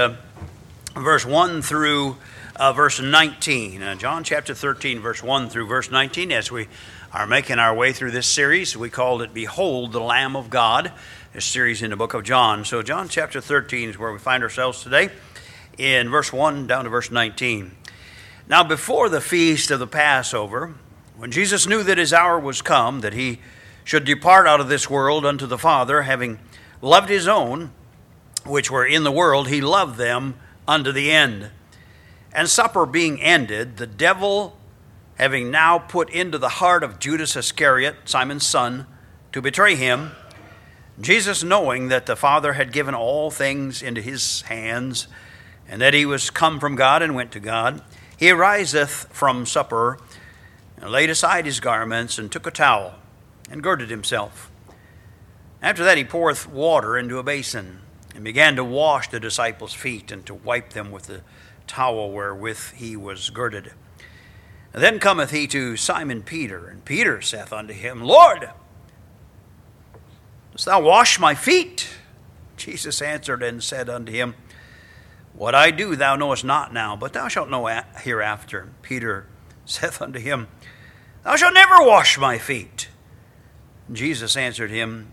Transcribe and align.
Uh, 0.00 0.16
verse 0.94 1.26
1 1.26 1.60
through 1.60 2.16
uh, 2.56 2.72
verse 2.72 3.02
19. 3.02 3.82
Uh, 3.82 3.94
John 3.96 4.24
chapter 4.24 4.54
13, 4.54 4.98
verse 4.98 5.22
1 5.22 5.50
through 5.50 5.66
verse 5.66 5.90
19. 5.90 6.32
As 6.32 6.50
we 6.50 6.68
are 7.12 7.26
making 7.26 7.58
our 7.58 7.74
way 7.74 7.92
through 7.92 8.12
this 8.12 8.26
series, 8.26 8.74
we 8.74 8.88
called 8.88 9.20
it 9.20 9.34
Behold 9.34 9.92
the 9.92 10.00
Lamb 10.00 10.36
of 10.36 10.48
God, 10.48 10.90
a 11.34 11.40
series 11.42 11.82
in 11.82 11.90
the 11.90 11.96
book 11.96 12.14
of 12.14 12.24
John. 12.24 12.64
So, 12.64 12.80
John 12.80 13.10
chapter 13.10 13.42
13 13.42 13.90
is 13.90 13.98
where 13.98 14.10
we 14.10 14.18
find 14.18 14.42
ourselves 14.42 14.82
today, 14.82 15.10
in 15.76 16.08
verse 16.08 16.32
1 16.32 16.66
down 16.66 16.84
to 16.84 16.90
verse 16.90 17.10
19. 17.10 17.70
Now, 18.48 18.64
before 18.64 19.10
the 19.10 19.20
feast 19.20 19.70
of 19.70 19.80
the 19.80 19.86
Passover, 19.86 20.72
when 21.18 21.30
Jesus 21.30 21.66
knew 21.66 21.82
that 21.82 21.98
his 21.98 22.14
hour 22.14 22.40
was 22.40 22.62
come, 22.62 23.02
that 23.02 23.12
he 23.12 23.40
should 23.84 24.06
depart 24.06 24.46
out 24.46 24.60
of 24.60 24.70
this 24.70 24.88
world 24.88 25.26
unto 25.26 25.44
the 25.44 25.58
Father, 25.58 26.00
having 26.00 26.38
loved 26.80 27.10
his 27.10 27.28
own, 27.28 27.72
which 28.44 28.70
were 28.70 28.86
in 28.86 29.04
the 29.04 29.12
world, 29.12 29.48
he 29.48 29.60
loved 29.60 29.96
them 29.96 30.34
unto 30.66 30.92
the 30.92 31.10
end. 31.10 31.50
And 32.32 32.48
supper 32.48 32.86
being 32.86 33.20
ended, 33.20 33.76
the 33.76 33.86
devil, 33.86 34.56
having 35.16 35.50
now 35.50 35.78
put 35.78 36.10
into 36.10 36.38
the 36.38 36.48
heart 36.48 36.82
of 36.82 36.98
Judas 36.98 37.36
Iscariot, 37.36 37.96
Simon's 38.04 38.46
son, 38.46 38.86
to 39.32 39.42
betray 39.42 39.74
him, 39.74 40.12
Jesus, 41.00 41.42
knowing 41.42 41.88
that 41.88 42.06
the 42.06 42.16
Father 42.16 42.52
had 42.54 42.72
given 42.72 42.94
all 42.94 43.30
things 43.30 43.82
into 43.82 44.00
his 44.00 44.42
hands, 44.42 45.08
and 45.68 45.80
that 45.80 45.94
he 45.94 46.04
was 46.04 46.30
come 46.30 46.60
from 46.60 46.76
God 46.76 47.02
and 47.02 47.14
went 47.14 47.32
to 47.32 47.40
God, 47.40 47.82
he 48.16 48.30
ariseth 48.30 49.08
from 49.10 49.46
supper, 49.46 49.98
and 50.76 50.90
laid 50.90 51.10
aside 51.10 51.46
his 51.46 51.60
garments, 51.60 52.18
and 52.18 52.30
took 52.30 52.46
a 52.46 52.50
towel, 52.50 52.94
and 53.50 53.62
girded 53.62 53.90
himself. 53.90 54.50
After 55.62 55.84
that, 55.84 55.98
he 55.98 56.04
poureth 56.04 56.48
water 56.48 56.96
into 56.96 57.18
a 57.18 57.22
basin 57.22 57.80
and 58.14 58.24
began 58.24 58.56
to 58.56 58.64
wash 58.64 59.08
the 59.08 59.20
disciples' 59.20 59.74
feet 59.74 60.10
and 60.10 60.24
to 60.26 60.34
wipe 60.34 60.72
them 60.72 60.90
with 60.90 61.04
the 61.04 61.22
towel 61.66 62.10
wherewith 62.10 62.72
he 62.72 62.96
was 62.96 63.30
girded. 63.30 63.72
And 64.72 64.82
then 64.82 64.98
cometh 64.98 65.30
he 65.30 65.46
to 65.48 65.76
Simon 65.76 66.22
Peter, 66.22 66.68
and 66.68 66.84
Peter 66.84 67.20
saith 67.20 67.52
unto 67.52 67.72
him, 67.72 68.02
Lord, 68.02 68.50
dost 70.52 70.66
thou 70.66 70.80
wash 70.80 71.18
my 71.18 71.34
feet? 71.34 71.88
Jesus 72.56 73.00
answered 73.00 73.42
and 73.42 73.62
said 73.62 73.88
unto 73.88 74.12
him, 74.12 74.34
What 75.32 75.54
I 75.54 75.70
do 75.70 75.96
thou 75.96 76.14
knowest 76.16 76.44
not 76.44 76.72
now, 76.72 76.94
but 76.94 77.12
thou 77.12 77.26
shalt 77.28 77.48
know 77.48 77.66
hereafter. 77.66 78.68
Peter 78.82 79.26
saith 79.64 80.00
unto 80.00 80.18
him, 80.18 80.48
Thou 81.24 81.36
shalt 81.36 81.54
never 81.54 81.82
wash 81.82 82.18
my 82.18 82.38
feet. 82.38 82.88
Jesus 83.92 84.36
answered 84.36 84.70
him, 84.70 85.12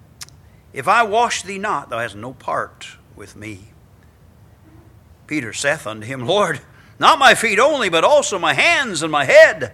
If 0.78 0.88
I 0.88 1.02
wash 1.02 1.42
thee 1.42 1.58
not, 1.58 1.90
thou 1.90 1.98
hast 1.98 2.16
no 2.16 2.34
part 2.34 2.86
with 3.16 3.36
me. 3.36 3.70
Peter 5.26 5.52
saith 5.52 5.88
unto 5.88 6.06
him, 6.06 6.28
Lord, 6.28 6.62
not 7.00 7.18
my 7.18 7.34
feet 7.34 7.58
only, 7.58 7.90
but 7.90 8.04
also 8.04 8.38
my 8.38 8.54
hands 8.54 9.02
and 9.02 9.12
my 9.12 9.26
head. 9.26 9.74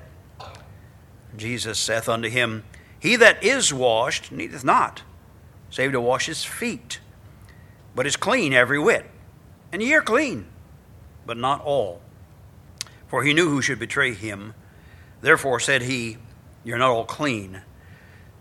Jesus 1.35 1.77
saith 1.77 2.07
unto 2.07 2.29
him, 2.29 2.63
He 2.97 3.17
that 3.17 3.43
is 3.43 3.73
washed 3.73 4.31
needeth 4.31 4.63
not, 4.63 5.03
save 5.69 5.91
to 5.91 5.99
wash 5.99 6.27
his 6.27 6.45
feet, 6.45 7.01
but 7.93 8.07
is 8.07 8.15
clean 8.15 8.53
every 8.53 8.79
whit. 8.79 9.05
And 9.73 9.83
ye 9.83 9.93
are 9.95 10.01
clean, 10.01 10.45
but 11.25 11.35
not 11.35 11.61
all. 11.65 11.99
For 13.09 13.23
he 13.23 13.33
knew 13.33 13.49
who 13.49 13.61
should 13.61 13.77
betray 13.77 14.13
him. 14.13 14.53
Therefore 15.19 15.59
said 15.59 15.81
he, 15.81 16.15
You're 16.63 16.77
not 16.77 16.91
all 16.91 17.03
clean. 17.03 17.61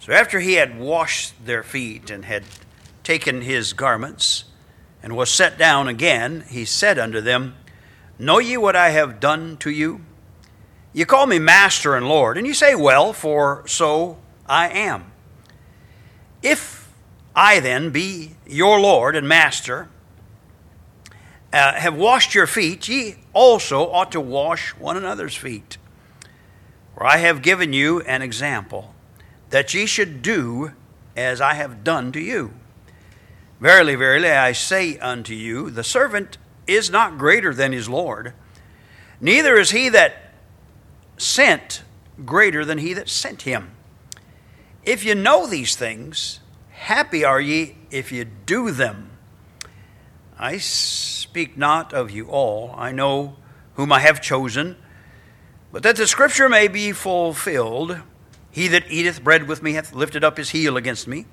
So 0.03 0.13
after 0.13 0.41
he 0.41 0.55
had 0.55 0.81
washed 0.81 1.47
their 1.47 1.63
feet 1.63 2.11
and 2.11 2.25
had 2.25 2.43
taken 3.05 3.43
his 3.43 3.73
garments, 3.73 4.47
and 5.01 5.17
was 5.17 5.31
set 5.31 5.57
down 5.57 5.87
again, 5.87 6.43
he 6.49 6.65
said 6.65 6.99
unto 6.99 7.21
them, 7.21 7.55
Know 8.19 8.41
ye 8.41 8.57
what 8.57 8.75
I 8.75 8.91
have 8.91 9.21
done 9.21 9.57
to 9.59 9.71
you? 9.71 10.01
You 10.93 11.07
call 11.07 11.29
me 11.29 11.39
Master 11.39 11.95
and 11.95 12.09
Lord, 12.09 12.37
and 12.37 12.49
you 12.49 12.53
say, 12.53 12.75
Well, 12.75 13.13
for 13.13 13.63
so 13.69 14.19
I 14.45 14.71
am. 14.71 15.13
If 16.43 16.93
I 17.37 17.61
then 17.61 17.91
be 17.91 18.35
your 18.45 18.81
Lord 18.81 19.15
and 19.15 19.29
Master, 19.29 19.89
uh, 21.53 21.75
have 21.75 21.95
washed 21.95 22.35
your 22.35 22.49
feet, 22.49 22.89
ye 22.89 23.19
also 23.33 23.89
ought 23.89 24.11
to 24.11 24.21
wash 24.21 24.71
one 24.71 24.97
another's 24.97 25.37
feet. 25.37 25.79
For 26.97 27.07
I 27.07 27.19
have 27.19 27.41
given 27.41 27.73
you 27.73 28.01
an 28.01 28.21
example, 28.21 28.92
that 29.53 29.75
ye 29.75 29.85
should 29.85 30.23
do 30.23 30.73
as 31.15 31.41
I 31.41 31.55
have 31.55 31.85
done 31.85 32.11
to 32.13 32.21
you. 32.21 32.55
Verily, 33.61 33.95
verily, 33.95 34.31
I 34.31 34.53
say 34.53 34.99
unto 34.99 35.35
you, 35.35 35.71
the 35.71 35.85
servant 35.85 36.39
is 36.67 36.91
not 36.91 37.19
greater 37.19 37.55
than 37.55 37.73
his 37.73 37.89
Lord, 37.89 38.33
neither 39.21 39.57
is 39.57 39.71
he 39.71 39.89
that 39.91 40.33
sent 41.19 41.83
greater 42.25 42.65
than 42.65 42.79
he 42.79 42.95
that 42.95 43.11
sent 43.11 43.43
him. 43.43 43.73
If 44.85 45.05
you 45.05 45.15
know 45.15 45.47
these 45.47 45.77
things, 45.77 46.41
happy 46.71 47.23
are 47.23 47.41
ye 47.41 47.77
if 47.91 48.11
you 48.11 48.25
do 48.25 48.71
them. 48.71 49.11
I 50.39 50.57
speak 50.57 51.59
not 51.59 51.93
of 51.93 52.11
you 52.11 52.27
all, 52.29 52.75
I 52.77 52.91
know 52.91 53.37
whom 53.75 53.93
I 53.93 54.01
have 54.01 54.23
chosen, 54.23 54.77
but 55.71 55.83
that 55.83 55.97
the 55.97 56.07
scripture 56.07 56.49
may 56.49 56.69
be 56.69 56.93
fulfilled 56.93 58.01
He 58.53 58.69
that 58.69 58.89
eateth 58.91 59.25
bread 59.25 59.49
with 59.49 59.63
me 59.63 59.73
hath 59.73 59.93
lifted 59.93 60.23
up 60.23 60.37
his 60.37 60.51
heel 60.51 60.77
against 60.77 61.09
me. 61.09 61.27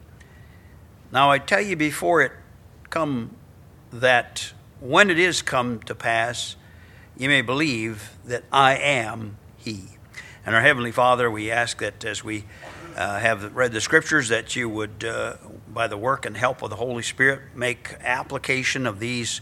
Now 1.12 1.30
I 1.30 1.38
tell 1.38 1.62
you 1.62 1.76
before 1.76 2.22
it 2.22 2.32
come 2.90 3.36
that 3.92 4.54
when 4.80 5.10
it 5.10 5.20
is 5.20 5.42
come 5.42 5.80
to 5.82 5.94
pass, 5.94 6.56
you 7.18 7.28
may 7.28 7.42
believe 7.42 8.12
that 8.26 8.46
I 8.52 8.78
am 8.78 9.38
He. 9.58 9.84
And 10.46 10.56
our 10.56 10.62
Heavenly 10.62 10.92
Father, 10.92 11.30
we 11.30 11.52
ask 11.52 11.80
that 11.80 12.06
as 12.06 12.24
we 12.24 12.46
uh, 12.96 13.20
have 13.20 13.56
read 13.56 13.74
the 13.74 13.82
Scriptures, 13.82 14.30
that 14.30 14.56
you 14.56 14.70
would, 14.70 15.04
uh, 15.04 15.36
by 15.68 15.88
the 15.88 15.98
work 15.98 16.26
and 16.26 16.38
help 16.38 16.62
of 16.62 16.70
the 16.70 16.78
Holy 16.78 17.04
Spirit, 17.04 17.42
make 17.54 17.96
application 18.00 18.88
of 18.88 19.00
these 19.00 19.42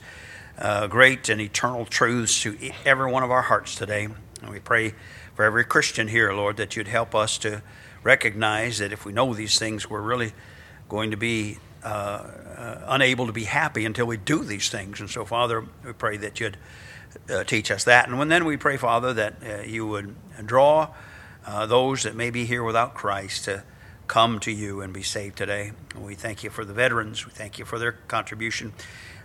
uh, 0.57 0.87
great 0.87 1.29
and 1.29 1.39
eternal 1.39 1.85
truths 1.85 2.41
to 2.41 2.57
every 2.83 3.11
one 3.11 3.23
of 3.23 3.29
our 3.29 3.43
hearts 3.43 3.75
today. 3.75 4.07
And 4.41 4.49
we 4.49 4.59
pray 4.59 4.95
for 5.37 5.45
every 5.45 5.63
Christian 5.63 6.07
here, 6.07 6.33
Lord, 6.33 6.57
that 6.57 6.75
you'd 6.75 6.87
help 6.87 7.13
us 7.13 7.37
to 7.37 7.61
recognize 8.01 8.79
that 8.79 8.91
if 8.91 9.05
we 9.05 9.13
know 9.13 9.35
these 9.35 9.59
things, 9.59 9.87
we're 9.87 10.01
really 10.01 10.33
going 10.89 11.11
to 11.11 11.17
be 11.17 11.59
uh, 11.83 11.87
uh, 11.87 12.81
unable 12.87 13.27
to 13.27 13.31
be 13.31 13.43
happy 13.43 13.85
until 13.85 14.07
we 14.07 14.17
do 14.17 14.43
these 14.43 14.69
things. 14.69 14.99
And 14.99 15.07
so, 15.07 15.25
Father, 15.25 15.63
we 15.85 15.93
pray 15.93 16.17
that 16.17 16.39
you'd 16.39 16.57
uh, 17.29 17.43
teach 17.43 17.69
us 17.69 17.83
that. 17.83 18.09
And 18.09 18.17
when, 18.17 18.29
then 18.29 18.45
we 18.45 18.57
pray, 18.57 18.77
Father, 18.77 19.13
that 19.13 19.35
uh, 19.47 19.61
you 19.61 19.85
would 19.85 20.15
draw 20.43 20.95
uh, 21.45 21.67
those 21.67 22.01
that 22.01 22.15
may 22.15 22.31
be 22.31 22.45
here 22.45 22.63
without 22.63 22.95
Christ 22.95 23.45
to 23.45 23.63
come 24.07 24.39
to 24.39 24.51
you 24.51 24.81
and 24.81 24.91
be 24.91 25.03
saved 25.03 25.37
today. 25.37 25.71
And 25.93 26.03
we 26.03 26.15
thank 26.15 26.43
you 26.43 26.49
for 26.49 26.65
the 26.65 26.73
veterans. 26.73 27.27
We 27.27 27.31
thank 27.31 27.59
you 27.59 27.65
for 27.65 27.77
their 27.77 27.91
contribution. 27.91 28.73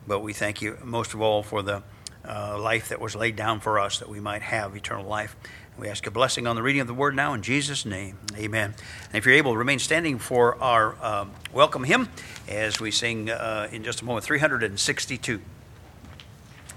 But 0.06 0.18
we 0.18 0.34
thank 0.34 0.60
you 0.60 0.76
most 0.84 1.14
of 1.14 1.22
all 1.22 1.42
for 1.42 1.62
the 1.62 1.82
uh, 2.28 2.58
life 2.58 2.90
that 2.90 3.00
was 3.00 3.16
laid 3.16 3.36
down 3.36 3.60
for 3.60 3.78
us 3.78 3.98
that 3.98 4.08
we 4.08 4.20
might 4.20 4.42
have 4.42 4.76
eternal 4.76 5.06
life. 5.06 5.36
We 5.78 5.88
ask 5.88 6.06
a 6.06 6.10
blessing 6.10 6.46
on 6.46 6.54
the 6.54 6.62
reading 6.62 6.82
of 6.82 6.86
the 6.86 6.94
word 6.94 7.16
now 7.16 7.32
in 7.32 7.40
Jesus' 7.40 7.86
name. 7.86 8.18
Amen. 8.36 8.74
And 9.06 9.14
if 9.14 9.24
you're 9.24 9.34
able, 9.34 9.56
remain 9.56 9.78
standing 9.78 10.18
for 10.18 10.62
our 10.62 11.02
um, 11.02 11.30
welcome 11.52 11.84
hymn 11.84 12.10
as 12.46 12.78
we 12.78 12.90
sing 12.90 13.30
uh, 13.30 13.68
in 13.72 13.82
just 13.82 14.02
a 14.02 14.04
moment 14.04 14.24
362. 14.24 15.40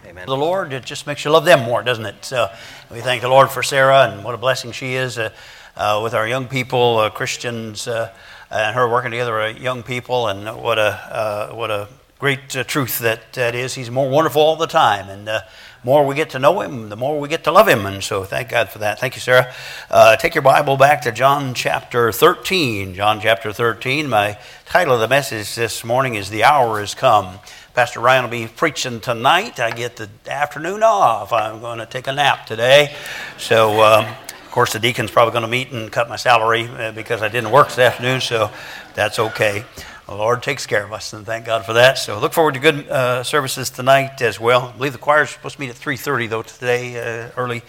Amen. 0.05 0.25
The 0.25 0.37
Lord, 0.37 0.71
it 0.71 0.85
just 0.85 1.07
makes 1.07 1.25
you 1.25 1.31
love 1.31 1.43
them 1.43 1.63
more, 1.63 1.83
doesn't 1.83 2.05
it? 2.05 2.23
So 2.23 2.49
we 2.89 3.01
thank 3.01 3.21
the 3.21 3.27
Lord 3.27 3.49
for 3.49 3.61
Sarah 3.61 4.09
and 4.09 4.23
what 4.23 4.33
a 4.33 4.37
blessing 4.37 4.71
she 4.71 4.93
is 4.93 5.17
uh, 5.17 5.31
uh, 5.75 5.99
with 6.01 6.13
our 6.13 6.27
young 6.27 6.47
people, 6.47 6.97
uh, 6.99 7.09
Christians, 7.09 7.87
uh, 7.89 8.13
and 8.49 8.75
her 8.75 8.87
working 8.87 9.11
together, 9.11 9.41
uh, 9.41 9.49
young 9.49 9.83
people, 9.83 10.29
and 10.29 10.45
what 10.61 10.79
a, 10.79 11.51
what 11.53 11.69
a 11.69 11.89
great 12.25 12.49
truth 12.49 12.97
that 12.97 13.33
that 13.33 13.53
is. 13.53 13.75
He's 13.75 13.91
more 13.91 14.09
wonderful 14.09 14.41
all 14.41 14.55
the 14.55 14.65
time. 14.65 15.09
And 15.09 15.27
the 15.27 15.45
more 15.83 16.03
we 16.07 16.15
get 16.15 16.31
to 16.31 16.39
know 16.39 16.59
Him, 16.59 16.89
the 16.89 16.95
more 16.95 17.19
we 17.19 17.29
get 17.29 17.43
to 17.43 17.51
love 17.51 17.67
Him. 17.67 17.85
And 17.85 18.03
so 18.03 18.23
thank 18.23 18.49
God 18.49 18.69
for 18.69 18.79
that. 18.79 18.99
Thank 18.99 19.13
you, 19.13 19.21
Sarah. 19.21 19.53
Uh, 19.91 20.15
take 20.15 20.33
your 20.33 20.41
Bible 20.41 20.75
back 20.75 21.03
to 21.03 21.11
John 21.11 21.53
chapter 21.53 22.11
13. 22.11 22.95
John 22.95 23.21
chapter 23.21 23.53
13. 23.53 24.09
My 24.09 24.39
title 24.65 24.95
of 24.95 25.01
the 25.01 25.07
message 25.07 25.53
this 25.53 25.83
morning 25.83 26.15
is 26.15 26.31
The 26.31 26.43
Hour 26.43 26.81
Is 26.81 26.95
Come. 26.95 27.37
Pastor 27.75 27.99
Ryan 27.99 28.23
will 28.23 28.31
be 28.31 28.47
preaching 28.47 29.01
tonight. 29.01 29.59
I 29.59 29.69
get 29.69 29.95
the 29.95 30.09
afternoon 30.25 30.81
off. 30.81 31.31
I'm 31.31 31.61
going 31.61 31.77
to 31.77 31.85
take 31.85 32.07
a 32.07 32.11
nap 32.11 32.47
today. 32.47 32.95
So, 33.37 33.83
um, 33.83 34.05
of 34.05 34.49
course, 34.49 34.73
the 34.73 34.79
deacon's 34.79 35.11
probably 35.11 35.33
going 35.33 35.43
to 35.43 35.47
meet 35.47 35.71
and 35.71 35.91
cut 35.91 36.09
my 36.09 36.15
salary 36.15 36.67
uh, 36.67 36.91
because 36.91 37.21
I 37.21 37.27
didn't 37.27 37.51
work 37.51 37.67
this 37.67 37.77
afternoon, 37.77 38.19
so 38.19 38.49
that's 38.95 39.19
okay 39.19 39.63
the 40.05 40.15
Lord 40.15 40.43
takes 40.43 40.65
care 40.65 40.83
of 40.83 40.93
us, 40.93 41.13
and 41.13 41.25
thank 41.25 41.45
God 41.45 41.65
for 41.65 41.73
that. 41.73 41.97
So 41.97 42.19
look 42.19 42.33
forward 42.33 42.53
to 42.53 42.59
good 42.59 42.87
uh, 42.87 43.23
services 43.23 43.69
tonight 43.69 44.21
as 44.21 44.39
well. 44.39 44.69
I 44.69 44.71
believe 44.73 44.93
the 44.93 44.99
choir 44.99 45.23
is 45.23 45.31
supposed 45.31 45.55
to 45.55 45.61
meet 45.61 45.69
at 45.69 45.75
3:30 45.75 46.29
though 46.29 46.43
today, 46.43 47.25
uh, 47.25 47.31
early 47.37 47.63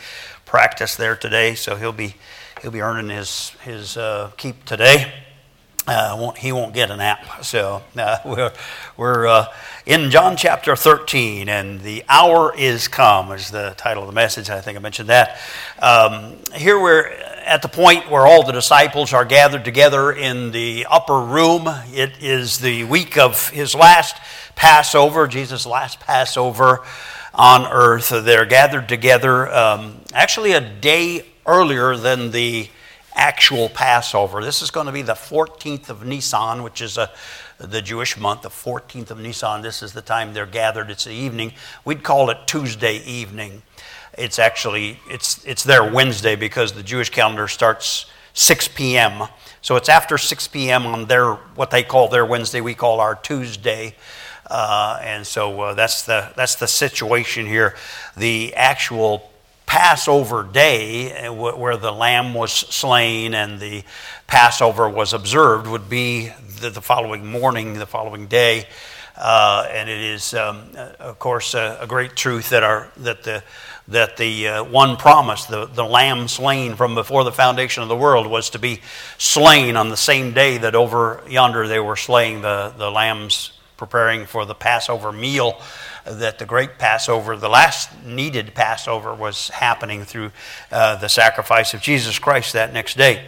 practice 0.44 0.96
there 0.96 1.16
today. 1.16 1.54
So 1.54 1.76
he'll 1.76 1.92
be 1.92 2.14
he'll 2.60 2.70
be 2.70 2.82
earning 2.82 3.08
his 3.08 3.50
his 3.64 3.96
uh, 3.96 4.32
keep 4.36 4.64
today. 4.64 5.12
Uh, 5.86 6.16
won't, 6.18 6.38
he 6.38 6.52
won't 6.52 6.74
get 6.74 6.90
an 6.90 7.00
app. 7.00 7.44
So 7.44 7.82
uh, 7.96 8.18
we're, 8.24 8.52
we're 8.96 9.26
uh, 9.26 9.52
in 9.84 10.10
John 10.10 10.36
chapter 10.36 10.74
13, 10.74 11.48
and 11.48 11.80
the 11.80 12.04
hour 12.08 12.52
is 12.56 12.88
come, 12.88 13.30
is 13.32 13.50
the 13.50 13.74
title 13.76 14.02
of 14.02 14.08
the 14.08 14.14
message. 14.14 14.50
I 14.50 14.60
think 14.60 14.76
I 14.76 14.80
mentioned 14.80 15.08
that. 15.08 15.38
Um, 15.78 16.38
here 16.54 16.80
we're 16.80 17.06
at 17.46 17.62
the 17.62 17.68
point 17.68 18.10
where 18.10 18.26
all 18.26 18.44
the 18.44 18.52
disciples 18.52 19.12
are 19.12 19.24
gathered 19.24 19.64
together 19.64 20.10
in 20.10 20.50
the 20.50 20.86
upper 20.90 21.20
room. 21.20 21.68
It 21.92 22.14
is 22.20 22.58
the 22.58 22.84
week 22.84 23.16
of 23.16 23.50
his 23.50 23.74
last 23.74 24.16
Passover, 24.56 25.28
Jesus' 25.28 25.66
last 25.66 26.00
Passover 26.00 26.82
on 27.32 27.70
earth. 27.70 28.08
They're 28.08 28.46
gathered 28.46 28.88
together 28.88 29.52
um, 29.54 30.00
actually 30.12 30.52
a 30.52 30.60
day 30.60 31.26
earlier 31.46 31.96
than 31.96 32.32
the 32.32 32.68
actual 33.16 33.68
Passover. 33.68 34.44
This 34.44 34.62
is 34.62 34.70
going 34.70 34.86
to 34.86 34.92
be 34.92 35.02
the 35.02 35.14
14th 35.14 35.88
of 35.88 36.04
Nisan, 36.04 36.62
which 36.62 36.80
is 36.80 36.98
a, 36.98 37.10
the 37.58 37.82
Jewish 37.82 38.16
month, 38.16 38.42
the 38.42 38.50
14th 38.50 39.10
of 39.10 39.18
Nisan. 39.18 39.62
This 39.62 39.82
is 39.82 39.92
the 39.92 40.02
time 40.02 40.34
they're 40.34 40.46
gathered. 40.46 40.90
It's 40.90 41.04
the 41.04 41.14
evening. 41.14 41.52
We'd 41.84 42.02
call 42.02 42.30
it 42.30 42.38
Tuesday 42.46 42.98
evening. 42.98 43.62
It's 44.16 44.38
actually 44.38 44.98
it's 45.10 45.44
it's 45.44 45.62
their 45.62 45.90
Wednesday 45.90 46.36
because 46.36 46.72
the 46.72 46.82
Jewish 46.82 47.10
calendar 47.10 47.48
starts 47.48 48.06
6 48.32 48.68
p.m. 48.68 49.28
So 49.60 49.76
it's 49.76 49.88
after 49.88 50.16
6 50.16 50.48
p.m. 50.48 50.86
on 50.86 51.06
their 51.06 51.34
what 51.54 51.70
they 51.70 51.82
call 51.82 52.08
their 52.08 52.24
Wednesday. 52.24 52.60
We 52.60 52.74
call 52.74 53.00
our 53.00 53.14
Tuesday. 53.14 53.94
Uh, 54.48 54.98
and 55.02 55.26
so 55.26 55.60
uh, 55.60 55.74
that's 55.74 56.02
the 56.02 56.32
that's 56.36 56.54
the 56.54 56.68
situation 56.68 57.46
here. 57.46 57.74
The 58.16 58.54
actual 58.54 59.30
Passover 59.66 60.44
day, 60.44 61.26
uh, 61.26 61.32
where 61.32 61.76
the 61.76 61.92
lamb 61.92 62.34
was 62.34 62.52
slain 62.52 63.34
and 63.34 63.60
the 63.60 63.82
Passover 64.26 64.88
was 64.88 65.12
observed, 65.12 65.66
would 65.66 65.88
be 65.88 66.30
the, 66.60 66.70
the 66.70 66.80
following 66.80 67.26
morning, 67.26 67.74
the 67.74 67.86
following 67.86 68.26
day. 68.26 68.66
Uh, 69.16 69.66
and 69.70 69.88
it 69.88 69.98
is, 69.98 70.34
um, 70.34 70.70
uh, 70.76 70.92
of 71.00 71.18
course, 71.18 71.54
a, 71.54 71.78
a, 71.80 71.86
great 71.86 72.14
truth 72.14 72.50
that, 72.50 72.62
our, 72.62 72.90
that 72.98 73.22
the, 73.22 73.42
that 73.88 74.16
the 74.18 74.48
uh, 74.48 74.64
one 74.64 74.96
promise, 74.96 75.46
the, 75.46 75.64
the 75.66 75.84
lamb 75.84 76.28
slain 76.28 76.76
from 76.76 76.94
before 76.94 77.24
the 77.24 77.32
foundation 77.32 77.82
of 77.82 77.88
the 77.88 77.96
world, 77.96 78.26
was 78.26 78.50
to 78.50 78.58
be 78.58 78.80
slain 79.16 79.74
on 79.74 79.88
the 79.88 79.96
same 79.96 80.34
day 80.34 80.58
that 80.58 80.74
over 80.74 81.22
yonder 81.28 81.66
they 81.66 81.80
were 81.80 81.96
slaying 81.96 82.42
the, 82.42 82.74
the 82.76 82.90
lambs, 82.90 83.52
preparing 83.78 84.26
for 84.26 84.44
the 84.44 84.54
Passover 84.54 85.12
meal 85.12 85.62
that 86.08 86.38
the 86.38 86.46
great 86.46 86.78
Passover, 86.78 87.36
the 87.36 87.48
last 87.48 87.90
needed 88.04 88.54
Passover, 88.54 89.14
was 89.14 89.48
happening 89.50 90.04
through 90.04 90.30
uh, 90.70 90.96
the 90.96 91.08
sacrifice 91.08 91.74
of 91.74 91.80
Jesus 91.80 92.18
Christ 92.18 92.52
that 92.52 92.72
next 92.72 92.96
day. 92.96 93.24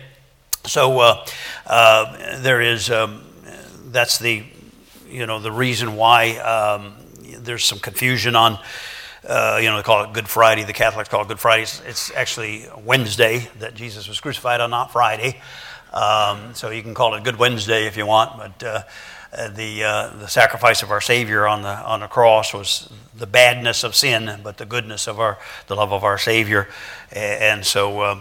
So 0.64 1.00
uh, 1.00 1.26
uh, 1.66 2.40
there 2.40 2.60
is, 2.60 2.90
um, 2.90 3.24
that's 3.86 4.18
the, 4.18 4.44
you 5.08 5.26
know, 5.26 5.40
the 5.40 5.52
reason 5.52 5.96
why 5.96 6.36
um, 6.38 6.94
there's 7.38 7.64
some 7.64 7.78
confusion 7.78 8.36
on. 8.36 8.58
Uh, 9.26 9.58
you 9.60 9.68
know, 9.68 9.76
they 9.76 9.82
call 9.82 10.04
it 10.04 10.12
Good 10.12 10.28
Friday. 10.28 10.64
The 10.64 10.72
Catholics 10.72 11.08
call 11.08 11.22
it 11.22 11.28
Good 11.28 11.40
Friday. 11.40 11.62
It's, 11.62 11.82
it's 11.84 12.12
actually 12.14 12.66
Wednesday 12.84 13.48
that 13.58 13.74
Jesus 13.74 14.08
was 14.08 14.20
crucified 14.20 14.60
on, 14.60 14.70
not 14.70 14.92
Friday. 14.92 15.40
Um, 15.92 16.54
so 16.54 16.70
you 16.70 16.82
can 16.82 16.94
call 16.94 17.14
it 17.14 17.24
Good 17.24 17.36
Wednesday 17.36 17.86
if 17.86 17.96
you 17.96 18.06
want, 18.06 18.36
but 18.36 18.62
uh, 18.66 18.82
the, 19.30 19.84
uh, 19.84 20.16
the 20.18 20.26
sacrifice 20.26 20.82
of 20.82 20.90
our 20.90 21.00
Savior 21.00 21.46
on 21.46 21.62
the, 21.62 21.68
on 21.68 22.00
the 22.00 22.06
cross 22.06 22.54
was 22.54 22.90
the 23.14 23.26
badness 23.26 23.84
of 23.84 23.94
sin, 23.94 24.40
but 24.42 24.56
the 24.56 24.64
goodness 24.64 25.06
of 25.06 25.20
our, 25.20 25.38
the 25.66 25.76
love 25.76 25.92
of 25.92 26.02
our 26.02 26.18
Savior. 26.18 26.68
And 27.12 27.64
so, 27.64 28.00
uh, 28.00 28.20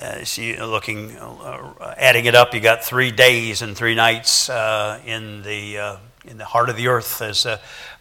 uh, 0.00 0.24
see, 0.24 0.60
looking, 0.60 1.16
uh, 1.16 1.94
adding 1.96 2.24
it 2.24 2.34
up, 2.34 2.54
you 2.54 2.60
got 2.60 2.84
three 2.84 3.10
days 3.10 3.62
and 3.62 3.76
three 3.76 3.94
nights 3.94 4.48
uh, 4.48 5.00
in, 5.06 5.42
the, 5.42 5.98
in 6.24 6.38
the 6.38 6.44
heart 6.44 6.68
of 6.68 6.76
the 6.76 6.88
earth 6.88 7.22
as 7.22 7.46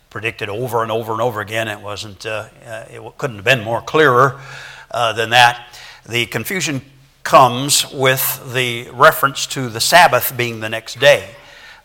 predicted 0.09 0.49
over 0.49 0.81
and 0.83 0.91
over 0.91 1.11
and 1.11 1.21
over 1.21 1.41
again. 1.41 1.67
It 1.67 1.81
wasn't, 1.81 2.25
it 2.25 3.17
couldn't 3.17 3.37
have 3.37 3.45
been 3.45 3.63
more 3.63 3.81
clearer 3.81 4.39
than 4.91 5.29
that. 5.29 5.79
The 6.07 6.25
confusion 6.25 6.81
comes 7.23 7.91
with 7.91 8.53
the 8.53 8.89
reference 8.93 9.45
to 9.47 9.69
the 9.69 9.81
Sabbath 9.81 10.35
being 10.37 10.61
the 10.61 10.69
next 10.69 10.99
day. 10.99 11.35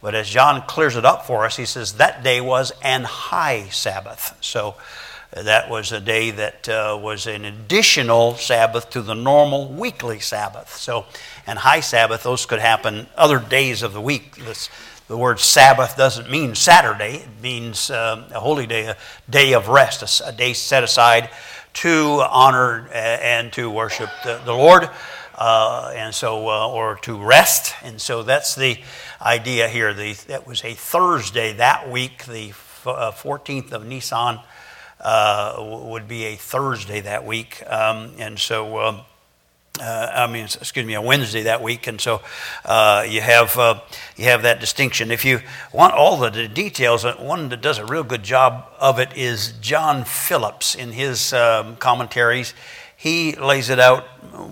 But 0.02 0.16
as 0.16 0.28
John 0.28 0.62
clears 0.62 0.96
it 0.96 1.04
up 1.04 1.26
for 1.26 1.46
us, 1.46 1.56
he 1.56 1.64
says 1.64 1.94
that 1.94 2.24
day 2.24 2.40
was 2.40 2.72
an 2.82 3.04
high 3.04 3.68
Sabbath. 3.68 4.36
So 4.40 4.74
uh, 5.34 5.44
that 5.44 5.70
was 5.70 5.92
a 5.92 6.00
day 6.00 6.32
that 6.32 6.68
uh, 6.68 6.98
was 7.00 7.26
an 7.26 7.44
additional 7.44 8.34
Sabbath 8.34 8.90
to 8.90 9.00
the 9.00 9.14
normal 9.14 9.68
weekly 9.68 10.18
Sabbath. 10.18 10.76
So, 10.76 11.06
and 11.46 11.58
high 11.58 11.80
Sabbath, 11.80 12.24
those 12.24 12.44
could 12.46 12.58
happen 12.58 13.06
other 13.16 13.38
days 13.38 13.82
of 13.82 13.92
the 13.92 14.00
week. 14.00 14.36
This, 14.36 14.68
the 15.06 15.16
word 15.16 15.38
Sabbath 15.38 15.96
doesn't 15.96 16.28
mean 16.28 16.56
Saturday, 16.56 17.18
it 17.18 17.28
means 17.40 17.88
um, 17.90 18.24
a 18.32 18.40
holy 18.40 18.66
day, 18.66 18.86
a 18.86 18.96
day 19.30 19.54
of 19.54 19.68
rest, 19.68 20.20
a, 20.20 20.28
a 20.28 20.32
day 20.32 20.52
set 20.52 20.82
aside 20.82 21.30
to 21.74 22.22
honor 22.28 22.88
uh, 22.90 22.94
and 22.94 23.52
to 23.52 23.70
worship 23.70 24.10
the, 24.24 24.40
the 24.44 24.52
Lord. 24.52 24.90
Uh, 25.34 25.92
and 25.96 26.14
so, 26.14 26.48
uh, 26.48 26.68
or 26.68 26.96
to 26.96 27.22
rest. 27.22 27.74
And 27.82 28.00
so 28.00 28.22
that's 28.22 28.54
the 28.54 28.78
idea 29.20 29.68
here. 29.68 29.94
The, 29.94 30.12
that 30.28 30.46
was 30.46 30.64
a 30.64 30.74
Thursday 30.74 31.54
that 31.54 31.90
week, 31.90 32.24
the 32.24 32.50
14th 32.50 33.72
uh, 33.72 33.76
of 33.76 33.86
Nisan 33.86 34.40
uh, 35.00 35.56
would 35.84 36.06
be 36.06 36.24
a 36.24 36.36
Thursday 36.36 37.00
that 37.00 37.24
week. 37.24 37.62
Um, 37.66 38.12
and 38.18 38.38
so, 38.38 38.78
um, 38.80 39.00
uh, 39.80 40.10
I 40.14 40.26
mean, 40.26 40.44
excuse 40.44 40.84
me, 40.84 40.94
a 40.94 41.00
Wednesday 41.00 41.44
that 41.44 41.62
week, 41.62 41.86
and 41.86 41.98
so 41.98 42.20
uh, 42.64 43.06
you 43.08 43.22
have 43.22 43.56
you 44.16 44.26
have 44.26 44.42
that 44.42 44.60
distinction. 44.60 45.10
If 45.10 45.24
you 45.24 45.40
want 45.72 45.94
all 45.94 46.18
the 46.18 46.46
details, 46.46 47.04
one 47.04 47.48
that 47.48 47.62
does 47.62 47.78
a 47.78 47.86
real 47.86 48.02
good 48.02 48.22
job 48.22 48.66
of 48.78 48.98
it 48.98 49.16
is 49.16 49.52
John 49.62 50.04
Phillips 50.04 50.74
in 50.74 50.92
his 50.92 51.32
um, 51.32 51.76
commentaries. 51.76 52.52
He 53.02 53.34
lays 53.34 53.68
it 53.68 53.80
out 53.80 54.04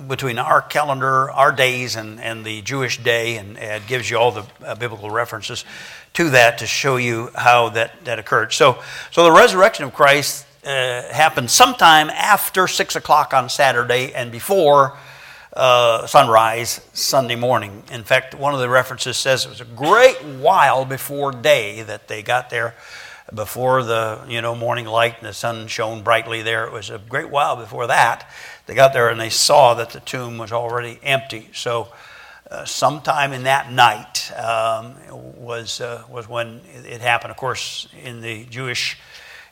between 0.08 0.37
our 0.37 0.61
calendar, 0.61 1.31
our 1.31 1.52
days, 1.52 1.94
and, 1.94 2.19
and 2.20 2.44
the 2.44 2.62
Jewish 2.62 3.00
day, 3.00 3.37
and 3.37 3.56
it 3.56 3.87
gives 3.87 4.11
you 4.11 4.19
all 4.19 4.32
the 4.32 4.44
uh, 4.64 4.75
biblical 4.75 5.08
references 5.08 5.64
to 6.14 6.31
that 6.31 6.58
to 6.58 6.67
show 6.67 6.97
you 6.97 7.31
how 7.37 7.69
that, 7.69 8.05
that 8.06 8.19
occurred. 8.19 8.52
So, 8.52 8.82
so 9.12 9.23
the 9.23 9.31
resurrection 9.31 9.85
of 9.85 9.94
Christ 9.94 10.47
uh, 10.64 10.69
happened 11.12 11.49
sometime 11.49 12.11
after 12.11 12.67
6 12.67 12.97
o'clock 12.97 13.32
on 13.32 13.49
Saturday 13.49 14.12
and 14.14 14.32
before 14.32 14.99
uh, 15.52 16.08
sunrise 16.08 16.81
Sunday 16.93 17.37
morning. 17.37 17.85
In 17.93 18.02
fact, 18.02 18.35
one 18.35 18.52
of 18.52 18.58
the 18.58 18.69
references 18.69 19.17
says 19.17 19.44
it 19.44 19.49
was 19.49 19.61
a 19.61 19.64
great 19.64 20.17
while 20.25 20.85
before 20.85 21.31
day 21.31 21.82
that 21.82 22.08
they 22.08 22.20
got 22.20 22.50
there 22.50 22.75
before 23.34 23.82
the 23.82 24.20
you 24.28 24.40
know 24.40 24.54
morning 24.54 24.86
light 24.86 25.16
and 25.18 25.26
the 25.26 25.32
sun 25.32 25.66
shone 25.66 26.02
brightly 26.02 26.42
there. 26.42 26.64
It 26.64 26.72
was 26.72 26.90
a 26.90 26.98
great 26.98 27.30
while 27.30 27.56
before 27.56 27.86
that. 27.86 28.30
They 28.66 28.75
got 28.75 28.92
there 28.92 29.08
and 29.08 29.20
they 29.20 29.30
saw 29.30 29.75
that 29.75 29.90
the 29.90 30.00
tomb 30.00 30.38
was 30.38 30.52
already 30.52 30.99
empty. 31.02 31.49
So, 31.52 31.88
uh, 32.50 32.64
sometime 32.64 33.32
in 33.32 33.44
that 33.44 33.72
night 33.72 34.32
um, 34.37 34.94
was 35.10 35.80
uh, 35.80 36.04
was 36.08 36.28
when 36.28 36.60
it 36.84 37.00
happened. 37.00 37.30
Of 37.30 37.37
course, 37.37 37.88
in 38.02 38.20
the 38.20 38.44
Jewish 38.46 38.99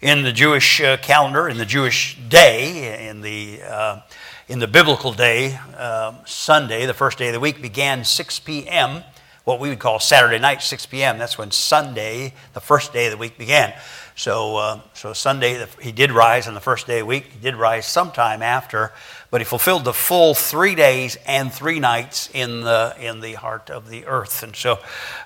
in 0.01 0.23
the 0.23 0.33
Jewish 0.33 0.81
uh, 0.81 0.97
calendar, 0.99 1.49
in 1.49 1.59
the 1.59 1.67
Jewish 1.67 2.19
day, 2.29 3.09
in 3.09 3.21
the 3.21 3.61
uh, 3.63 4.01
in 4.49 4.59
the 4.59 4.69
biblical 4.69 5.13
day, 5.13 5.57
um, 5.77 6.17
Sunday, 6.25 6.87
the 6.87 6.95
first 6.95 7.19
day 7.19 7.29
of 7.29 7.35
the 7.35 7.41
week, 7.41 7.61
began 7.61 8.05
6 8.05 8.41
p.m 8.41 9.05
what 9.49 9.61
we 9.61 9.71
would 9.71 9.79
call 9.79 9.99
Saturday 9.99 10.39
night, 10.39 10.61
6 10.61 10.85
p.m. 10.85 11.17
That's 11.17 11.39
when 11.39 11.51
Sunday, 11.51 12.35
the 12.53 12.61
first 12.61 12.93
day 12.93 13.07
of 13.07 13.13
the 13.13 13.17
week, 13.17 13.39
began. 13.39 13.73
So, 14.15 14.59
uh, 14.59 14.81
so 14.93 15.15
Sunday, 15.15 15.65
he 15.81 15.91
did 15.91 16.13
rise 16.13 16.47
on 16.47 16.53
the 16.53 16.61
first 16.61 16.87
day 16.87 16.99
of 16.99 17.05
the 17.05 17.07
week. 17.07 17.25
He 17.33 17.39
did 17.39 17.57
rise 17.57 17.87
sometime 17.87 18.43
after, 18.43 18.93
but 19.31 19.41
he 19.41 19.47
fulfilled 19.47 19.87
the 19.87 19.95
full 19.95 20.35
three 20.35 20.75
days 20.75 21.17
and 21.27 21.51
three 21.51 21.81
nights 21.81 22.29
in 22.35 22.61
the 22.61 22.95
in 23.01 23.21
the 23.21 23.33
heart 23.35 23.71
of 23.71 23.89
the 23.89 24.05
earth. 24.05 24.43
And 24.43 24.55
so 24.55 24.73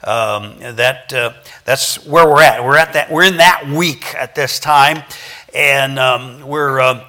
um, 0.04 0.54
that 0.60 1.12
uh, 1.12 1.32
that's 1.64 2.06
where 2.06 2.24
we're 2.24 2.42
at. 2.42 2.64
We're 2.64 2.78
at 2.78 2.92
that. 2.92 3.10
We're 3.10 3.24
in 3.24 3.38
that 3.38 3.66
week 3.66 4.14
at 4.14 4.36
this 4.36 4.60
time, 4.60 5.02
and 5.52 5.98
um, 5.98 6.46
we're. 6.46 6.78
Uh, 6.78 7.08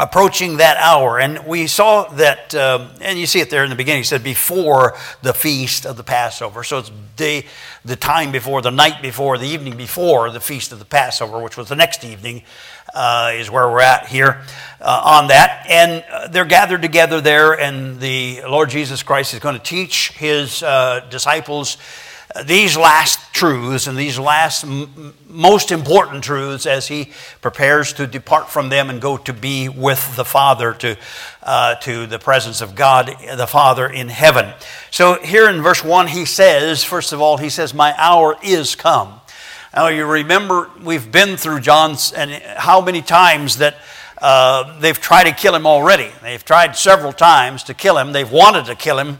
approaching 0.00 0.56
that 0.56 0.76
hour. 0.78 1.20
And 1.20 1.46
we 1.46 1.66
saw 1.66 2.04
that, 2.14 2.54
um, 2.54 2.90
and 3.00 3.18
you 3.18 3.26
see 3.26 3.40
it 3.40 3.50
there 3.50 3.64
in 3.64 3.70
the 3.70 3.76
beginning, 3.76 4.00
he 4.00 4.04
said 4.04 4.24
before 4.24 4.96
the 5.22 5.32
feast 5.32 5.86
of 5.86 5.96
the 5.96 6.02
Passover. 6.02 6.64
So 6.64 6.78
it's 6.78 6.90
the, 7.16 7.44
the 7.84 7.96
time 7.96 8.32
before, 8.32 8.62
the 8.62 8.70
night 8.70 9.00
before, 9.00 9.38
the 9.38 9.46
evening 9.46 9.76
before 9.76 10.30
the 10.30 10.40
feast 10.40 10.72
of 10.72 10.78
the 10.78 10.84
Passover, 10.84 11.40
which 11.40 11.56
was 11.56 11.68
the 11.68 11.76
next 11.76 12.04
evening, 12.04 12.42
uh, 12.94 13.32
is 13.34 13.50
where 13.50 13.68
we're 13.68 13.80
at 13.80 14.06
here 14.06 14.42
uh, 14.80 15.02
on 15.04 15.28
that. 15.28 15.66
And 15.68 16.04
uh, 16.10 16.28
they're 16.28 16.44
gathered 16.44 16.82
together 16.82 17.20
there, 17.20 17.58
and 17.58 18.00
the 18.00 18.42
Lord 18.42 18.70
Jesus 18.70 19.02
Christ 19.02 19.34
is 19.34 19.40
going 19.40 19.56
to 19.56 19.62
teach 19.62 20.10
his 20.10 20.62
uh, 20.62 21.06
disciples 21.10 21.76
these 22.46 22.76
last 22.76 23.34
truths 23.34 23.86
and 23.86 23.96
these 23.96 24.18
last 24.18 24.64
m- 24.64 25.14
most 25.28 25.70
important 25.70 26.24
truths 26.24 26.66
as 26.66 26.88
he 26.88 27.10
prepares 27.40 27.92
to 27.94 28.06
depart 28.06 28.48
from 28.48 28.68
them 28.68 28.88
and 28.88 29.00
go 29.00 29.16
to 29.18 29.32
be 29.32 29.68
with 29.68 30.16
the 30.16 30.24
Father, 30.24 30.72
to, 30.74 30.96
uh, 31.42 31.74
to 31.76 32.06
the 32.06 32.18
presence 32.18 32.60
of 32.60 32.74
God 32.74 33.14
the 33.36 33.46
Father 33.46 33.86
in 33.86 34.08
heaven. 34.08 34.54
So 34.90 35.20
here 35.22 35.48
in 35.48 35.62
verse 35.62 35.84
1, 35.84 36.08
he 36.08 36.24
says, 36.24 36.84
first 36.84 37.12
of 37.12 37.20
all, 37.20 37.36
he 37.36 37.50
says, 37.50 37.74
My 37.74 37.94
hour 37.98 38.36
is 38.42 38.74
come. 38.74 39.20
Now 39.74 39.88
you 39.88 40.06
remember 40.06 40.70
we've 40.82 41.10
been 41.10 41.36
through 41.36 41.60
John's 41.60 42.12
and 42.12 42.30
how 42.30 42.80
many 42.80 43.02
times 43.02 43.58
that 43.58 43.76
uh, 44.18 44.78
they've 44.78 44.98
tried 44.98 45.24
to 45.24 45.32
kill 45.32 45.54
him 45.54 45.66
already. 45.66 46.10
They've 46.22 46.44
tried 46.44 46.76
several 46.76 47.12
times 47.12 47.64
to 47.64 47.74
kill 47.74 47.98
him. 47.98 48.12
They've 48.12 48.30
wanted 48.30 48.66
to 48.66 48.74
kill 48.74 48.98
him 48.98 49.18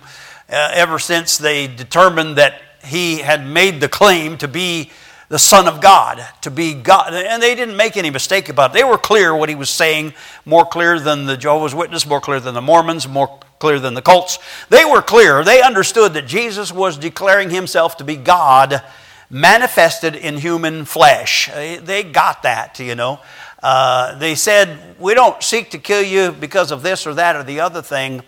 uh, 0.48 0.70
ever 0.74 0.98
since 0.98 1.38
they 1.38 1.66
determined 1.66 2.36
that 2.36 2.60
he 2.84 3.18
had 3.18 3.46
made 3.46 3.80
the 3.80 3.88
claim 3.88 4.38
to 4.38 4.48
be 4.48 4.90
the 5.28 5.38
Son 5.38 5.66
of 5.66 5.80
God, 5.80 6.22
to 6.42 6.50
be 6.50 6.74
God. 6.74 7.14
And 7.14 7.42
they 7.42 7.54
didn't 7.54 7.76
make 7.76 7.96
any 7.96 8.10
mistake 8.10 8.50
about 8.50 8.70
it. 8.70 8.74
They 8.74 8.84
were 8.84 8.98
clear 8.98 9.34
what 9.34 9.48
he 9.48 9.54
was 9.54 9.70
saying, 9.70 10.12
more 10.44 10.66
clear 10.66 11.00
than 11.00 11.24
the 11.24 11.38
Jehovah's 11.38 11.74
Witness, 11.74 12.06
more 12.06 12.20
clear 12.20 12.38
than 12.38 12.52
the 12.52 12.60
Mormons, 12.60 13.08
more 13.08 13.40
clear 13.58 13.78
than 13.78 13.94
the 13.94 14.02
cults. 14.02 14.38
They 14.68 14.84
were 14.84 15.00
clear. 15.00 15.42
They 15.42 15.62
understood 15.62 16.12
that 16.14 16.26
Jesus 16.26 16.70
was 16.70 16.98
declaring 16.98 17.48
himself 17.48 17.96
to 17.96 18.04
be 18.04 18.16
God 18.16 18.82
manifested 19.30 20.14
in 20.14 20.36
human 20.36 20.84
flesh. 20.84 21.48
They 21.54 22.02
got 22.02 22.42
that, 22.42 22.78
you 22.78 22.94
know. 22.94 23.20
Uh, 23.62 24.18
they 24.18 24.34
said, 24.34 24.96
We 24.98 25.14
don't 25.14 25.42
seek 25.42 25.70
to 25.70 25.78
kill 25.78 26.02
you 26.02 26.32
because 26.32 26.72
of 26.72 26.82
this 26.82 27.06
or 27.06 27.14
that 27.14 27.36
or 27.36 27.42
the 27.42 27.60
other 27.60 27.80
thing. 27.80 28.22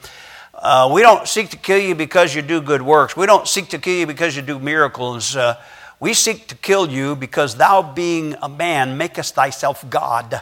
Uh, 0.64 0.88
we 0.90 1.02
don't 1.02 1.28
seek 1.28 1.50
to 1.50 1.59
kill 1.59 1.78
you 1.78 1.94
because 1.94 2.35
you 2.35 2.40
do 2.40 2.59
good 2.59 2.80
works. 2.80 3.14
We 3.14 3.26
don't 3.26 3.47
seek 3.47 3.68
to 3.68 3.78
kill 3.78 3.99
you 3.99 4.06
because 4.06 4.35
you 4.35 4.40
do 4.40 4.59
miracles. 4.59 5.37
Uh, 5.37 5.61
we 6.00 6.14
seek 6.14 6.47
to 6.47 6.54
kill 6.54 6.90
you 6.90 7.16
because 7.16 7.56
thou, 7.56 7.83
being 7.83 8.35
a 8.40 8.49
man, 8.49 8.97
makest 8.97 9.35
thyself 9.35 9.85
God. 9.90 10.40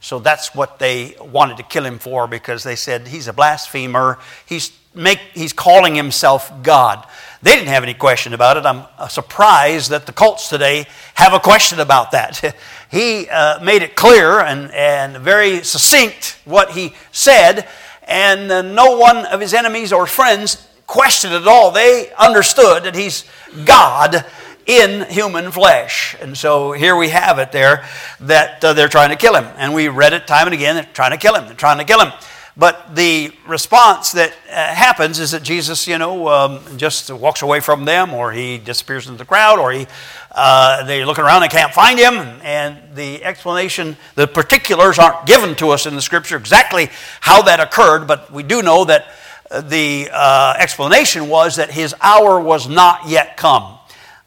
So 0.00 0.20
that's 0.20 0.54
what 0.54 0.78
they 0.78 1.16
wanted 1.20 1.56
to 1.56 1.64
kill 1.64 1.84
him 1.84 1.98
for 1.98 2.28
because 2.28 2.62
they 2.62 2.76
said 2.76 3.08
he's 3.08 3.26
a 3.26 3.32
blasphemer. 3.32 4.20
He's, 4.48 4.70
make, 4.94 5.18
he's 5.34 5.52
calling 5.52 5.96
himself 5.96 6.52
God. 6.62 7.04
They 7.42 7.56
didn't 7.56 7.66
have 7.66 7.82
any 7.82 7.94
question 7.94 8.34
about 8.34 8.56
it. 8.56 8.64
I'm 8.64 8.84
uh, 8.98 9.08
surprised 9.08 9.90
that 9.90 10.06
the 10.06 10.12
cults 10.12 10.48
today 10.48 10.86
have 11.14 11.32
a 11.32 11.40
question 11.40 11.80
about 11.80 12.12
that. 12.12 12.54
he 12.92 13.28
uh, 13.28 13.58
made 13.64 13.82
it 13.82 13.96
clear 13.96 14.38
and, 14.38 14.70
and 14.70 15.16
very 15.16 15.64
succinct 15.64 16.38
what 16.44 16.70
he 16.70 16.94
said 17.10 17.66
and 18.06 18.50
uh, 18.50 18.62
no 18.62 18.96
one 18.96 19.26
of 19.26 19.40
his 19.40 19.54
enemies 19.54 19.92
or 19.92 20.06
friends 20.06 20.66
questioned 20.86 21.34
at 21.34 21.46
all. 21.46 21.70
They 21.70 22.12
understood 22.14 22.84
that 22.84 22.94
he's 22.94 23.24
God 23.64 24.24
in 24.66 25.08
human 25.08 25.50
flesh. 25.50 26.16
And 26.20 26.36
so 26.36 26.72
here 26.72 26.96
we 26.96 27.08
have 27.10 27.38
it 27.38 27.52
there 27.52 27.84
that 28.20 28.64
uh, 28.64 28.72
they're 28.72 28.88
trying 28.88 29.10
to 29.10 29.16
kill 29.16 29.34
him. 29.34 29.44
And 29.56 29.74
we 29.74 29.88
read 29.88 30.12
it 30.12 30.26
time 30.26 30.46
and 30.46 30.54
again, 30.54 30.74
they're 30.74 30.88
trying 30.92 31.12
to 31.12 31.16
kill 31.16 31.34
him, 31.34 31.46
they're 31.46 31.54
trying 31.54 31.78
to 31.78 31.84
kill 31.84 32.00
him. 32.00 32.12
But 32.58 32.96
the 32.96 33.32
response 33.46 34.12
that 34.12 34.32
uh, 34.50 34.54
happens 34.54 35.18
is 35.18 35.32
that 35.32 35.42
Jesus, 35.42 35.86
you 35.86 35.98
know, 35.98 36.28
um, 36.28 36.60
just 36.78 37.10
walks 37.10 37.42
away 37.42 37.60
from 37.60 37.84
them, 37.84 38.14
or 38.14 38.32
he 38.32 38.56
disappears 38.56 39.06
into 39.06 39.18
the 39.18 39.26
crowd, 39.26 39.58
or 39.58 39.72
he, 39.72 39.86
uh, 40.32 40.82
they're 40.84 41.04
looking 41.04 41.24
around 41.24 41.42
and 41.42 41.52
can't 41.52 41.74
find 41.74 41.98
him. 41.98 42.14
And 42.42 42.78
the 42.94 43.22
explanation, 43.22 43.98
the 44.14 44.26
particulars 44.26 44.98
aren't 44.98 45.26
given 45.26 45.54
to 45.56 45.68
us 45.68 45.84
in 45.84 45.94
the 45.96 46.00
scripture 46.00 46.38
exactly 46.38 46.88
how 47.20 47.42
that 47.42 47.60
occurred, 47.60 48.06
but 48.06 48.32
we 48.32 48.42
do 48.42 48.62
know 48.62 48.86
that 48.86 49.06
uh, 49.50 49.60
the 49.60 50.08
uh, 50.10 50.54
explanation 50.58 51.28
was 51.28 51.56
that 51.56 51.70
his 51.70 51.94
hour 52.00 52.40
was 52.40 52.68
not 52.68 53.06
yet 53.06 53.36
come. 53.36 53.78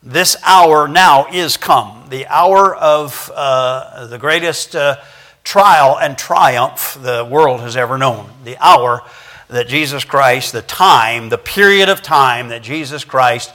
This 0.03 0.37
hour 0.45 0.87
now 0.87 1.25
is 1.31 1.57
come. 1.57 2.05
The 2.09 2.27
hour 2.27 2.75
of 2.75 3.31
uh, 3.35 4.05
the 4.05 4.19
greatest 4.19 4.75
uh, 4.75 4.97
trial 5.43 5.97
and 5.99 6.17
triumph 6.17 6.97
the 7.01 7.27
world 7.29 7.61
has 7.61 7.75
ever 7.75 7.97
known. 7.97 8.29
The 8.43 8.57
hour 8.57 9.03
that 9.47 9.67
Jesus 9.67 10.03
Christ, 10.05 10.51
the 10.51 10.61
time, 10.61 11.29
the 11.29 11.37
period 11.37 11.89
of 11.89 12.01
time 12.01 12.49
that 12.49 12.61
Jesus 12.61 13.03
Christ 13.03 13.51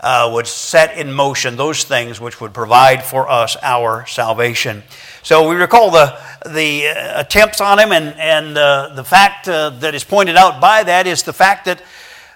uh, 0.00 0.30
would 0.32 0.46
set 0.46 0.98
in 0.98 1.12
motion 1.12 1.56
those 1.56 1.84
things 1.84 2.20
which 2.20 2.40
would 2.40 2.52
provide 2.52 3.02
for 3.02 3.28
us 3.28 3.56
our 3.62 4.06
salvation. 4.06 4.82
So 5.22 5.48
we 5.48 5.56
recall 5.56 5.90
the, 5.90 6.18
the 6.46 6.88
uh, 6.88 7.20
attempts 7.20 7.60
on 7.60 7.78
him, 7.78 7.92
and, 7.92 8.14
and 8.18 8.58
uh, 8.58 8.94
the 8.94 9.04
fact 9.04 9.48
uh, 9.48 9.70
that 9.70 9.94
is 9.94 10.04
pointed 10.04 10.36
out 10.36 10.60
by 10.60 10.82
that 10.84 11.06
is 11.06 11.22
the 11.22 11.32
fact 11.32 11.64
that 11.64 11.82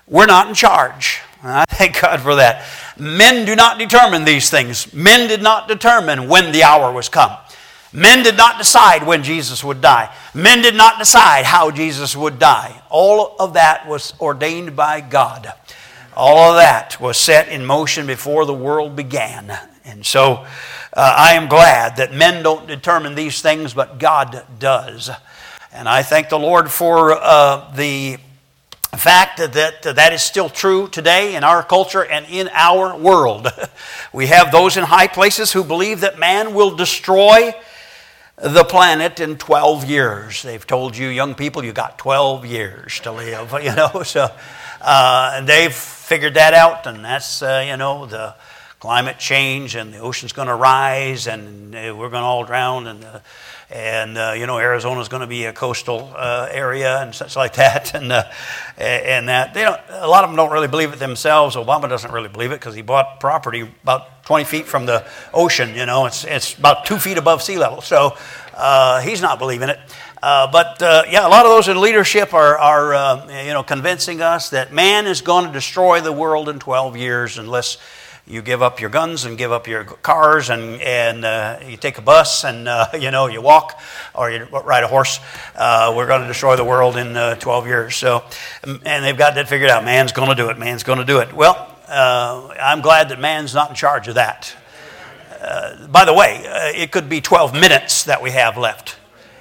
we're 0.06 0.26
not 0.26 0.48
in 0.48 0.54
charge. 0.54 1.20
I 1.42 1.66
thank 1.66 2.00
God 2.00 2.20
for 2.20 2.36
that. 2.36 2.66
Men 2.98 3.44
do 3.44 3.54
not 3.54 3.78
determine 3.78 4.24
these 4.24 4.50
things. 4.50 4.92
Men 4.92 5.28
did 5.28 5.42
not 5.42 5.68
determine 5.68 6.28
when 6.28 6.52
the 6.52 6.64
hour 6.64 6.90
was 6.90 7.08
come. 7.08 7.36
Men 7.92 8.22
did 8.22 8.36
not 8.36 8.58
decide 8.58 9.06
when 9.06 9.22
Jesus 9.22 9.64
would 9.64 9.80
die. 9.80 10.14
Men 10.34 10.62
did 10.62 10.74
not 10.74 10.98
decide 10.98 11.44
how 11.44 11.70
Jesus 11.70 12.14
would 12.14 12.38
die. 12.38 12.82
All 12.90 13.34
of 13.38 13.54
that 13.54 13.88
was 13.88 14.12
ordained 14.20 14.76
by 14.76 15.00
God. 15.00 15.52
All 16.14 16.50
of 16.50 16.56
that 16.56 17.00
was 17.00 17.16
set 17.16 17.48
in 17.48 17.64
motion 17.64 18.06
before 18.06 18.44
the 18.44 18.54
world 18.54 18.94
began. 18.94 19.56
And 19.84 20.04
so 20.04 20.44
uh, 20.92 21.14
I 21.16 21.34
am 21.34 21.48
glad 21.48 21.96
that 21.96 22.12
men 22.12 22.42
don't 22.42 22.66
determine 22.66 23.14
these 23.14 23.40
things, 23.40 23.72
but 23.72 23.98
God 23.98 24.44
does. 24.58 25.10
And 25.72 25.88
I 25.88 26.02
thank 26.02 26.28
the 26.28 26.38
Lord 26.38 26.70
for 26.70 27.12
uh, 27.12 27.72
the 27.74 28.18
fact 28.96 29.38
that, 29.38 29.52
that 29.52 29.82
that 29.82 30.12
is 30.12 30.22
still 30.22 30.48
true 30.48 30.88
today 30.88 31.36
in 31.36 31.44
our 31.44 31.62
culture 31.62 32.04
and 32.04 32.26
in 32.26 32.50
our 32.52 32.98
world. 32.98 33.48
we 34.12 34.26
have 34.26 34.50
those 34.50 34.76
in 34.76 34.84
high 34.84 35.06
places 35.06 35.52
who 35.52 35.62
believe 35.62 36.00
that 36.00 36.18
man 36.18 36.52
will 36.52 36.74
destroy 36.74 37.54
the 38.42 38.64
planet 38.64 39.20
in 39.20 39.36
12 39.36 39.84
years. 39.84 40.42
They've 40.42 40.66
told 40.66 40.96
you, 40.96 41.08
young 41.08 41.34
people, 41.34 41.64
you 41.64 41.72
got 41.72 41.98
12 41.98 42.46
years 42.46 43.00
to 43.00 43.12
live, 43.12 43.52
you 43.62 43.74
know. 43.74 44.02
So 44.04 44.30
uh, 44.80 45.40
they've 45.42 45.74
figured 45.74 46.34
that 46.34 46.54
out, 46.54 46.86
and 46.86 47.04
that's, 47.04 47.42
uh, 47.42 47.64
you 47.66 47.76
know, 47.76 48.06
the 48.06 48.34
climate 48.80 49.18
change, 49.18 49.74
and 49.74 49.92
the 49.92 49.98
ocean's 49.98 50.32
going 50.32 50.48
to 50.48 50.54
rise, 50.54 51.26
and 51.26 51.74
uh, 51.74 51.94
we're 51.96 52.10
going 52.10 52.22
to 52.22 52.26
all 52.26 52.44
drown, 52.44 52.86
and 52.86 53.04
uh, 53.04 53.20
and 53.70 54.16
uh, 54.16 54.34
you 54.36 54.46
know 54.46 54.58
Arizona's 54.58 55.08
going 55.08 55.20
to 55.20 55.26
be 55.26 55.44
a 55.44 55.52
coastal 55.52 56.12
uh, 56.14 56.48
area 56.50 57.02
and 57.02 57.14
such 57.14 57.36
like 57.36 57.54
that, 57.54 57.94
and 57.96 58.12
uh, 58.12 58.24
and 58.78 59.28
that 59.28 59.54
they 59.54 59.62
don't. 59.62 59.80
A 59.90 60.06
lot 60.06 60.24
of 60.24 60.30
them 60.30 60.36
don't 60.36 60.52
really 60.52 60.68
believe 60.68 60.92
it 60.92 60.98
themselves. 60.98 61.56
Obama 61.56 61.88
doesn't 61.88 62.12
really 62.12 62.28
believe 62.28 62.52
it 62.52 62.60
because 62.60 62.74
he 62.74 62.82
bought 62.82 63.20
property 63.20 63.68
about 63.82 64.24
20 64.24 64.44
feet 64.44 64.66
from 64.66 64.86
the 64.86 65.04
ocean. 65.34 65.74
You 65.74 65.86
know, 65.86 66.06
it's 66.06 66.24
it's 66.24 66.56
about 66.56 66.86
two 66.86 66.98
feet 66.98 67.18
above 67.18 67.42
sea 67.42 67.58
level, 67.58 67.80
so 67.80 68.16
uh, 68.54 69.00
he's 69.00 69.20
not 69.20 69.38
believing 69.38 69.70
it. 69.70 69.78
Uh, 70.20 70.50
but 70.50 70.82
uh, 70.82 71.04
yeah, 71.08 71.26
a 71.26 71.30
lot 71.30 71.46
of 71.46 71.52
those 71.52 71.68
in 71.68 71.80
leadership 71.80 72.34
are, 72.34 72.58
are 72.58 73.26
you 73.44 73.52
know 73.52 73.62
convincing 73.62 74.20
us 74.20 74.50
that 74.50 74.72
man 74.72 75.06
is 75.06 75.20
going 75.20 75.46
to 75.46 75.52
destroy 75.52 76.00
the 76.00 76.12
world 76.12 76.48
in 76.48 76.58
12 76.58 76.96
years 76.96 77.38
unless 77.38 77.76
you 78.28 78.42
give 78.42 78.62
up 78.62 78.80
your 78.80 78.90
guns 78.90 79.24
and 79.24 79.38
give 79.38 79.52
up 79.52 79.66
your 79.66 79.84
cars 79.84 80.50
and, 80.50 80.80
and 80.82 81.24
uh, 81.24 81.58
you 81.66 81.76
take 81.76 81.96
a 81.98 82.02
bus 82.02 82.44
and 82.44 82.68
uh, 82.68 82.86
you 83.00 83.10
know 83.10 83.26
you 83.26 83.40
walk 83.40 83.80
or 84.14 84.30
you 84.30 84.44
ride 84.44 84.84
a 84.84 84.88
horse. 84.88 85.18
Uh, 85.54 85.92
we're 85.96 86.06
going 86.06 86.20
to 86.20 86.28
destroy 86.28 86.54
the 86.56 86.64
world 86.64 86.96
in 86.96 87.16
uh, 87.16 87.34
12 87.36 87.66
years. 87.66 87.96
So 87.96 88.24
and 88.62 89.04
they've 89.04 89.16
got 89.16 89.34
that 89.36 89.48
figured 89.48 89.70
out. 89.70 89.84
Man's 89.84 90.12
going 90.12 90.28
to 90.28 90.34
do 90.34 90.50
it. 90.50 90.58
Man's 90.58 90.82
going 90.82 90.98
to 90.98 91.04
do 91.04 91.20
it. 91.20 91.32
Well 91.32 91.74
uh, 91.88 92.54
i'm 92.60 92.82
glad 92.82 93.08
that 93.08 93.18
man's 93.18 93.54
not 93.54 93.70
in 93.70 93.74
charge 93.74 94.08
of 94.08 94.16
that. 94.16 94.54
Uh, 95.40 95.86
by 95.86 96.04
the 96.04 96.12
way 96.12 96.42
it 96.74 96.90
could 96.92 97.08
be 97.08 97.20
12 97.20 97.54
minutes 97.54 98.04
that 98.04 98.22
we 98.22 98.30
have 98.30 98.58
left. 98.58 98.96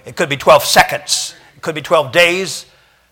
It 0.05 0.15
could 0.15 0.29
be 0.29 0.37
12 0.37 0.63
seconds. 0.63 1.35
It 1.55 1.61
could 1.61 1.75
be 1.75 1.81
12 1.81 2.11
days 2.11 2.65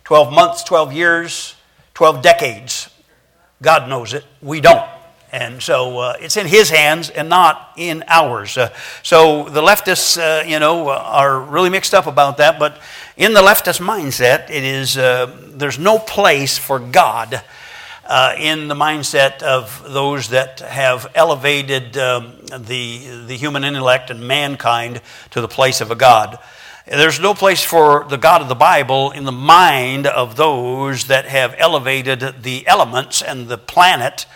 12 0.05 0.32
months 0.32 0.63
12 0.63 0.94
years 0.94 1.55
12 1.96 2.22
decades. 2.22 2.89
God 3.62 3.89
knows 3.89 4.13
it. 4.13 4.24
We 4.41 4.62
don't 4.62 4.95
and 5.36 5.62
so 5.62 6.00
uh, 6.00 6.13
it's 6.22 6.38
in 6.38 6.48
his 6.48 6.70
hands 6.70 7.10
and 7.10 7.27
not 7.27 7.74
in 7.75 8.06
ours. 8.08 8.58
Uh, 8.58 8.74
so 9.04 9.50
the 9.50 9.62
leftists, 9.62 10.18
uh, 10.18 10.46
you 10.48 10.60
know, 10.60 10.88
are 10.89 11.42
really 11.42 11.70
mixed 11.70 11.94
up 11.94 12.08
about 12.08 12.38
that. 12.38 12.58
But 12.58 12.80
in 13.18 13.34
the 13.34 13.42
leftist 13.42 13.82
mindset, 13.82 14.50
it 14.50 14.63
is 14.63 14.98
uh, 14.98 15.36
there's 15.48 15.77
no 15.77 16.00
place 16.00 16.58
for 16.58 16.80
God 16.80 17.44
uh, 18.06 18.36
in 18.39 18.70
the 18.70 18.75
mindset 18.75 19.44
of 19.44 19.84
those 19.92 20.30
that 20.30 20.62
have 20.62 21.12
elevated 21.15 21.98
um, 21.98 22.38
the 22.58 23.25
the 23.27 23.36
human 23.36 23.65
intellect 23.65 24.10
and 24.10 24.25
mankind 24.25 25.01
to 25.32 25.42
the 25.42 25.50
place 25.50 25.82
of 25.82 25.92
a 25.92 25.96
God. 25.96 26.39
There's 26.88 27.20
no 27.20 27.34
place 27.34 27.63
for 27.63 28.06
the 28.10 28.18
God 28.18 28.42
of 28.42 28.48
the 28.48 28.56
Bible 28.56 29.12
in 29.12 29.25
the 29.25 29.34
mind 29.34 30.08
of 30.08 30.38
those 30.38 31.08
that 31.08 31.25
have 31.25 31.56
elevated 31.58 32.44
the 32.44 32.65
elements 32.68 33.22
and 33.22 33.50
the 33.50 33.58
planet 33.58 34.27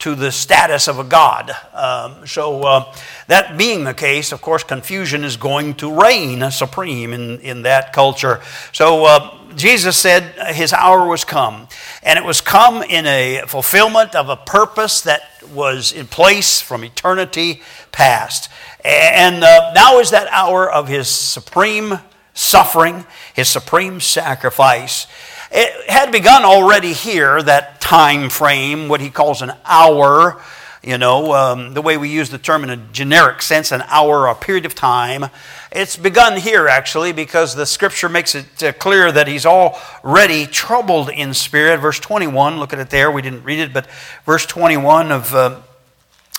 to 0.00 0.14
the 0.14 0.32
status 0.32 0.88
of 0.88 0.98
a 0.98 1.04
god. 1.04 1.50
Um, 1.72 2.26
so, 2.26 2.62
uh, 2.62 2.94
that 3.28 3.56
being 3.56 3.84
the 3.84 3.94
case, 3.94 4.32
of 4.32 4.40
course, 4.40 4.64
confusion 4.64 5.24
is 5.24 5.36
going 5.36 5.74
to 5.74 6.00
reign 6.02 6.50
supreme 6.50 7.12
in, 7.12 7.38
in 7.40 7.62
that 7.62 7.92
culture. 7.92 8.40
So, 8.72 9.04
uh, 9.04 9.36
Jesus 9.56 9.96
said 9.96 10.22
his 10.54 10.72
hour 10.72 11.06
was 11.06 11.24
come, 11.24 11.68
and 12.02 12.18
it 12.18 12.24
was 12.24 12.40
come 12.40 12.82
in 12.82 13.06
a 13.06 13.42
fulfillment 13.46 14.14
of 14.14 14.28
a 14.28 14.36
purpose 14.36 15.00
that 15.02 15.22
was 15.52 15.92
in 15.92 16.06
place 16.06 16.60
from 16.60 16.84
eternity 16.84 17.62
past. 17.92 18.48
And 18.84 19.42
uh, 19.42 19.72
now 19.74 19.98
is 19.98 20.10
that 20.10 20.28
hour 20.30 20.70
of 20.70 20.88
his 20.88 21.08
supreme 21.08 21.98
suffering, 22.32 23.04
his 23.34 23.48
supreme 23.48 24.00
sacrifice. 24.00 25.06
It 25.50 25.90
had 25.90 26.12
begun 26.12 26.44
already 26.44 26.92
here, 26.92 27.42
that 27.42 27.80
time 27.80 28.30
frame, 28.30 28.88
what 28.88 29.00
he 29.00 29.10
calls 29.10 29.42
an 29.42 29.52
hour 29.64 30.40
you 30.82 30.96
know, 30.96 31.34
um, 31.34 31.74
the 31.74 31.82
way 31.82 31.98
we 31.98 32.08
use 32.08 32.30
the 32.30 32.38
term 32.38 32.64
in 32.64 32.70
a 32.70 32.76
generic 32.76 33.42
sense, 33.42 33.70
an 33.70 33.82
hour, 33.88 34.26
a 34.26 34.34
period 34.34 34.64
of 34.64 34.74
time. 34.74 35.26
It's 35.70 35.96
begun 35.96 36.38
here, 36.38 36.68
actually, 36.68 37.12
because 37.12 37.54
the 37.54 37.66
scripture 37.66 38.08
makes 38.08 38.34
it 38.34 38.62
uh, 38.62 38.72
clear 38.72 39.12
that 39.12 39.28
he's 39.28 39.44
already 39.44 40.46
troubled 40.46 41.10
in 41.10 41.34
spirit. 41.34 41.80
Verse 41.80 42.00
21, 42.00 42.58
look 42.58 42.72
at 42.72 42.78
it 42.78 42.88
there. 42.88 43.10
We 43.10 43.20
didn't 43.20 43.44
read 43.44 43.58
it, 43.58 43.74
but 43.74 43.88
verse 44.24 44.46
21 44.46 45.12
of 45.12 45.34
uh, 45.34 45.60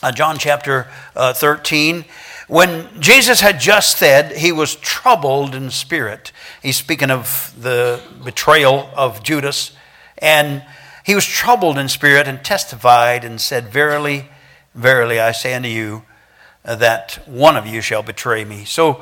uh, 0.01 0.11
John 0.11 0.39
chapter 0.39 0.87
uh, 1.15 1.33
13. 1.33 2.03
When 2.51 2.89
Jesus 2.99 3.39
had 3.39 3.61
just 3.61 3.97
said 3.97 4.35
he 4.35 4.51
was 4.51 4.75
troubled 4.75 5.55
in 5.55 5.71
spirit, 5.71 6.33
he's 6.61 6.75
speaking 6.75 7.09
of 7.09 7.55
the 7.57 8.01
betrayal 8.25 8.89
of 8.93 9.23
Judas, 9.23 9.71
and 10.17 10.61
he 11.05 11.15
was 11.15 11.25
troubled 11.25 11.77
in 11.77 11.87
spirit 11.87 12.27
and 12.27 12.43
testified 12.43 13.23
and 13.23 13.39
said, 13.39 13.69
Verily, 13.69 14.27
verily, 14.75 15.17
I 15.17 15.31
say 15.31 15.53
unto 15.53 15.69
you, 15.69 16.03
that 16.65 17.21
one 17.25 17.55
of 17.55 17.67
you 17.67 17.79
shall 17.79 18.03
betray 18.03 18.43
me. 18.43 18.65
So 18.65 19.01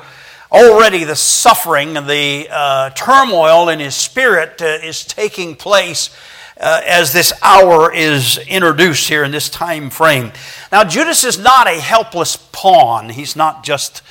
already 0.52 1.02
the 1.02 1.16
suffering 1.16 1.96
and 1.96 2.08
the 2.08 2.46
uh, 2.52 2.90
turmoil 2.90 3.68
in 3.68 3.80
his 3.80 3.96
spirit 3.96 4.62
uh, 4.62 4.78
is 4.80 5.04
taking 5.04 5.56
place. 5.56 6.16
Uh, 6.60 6.82
as 6.84 7.14
this 7.14 7.32
hour 7.40 7.90
is 7.90 8.36
introduced 8.46 9.08
here 9.08 9.24
in 9.24 9.30
this 9.30 9.48
time 9.48 9.88
frame. 9.88 10.30
Now, 10.70 10.84
Judas 10.84 11.24
is 11.24 11.38
not 11.38 11.66
a 11.66 11.80
helpless 11.80 12.36
pawn. 12.36 13.08
He's 13.08 13.34
not 13.34 13.64
just, 13.64 14.02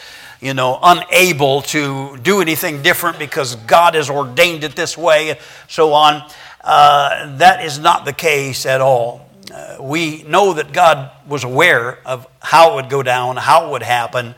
you 0.42 0.56
know, 0.56 0.80
unable 0.82 1.62
to 1.62 2.18
do 2.18 2.42
anything 2.42 2.82
different 2.82 3.20
because 3.20 3.54
God 3.56 3.94
has 3.94 4.10
ordained 4.10 4.64
it 4.64 4.76
this 4.76 4.98
way, 4.98 5.30
and 5.30 5.40
so 5.68 5.94
on. 5.94 6.28
Uh, 6.62 7.38
that 7.38 7.64
is 7.64 7.78
not 7.78 8.06
the 8.06 8.14
case 8.14 8.66
at 8.66 8.82
all. 8.82 9.30
Uh, 9.54 9.78
we 9.80 10.24
know 10.24 10.54
that 10.54 10.74
God 10.74 11.12
was 11.28 11.44
aware 11.44 12.00
of 12.04 12.26
how 12.40 12.72
it 12.72 12.76
would 12.78 12.90
go 12.90 13.04
down, 13.04 13.38
how 13.38 13.68
it 13.68 13.72
would 13.74 13.84
happen, 13.84 14.34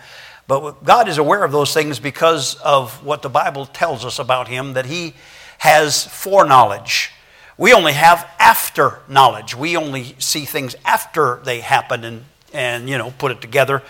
but 0.50 0.84
God 0.84 1.08
is 1.08 1.18
aware 1.18 1.46
of 1.46 1.54
those 1.54 1.74
things 1.74 1.98
because 1.98 2.56
of 2.56 3.06
what 3.06 3.22
the 3.22 3.30
Bible 3.30 3.66
tells 3.68 4.04
us 4.04 4.20
about 4.20 4.50
Him, 4.50 4.74
that 4.74 4.88
He 4.88 5.14
has 5.60 6.06
foreknowledge. 6.06 7.12
We 7.58 7.74
only 7.74 7.94
have 7.94 8.28
after 8.40 9.00
knowledge. 9.08 9.56
We 9.56 9.78
only 9.78 10.16
see 10.20 10.46
things 10.46 10.76
after 10.86 11.42
they 11.44 11.60
happen 11.60 12.04
and, 12.04 12.26
and 12.54 12.90
you 12.90 12.98
know, 12.98 13.12
put 13.18 13.32
it 13.32 13.42
together 13.42 13.84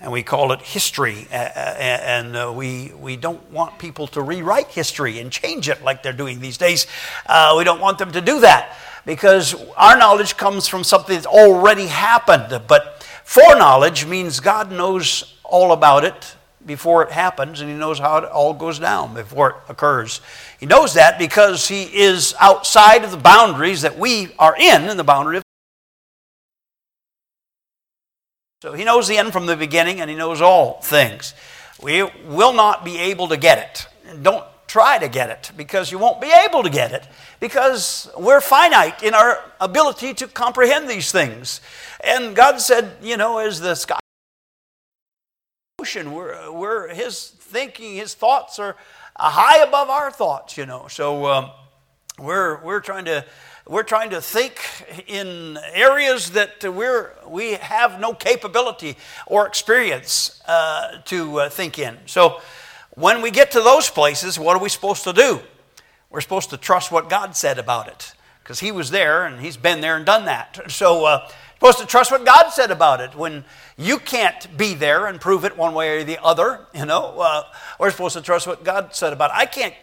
and 0.00 0.12
we 0.12 0.22
call 0.22 0.52
it 0.52 0.60
history. 0.60 1.26
And 1.30 2.36
uh, 2.36 2.52
we, 2.54 2.92
we 2.98 3.16
don't 3.16 3.50
want 3.50 3.78
people 3.78 4.06
to 4.08 4.22
rewrite 4.22 4.68
history 4.68 5.18
and 5.18 5.32
change 5.32 5.68
it 5.68 5.82
like 5.82 6.02
they're 6.02 6.12
doing 6.12 6.40
these 6.40 6.58
days. 6.58 6.86
Uh, 7.26 7.54
we 7.56 7.64
don't 7.64 7.80
want 7.80 7.98
them 7.98 8.12
to 8.12 8.20
do 8.20 8.40
that 8.40 8.76
because 9.06 9.54
our 9.76 9.96
knowledge 9.96 10.36
comes 10.36 10.68
from 10.68 10.84
something 10.84 11.14
that's 11.14 11.26
already 11.26 11.86
happened. 11.86 12.62
But 12.68 13.02
foreknowledge 13.24 14.04
means 14.06 14.40
God 14.40 14.70
knows 14.70 15.34
all 15.42 15.72
about 15.72 16.04
it 16.04 16.35
before 16.66 17.02
it 17.04 17.12
happens 17.12 17.60
and 17.60 17.70
he 17.70 17.76
knows 17.76 17.98
how 17.98 18.18
it 18.18 18.24
all 18.24 18.52
goes 18.52 18.78
down 18.78 19.14
before 19.14 19.50
it 19.50 19.56
occurs. 19.68 20.20
He 20.58 20.66
knows 20.66 20.94
that 20.94 21.18
because 21.18 21.68
he 21.68 21.84
is 21.84 22.34
outside 22.40 23.04
of 23.04 23.12
the 23.12 23.16
boundaries 23.16 23.82
that 23.82 23.98
we 23.98 24.32
are 24.38 24.56
in, 24.58 24.88
in 24.88 24.96
the 24.96 25.04
boundary 25.04 25.38
of 25.38 25.42
So 28.62 28.72
he 28.72 28.84
knows 28.84 29.06
the 29.06 29.16
end 29.16 29.32
from 29.32 29.46
the 29.46 29.56
beginning 29.56 30.00
and 30.00 30.10
he 30.10 30.16
knows 30.16 30.40
all 30.40 30.80
things. 30.80 31.34
We 31.80 32.02
will 32.26 32.52
not 32.52 32.84
be 32.84 32.98
able 32.98 33.28
to 33.28 33.36
get 33.36 33.58
it. 33.58 34.22
Don't 34.22 34.44
try 34.66 34.98
to 34.98 35.08
get 35.08 35.30
it 35.30 35.52
because 35.56 35.92
you 35.92 35.98
won't 35.98 36.20
be 36.20 36.32
able 36.46 36.62
to 36.62 36.70
get 36.70 36.90
it 36.90 37.06
because 37.38 38.10
we're 38.18 38.40
finite 38.40 39.02
in 39.02 39.14
our 39.14 39.40
ability 39.60 40.14
to 40.14 40.26
comprehend 40.26 40.88
these 40.88 41.12
things. 41.12 41.60
And 42.02 42.34
God 42.34 42.60
said, 42.60 42.96
you 43.02 43.16
know, 43.16 43.38
as 43.38 43.60
the 43.60 43.74
sky 43.74 43.98
ocean, 45.86 46.10
we're, 46.12 46.50
we're 46.50 46.92
his 46.92 47.28
thinking, 47.28 47.94
his 47.94 48.12
thoughts 48.12 48.58
are 48.58 48.74
high 49.16 49.62
above 49.62 49.88
our 49.88 50.10
thoughts, 50.10 50.56
you 50.56 50.66
know. 50.66 50.88
So 50.88 51.26
um, 51.26 51.50
we're, 52.18 52.60
we're 52.64 52.80
trying 52.80 53.04
to 53.04 53.24
we're 53.68 53.84
trying 53.84 54.10
to 54.10 54.20
think 54.20 54.58
in 55.06 55.58
areas 55.72 56.30
that 56.30 56.62
we're, 56.62 57.12
we 57.26 57.52
have 57.52 58.00
no 58.00 58.14
capability 58.14 58.96
or 59.26 59.46
experience 59.46 60.40
uh, 60.48 61.02
to 61.04 61.40
uh, 61.40 61.48
think 61.48 61.78
in. 61.78 61.98
So 62.06 62.40
when 62.90 63.22
we 63.22 63.30
get 63.30 63.52
to 63.52 63.60
those 63.60 63.88
places, 63.88 64.40
what 64.40 64.56
are 64.56 64.62
we 64.62 64.68
supposed 64.68 65.04
to 65.04 65.12
do? 65.12 65.40
We're 66.10 66.20
supposed 66.20 66.50
to 66.50 66.56
trust 66.56 66.90
what 66.90 67.08
God 67.08 67.36
said 67.36 67.58
about 67.58 67.86
it 67.88 68.12
because 68.42 68.58
He 68.60 68.72
was 68.72 68.90
there 68.90 69.24
and 69.24 69.40
He's 69.40 69.56
been 69.56 69.80
there 69.80 69.96
and 69.96 70.06
done 70.06 70.24
that. 70.24 70.60
So, 70.68 71.04
uh, 71.04 71.28
supposed 71.58 71.78
to 71.78 71.86
trust 71.86 72.10
what 72.10 72.24
God 72.24 72.50
said 72.50 72.70
about 72.70 73.00
it. 73.00 73.14
When 73.14 73.44
you 73.76 73.98
can't 73.98 74.56
be 74.56 74.74
there 74.74 75.06
and 75.06 75.20
prove 75.20 75.44
it 75.44 75.56
one 75.56 75.74
way 75.74 75.98
or 75.98 76.04
the 76.04 76.22
other, 76.22 76.66
you 76.74 76.86
know, 76.86 77.18
uh, 77.20 77.42
we're 77.80 77.90
supposed 77.90 78.16
to 78.16 78.22
trust 78.22 78.46
what 78.46 78.64
God 78.64 78.94
said 78.94 79.12
about 79.12 79.30
it. 79.30 79.36
I 79.36 79.46
can't 79.46 79.74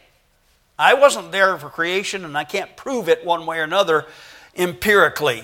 I 0.78 0.96
wasn't 0.96 1.32
there 1.32 1.58
for 1.58 1.70
creation 1.70 2.26
and 2.26 2.38
I 2.38 2.44
can't 2.44 2.76
prove 2.76 3.08
it 3.08 3.24
one 3.24 3.46
way 3.46 3.60
or 3.60 3.64
another 3.64 4.08
empirically. 4.56 5.44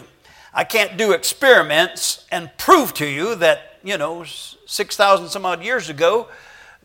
I 0.53 0.63
can't 0.63 0.97
do 0.97 1.11
experiments 1.11 2.25
and 2.31 2.49
prove 2.57 2.93
to 2.95 3.05
you 3.05 3.35
that, 3.35 3.77
you 3.83 3.97
know, 3.97 4.23
6,000 4.23 5.29
some 5.29 5.45
odd 5.45 5.63
years 5.63 5.89
ago, 5.89 6.27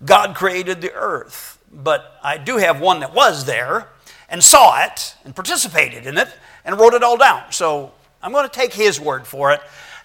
God 0.05 0.35
created 0.35 0.83
the 0.83 0.93
earth. 0.93 1.59
But 1.73 2.19
I 2.23 2.37
do 2.37 2.59
have 2.59 2.81
one 2.81 3.01
that 3.01 3.15
was 3.15 3.47
there 3.47 3.89
and 4.29 4.45
saw 4.45 4.85
it 4.85 5.17
and 5.25 5.35
participated 5.35 6.07
in 6.07 6.19
it 6.19 6.29
and 6.65 6.79
wrote 6.79 6.93
it 6.93 7.03
all 7.03 7.17
down. 7.17 7.51
So 7.51 7.93
I'm 8.25 8.33
going 8.33 8.49
to 8.49 8.59
take 8.59 8.73
his 8.73 8.99
word 8.99 9.27
for 9.27 9.53
it 9.53 9.61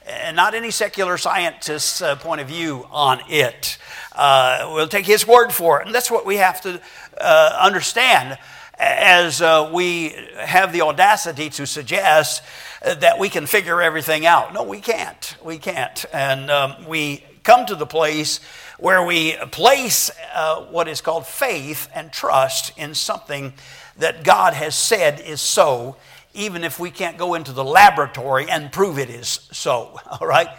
and 0.05 0.35
not 0.35 0.53
any 0.53 0.71
secular 0.71 1.17
scientist's 1.17 2.01
uh, 2.01 2.17
point 2.17 2.41
of 2.41 2.47
view 2.49 2.85
on 2.91 3.21
it. 3.29 3.77
Uh, 4.13 4.71
we'll 4.73 4.89
take 4.89 5.05
his 5.05 5.25
word 5.25 5.53
for 5.53 5.79
it. 5.79 5.85
And 5.85 5.95
that's 5.95 6.11
what 6.11 6.25
we 6.25 6.35
have 6.35 6.59
to 6.63 6.81
uh, 7.17 7.57
understand 7.61 8.37
as 8.77 9.41
uh, 9.41 9.71
we 9.73 10.09
have 10.37 10.73
the 10.73 10.81
audacity 10.81 11.49
to 11.51 11.65
suggest 11.65 12.43
that 12.81 13.19
we 13.19 13.29
can 13.29 13.45
figure 13.45 13.81
everything 13.81 14.25
out. 14.25 14.53
No, 14.53 14.63
we 14.63 14.81
can't. 14.81 15.37
We 15.41 15.57
can't. 15.57 16.03
And 16.11 16.51
um, 16.51 16.85
we 16.89 17.23
come 17.43 17.65
to 17.67 17.75
the 17.75 17.85
place 17.85 18.41
where 18.79 19.01
we 19.01 19.37
place 19.51 20.11
uh, 20.35 20.65
what 20.65 20.89
is 20.89 20.99
called 20.99 21.25
faith 21.25 21.87
and 21.95 22.11
trust 22.11 22.77
in 22.77 22.95
something 22.95 23.53
that 23.95 24.25
God 24.25 24.53
has 24.53 24.75
said 24.75 25.21
is 25.21 25.39
so, 25.39 25.95
even 26.33 26.63
if 26.63 26.79
we 26.79 26.91
can't 26.91 27.17
go 27.17 27.33
into 27.33 27.51
the 27.51 27.63
laboratory 27.63 28.49
and 28.49 28.71
prove 28.71 28.99
it 28.99 29.09
is 29.09 29.47
so. 29.51 29.99
All 30.19 30.27
right? 30.27 30.49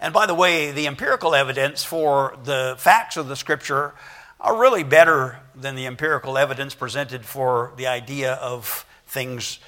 And 0.00 0.14
by 0.14 0.26
the 0.26 0.34
way, 0.34 0.72
the 0.72 0.86
empirical 0.86 1.34
evidence 1.34 1.84
for 1.84 2.36
the 2.44 2.74
facts 2.78 3.16
of 3.16 3.28
the 3.28 3.36
scripture 3.36 3.94
are 4.40 4.58
really 4.58 4.82
better 4.82 5.38
than 5.54 5.74
the 5.74 5.86
empirical 5.86 6.38
evidence 6.38 6.74
presented 6.74 7.26
for 7.26 7.72
the 7.76 7.86
idea 7.86 8.34
of 8.34 8.86
things 9.06 9.58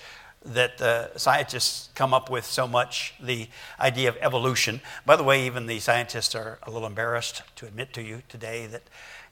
that 0.45 0.79
the 0.79 1.11
scientists 1.17 1.91
come 1.95 2.13
up 2.13 2.31
with 2.31 2.45
so 2.45 2.67
much 2.67 3.15
the 3.21 3.49
idea 3.79 4.09
of 4.09 4.17
evolution. 4.21 4.81
By 5.07 5.17
the 5.17 5.23
way, 5.23 5.47
even 5.47 5.67
the 5.67 5.79
scientists 5.79 6.35
are 6.35 6.59
a 6.63 6.71
little 6.71 6.87
embarrassed 6.87 7.43
to 7.57 7.67
admit 7.67 7.93
to 7.93 8.03
you 8.03 8.23
today 8.29 8.67
that 8.67 8.83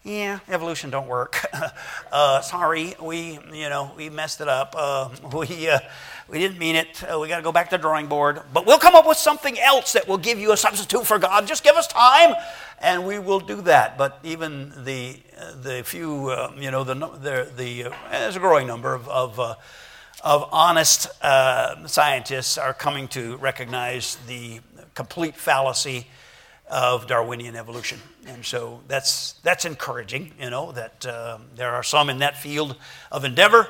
yeah, 0.02 0.38
evolution 0.48 0.88
don't 0.88 1.08
work. 1.08 1.44
uh, 2.12 2.40
sorry, 2.40 2.94
we 3.02 3.38
you 3.52 3.68
know 3.68 3.92
we 3.96 4.08
messed 4.08 4.40
it 4.40 4.48
up. 4.48 4.74
Uh, 4.76 5.10
we 5.34 5.68
uh, 5.68 5.78
we 6.28 6.38
didn't 6.38 6.58
mean 6.58 6.76
it. 6.76 7.02
Uh, 7.02 7.18
we 7.18 7.28
got 7.28 7.36
to 7.36 7.42
go 7.42 7.52
back 7.52 7.68
to 7.68 7.76
the 7.76 7.82
drawing 7.82 8.06
board. 8.06 8.40
But 8.54 8.64
we'll 8.64 8.78
come 8.78 8.94
up 8.94 9.06
with 9.06 9.18
something 9.18 9.58
else 9.58 9.92
that 9.92 10.08
will 10.08 10.18
give 10.18 10.38
you 10.38 10.52
a 10.52 10.56
substitute 10.56 11.06
for 11.06 11.18
God. 11.18 11.46
Just 11.46 11.62
give 11.62 11.76
us 11.76 11.86
time, 11.86 12.34
and 12.80 13.06
we 13.06 13.18
will 13.18 13.40
do 13.40 13.60
that. 13.62 13.98
But 13.98 14.18
even 14.22 14.72
the 14.84 15.20
the 15.60 15.82
few 15.84 16.30
uh, 16.30 16.52
you 16.56 16.70
know 16.70 16.82
the 16.82 16.94
the, 16.94 17.52
the 17.54 17.84
uh, 17.84 17.92
there's 18.10 18.36
a 18.36 18.40
growing 18.40 18.66
number 18.66 18.94
of 18.94 19.06
of, 19.06 19.38
of 20.24 20.48
honest 20.50 21.08
scientists 21.86 22.56
are 22.56 22.72
coming 22.72 23.06
to 23.08 23.36
recognize 23.36 24.16
the 24.26 24.60
complete 24.94 25.36
fallacy 25.36 26.06
of 26.70 27.06
Darwinian 27.06 27.56
evolution. 27.56 27.98
And 28.26 28.44
so 28.44 28.80
that's, 28.88 29.33
that's 29.42 29.64
encouraging, 29.64 30.33
you 30.40 30.50
know, 30.50 30.72
that 30.72 31.04
uh, 31.04 31.38
there 31.56 31.72
are 31.72 31.83
some 31.83 32.09
in 32.09 32.18
that 32.18 32.37
field 32.37 32.76
of 33.11 33.24
endeavor 33.24 33.68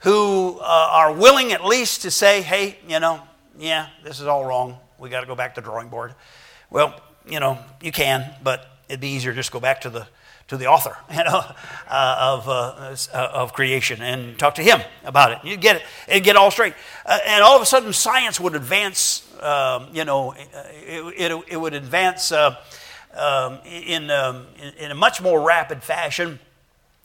who 0.00 0.58
uh, 0.60 0.88
are 0.92 1.12
willing 1.12 1.52
at 1.52 1.64
least 1.64 2.02
to 2.02 2.10
say, 2.10 2.42
hey, 2.42 2.78
you 2.88 3.00
know, 3.00 3.22
yeah, 3.58 3.88
this 4.04 4.20
is 4.20 4.26
all 4.26 4.44
wrong. 4.44 4.78
We 4.98 5.10
got 5.10 5.20
to 5.20 5.26
go 5.26 5.34
back 5.34 5.54
to 5.56 5.60
the 5.60 5.64
drawing 5.64 5.88
board. 5.88 6.14
Well, 6.70 7.00
you 7.28 7.40
know, 7.40 7.58
you 7.82 7.92
can, 7.92 8.34
but 8.42 8.66
it'd 8.88 9.00
be 9.00 9.08
easier 9.08 9.32
to 9.32 9.36
just 9.36 9.52
go 9.52 9.60
back 9.60 9.82
to 9.82 9.90
the 9.90 10.06
to 10.48 10.56
the 10.56 10.66
author 10.66 10.96
you 11.10 11.24
know, 11.24 11.42
uh, 11.88 12.16
of, 12.18 12.48
uh, 12.48 12.96
uh, 13.12 13.30
of 13.32 13.52
creation 13.52 14.02
and 14.02 14.38
talk 14.38 14.54
to 14.56 14.62
him 14.62 14.80
about 15.04 15.32
it. 15.32 15.38
You'd 15.44 15.60
get 15.60 15.76
it, 15.76 15.82
it'd 16.08 16.24
get 16.24 16.36
all 16.36 16.50
straight. 16.50 16.74
Uh, 17.06 17.18
and 17.26 17.44
all 17.44 17.54
of 17.54 17.62
a 17.62 17.66
sudden, 17.66 17.92
science 17.92 18.40
would 18.40 18.54
advance, 18.54 19.27
um, 19.42 19.88
you 19.92 20.04
know, 20.04 20.32
it, 20.32 21.30
it, 21.30 21.44
it 21.48 21.56
would 21.56 21.74
advance 21.74 22.32
uh, 22.32 22.56
um, 23.14 23.58
in, 23.64 24.10
um, 24.10 24.46
in, 24.78 24.90
a 24.90 24.94
much 24.94 25.20
more 25.20 25.40
rapid 25.40 25.82
fashion, 25.82 26.38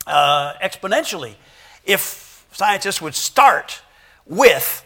uh, 0.05 0.53
exponentially, 0.61 1.35
if 1.85 2.45
scientists 2.51 3.01
would 3.01 3.15
start 3.15 3.81
with 4.25 4.85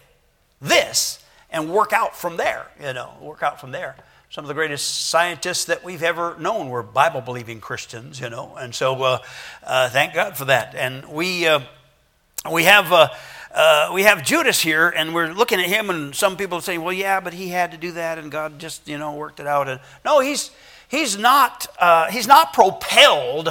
this 0.62 1.24
and 1.50 1.72
work 1.72 1.94
out 1.94 2.16
from 2.16 2.38
there, 2.38 2.68
you 2.80 2.94
know, 2.94 3.14
work 3.22 3.44
out 3.44 3.60
from 3.60 3.72
there 3.72 3.96
some 4.30 4.44
of 4.44 4.50
the 4.50 4.54
greatest 4.54 5.08
scientists 5.08 5.66
that 5.66 5.86
we've 5.86 6.04
ever 6.04 6.36
known 6.38 6.70
were 6.70 6.84
Bible 6.84 7.22
believing 7.22 7.62
Christians, 7.62 8.20
you 8.20 8.30
know, 8.30 8.56
and 8.58 8.76
so 8.76 9.02
uh, 9.02 9.20
uh, 9.64 9.90
thank 9.90 10.14
God 10.14 10.36
for 10.36 10.46
that. 10.46 10.76
And 10.76 11.08
we, 11.08 11.48
uh, 11.48 11.62
we, 12.52 12.66
have, 12.66 12.92
uh, 13.58 13.88
uh, 13.90 13.92
we 13.94 14.04
have 14.04 14.24
Judas 14.24 14.62
here, 14.62 14.90
and 14.90 15.16
we're 15.16 15.34
looking 15.34 15.60
at 15.60 15.66
him, 15.66 15.90
and 15.90 16.14
some 16.14 16.38
people 16.38 16.62
say, 16.62 16.78
well, 16.78 16.94
yeah, 16.94 17.20
but 17.20 17.34
he 17.34 17.50
had 17.50 17.72
to 17.72 17.78
do 17.78 17.92
that, 17.94 18.20
and 18.20 18.32
God 18.32 18.60
just, 18.60 18.88
you 18.88 18.98
know, 18.98 19.16
worked 19.16 19.40
it 19.40 19.48
out. 19.48 19.68
And 19.68 19.80
no, 20.06 20.20
he's, 20.20 20.52
he's, 20.88 21.18
not, 21.18 21.66
uh, 21.80 22.10
he's 22.12 22.28
not 22.28 22.54
propelled. 22.54 23.50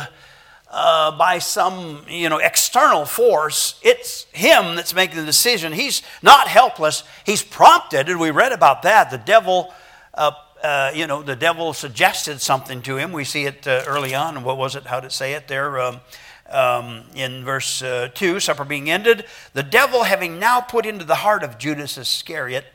by 0.70 1.38
some 1.40 2.04
you 2.08 2.28
know 2.28 2.38
external 2.38 3.06
force 3.06 3.80
it's 3.82 4.26
him 4.32 4.74
that's 4.76 4.92
making 4.94 5.16
the 5.16 5.24
decision 5.24 5.72
he's 5.72 6.02
not 6.22 6.48
helpless 6.48 7.02
he's 7.24 7.42
prompted 7.42 8.08
and 8.10 8.20
we 8.20 8.30
read 8.30 8.52
about 8.52 8.82
that 8.82 9.10
the 9.10 9.16
devil 9.16 9.72
uh, 10.12 10.32
uh, 10.62 10.90
you 10.94 11.06
know, 11.06 11.22
the 11.22 11.36
devil 11.36 11.74
suggested 11.74 12.40
something 12.40 12.80
to 12.82 12.96
him. 12.96 13.12
We 13.12 13.24
see 13.24 13.44
it 13.44 13.66
uh, 13.66 13.84
early 13.86 14.14
on. 14.14 14.42
What 14.42 14.56
was 14.56 14.74
it? 14.74 14.86
How 14.86 14.98
it 14.98 15.12
say 15.12 15.34
it 15.34 15.48
there? 15.48 15.78
Um, 15.78 16.00
um, 16.50 17.04
in 17.14 17.44
verse 17.44 17.82
uh, 17.82 18.08
2, 18.14 18.40
supper 18.40 18.64
being 18.64 18.90
ended, 18.90 19.24
the 19.52 19.62
devil 19.62 20.04
having 20.04 20.38
now 20.38 20.60
put 20.60 20.86
into 20.86 21.04
the 21.04 21.16
heart 21.16 21.42
of 21.42 21.58
Judas 21.58 21.98
Iscariot, 21.98 22.66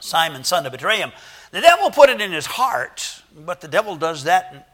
Simon's 0.00 0.48
son, 0.48 0.64
to 0.64 0.70
betray 0.70 0.98
him. 0.98 1.12
The 1.50 1.60
devil 1.60 1.90
put 1.90 2.10
it 2.10 2.20
in 2.20 2.32
his 2.32 2.46
heart, 2.46 3.22
but 3.36 3.60
the 3.60 3.68
devil 3.68 3.96
does 3.96 4.24
that 4.24 4.68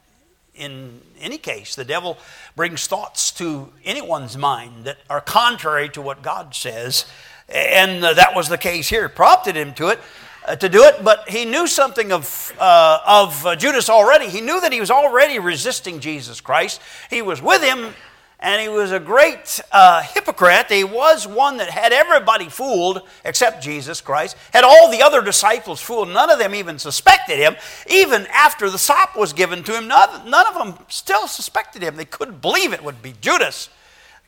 in, 0.55 1.01
any 1.21 1.39
case. 1.39 1.75
The 1.75 1.85
devil 1.85 2.19
brings 2.55 2.87
thoughts 2.87 3.31
to 3.33 3.73
anyone's 3.85 4.37
mind 4.37 4.85
that 4.85 4.99
are 5.09 5.21
contrary 5.21 5.89
to 5.91 6.03
what 6.03 6.23
God 6.23 6.55
says. 6.55 7.07
And 7.49 8.05
uh, 8.05 8.15
that 8.15 8.35
was 8.35 8.49
the 8.49 8.59
case 8.59 8.89
here. 8.89 9.09
Prompted 9.09 9.57
him 9.57 9.73
to 9.75 9.89
it. 9.89 10.01
Uh, 10.47 10.55
to 10.55 10.69
do 10.69 10.85
it, 10.85 11.03
but 11.03 11.29
he 11.29 11.45
knew 11.45 11.67
something 11.67 12.13
of, 12.13 12.55
uh, 12.61 13.01
of 13.05 13.45
uh, 13.45 13.57
Judas 13.57 13.91
already. 13.91 14.29
He 14.29 14.41
knew 14.41 14.61
that 14.61 14.73
he 14.73 14.79
was 14.79 14.93
already 14.93 15.41
resisting 15.41 15.99
Jesus 15.99 16.41
Christ. 16.41 16.81
He 17.11 17.21
was 17.21 17.43
with 17.43 17.65
him, 17.65 17.95
and 18.39 18.61
he 18.61 18.69
was 18.69 18.93
a 18.93 19.01
great 19.01 19.61
uh, 19.73 20.03
hypocrite. 20.03 20.67
He 20.69 20.85
was 20.85 21.27
one 21.27 21.57
that 21.57 21.71
had 21.71 21.93
everybody 21.93 22.49
fooled 22.49 23.01
except 23.25 23.63
Jesus 23.63 24.01
Christ, 24.01 24.37
had 24.53 24.63
all 24.63 24.91
the 24.91 25.03
other 25.03 25.23
disciples 25.23 25.81
fooled. 25.81 26.09
None 26.09 26.31
of 26.31 26.39
them 26.39 26.55
even 26.55 26.79
suspected 26.79 27.39
him. 27.39 27.57
Even 27.89 28.27
after 28.27 28.69
the 28.69 28.79
sop 28.79 29.17
was 29.17 29.33
given 29.33 29.63
to 29.65 29.77
him, 29.77 29.89
none, 29.89 30.29
none 30.29 30.47
of 30.47 30.55
them 30.55 30.85
still 30.89 31.27
suspected 31.27 31.83
him. 31.83 31.97
They 31.97 32.05
couldn't 32.05 32.43
believe 32.43 32.73
it 32.73 32.85
would 32.85 33.01
be 33.01 33.15
Judas. 33.21 33.71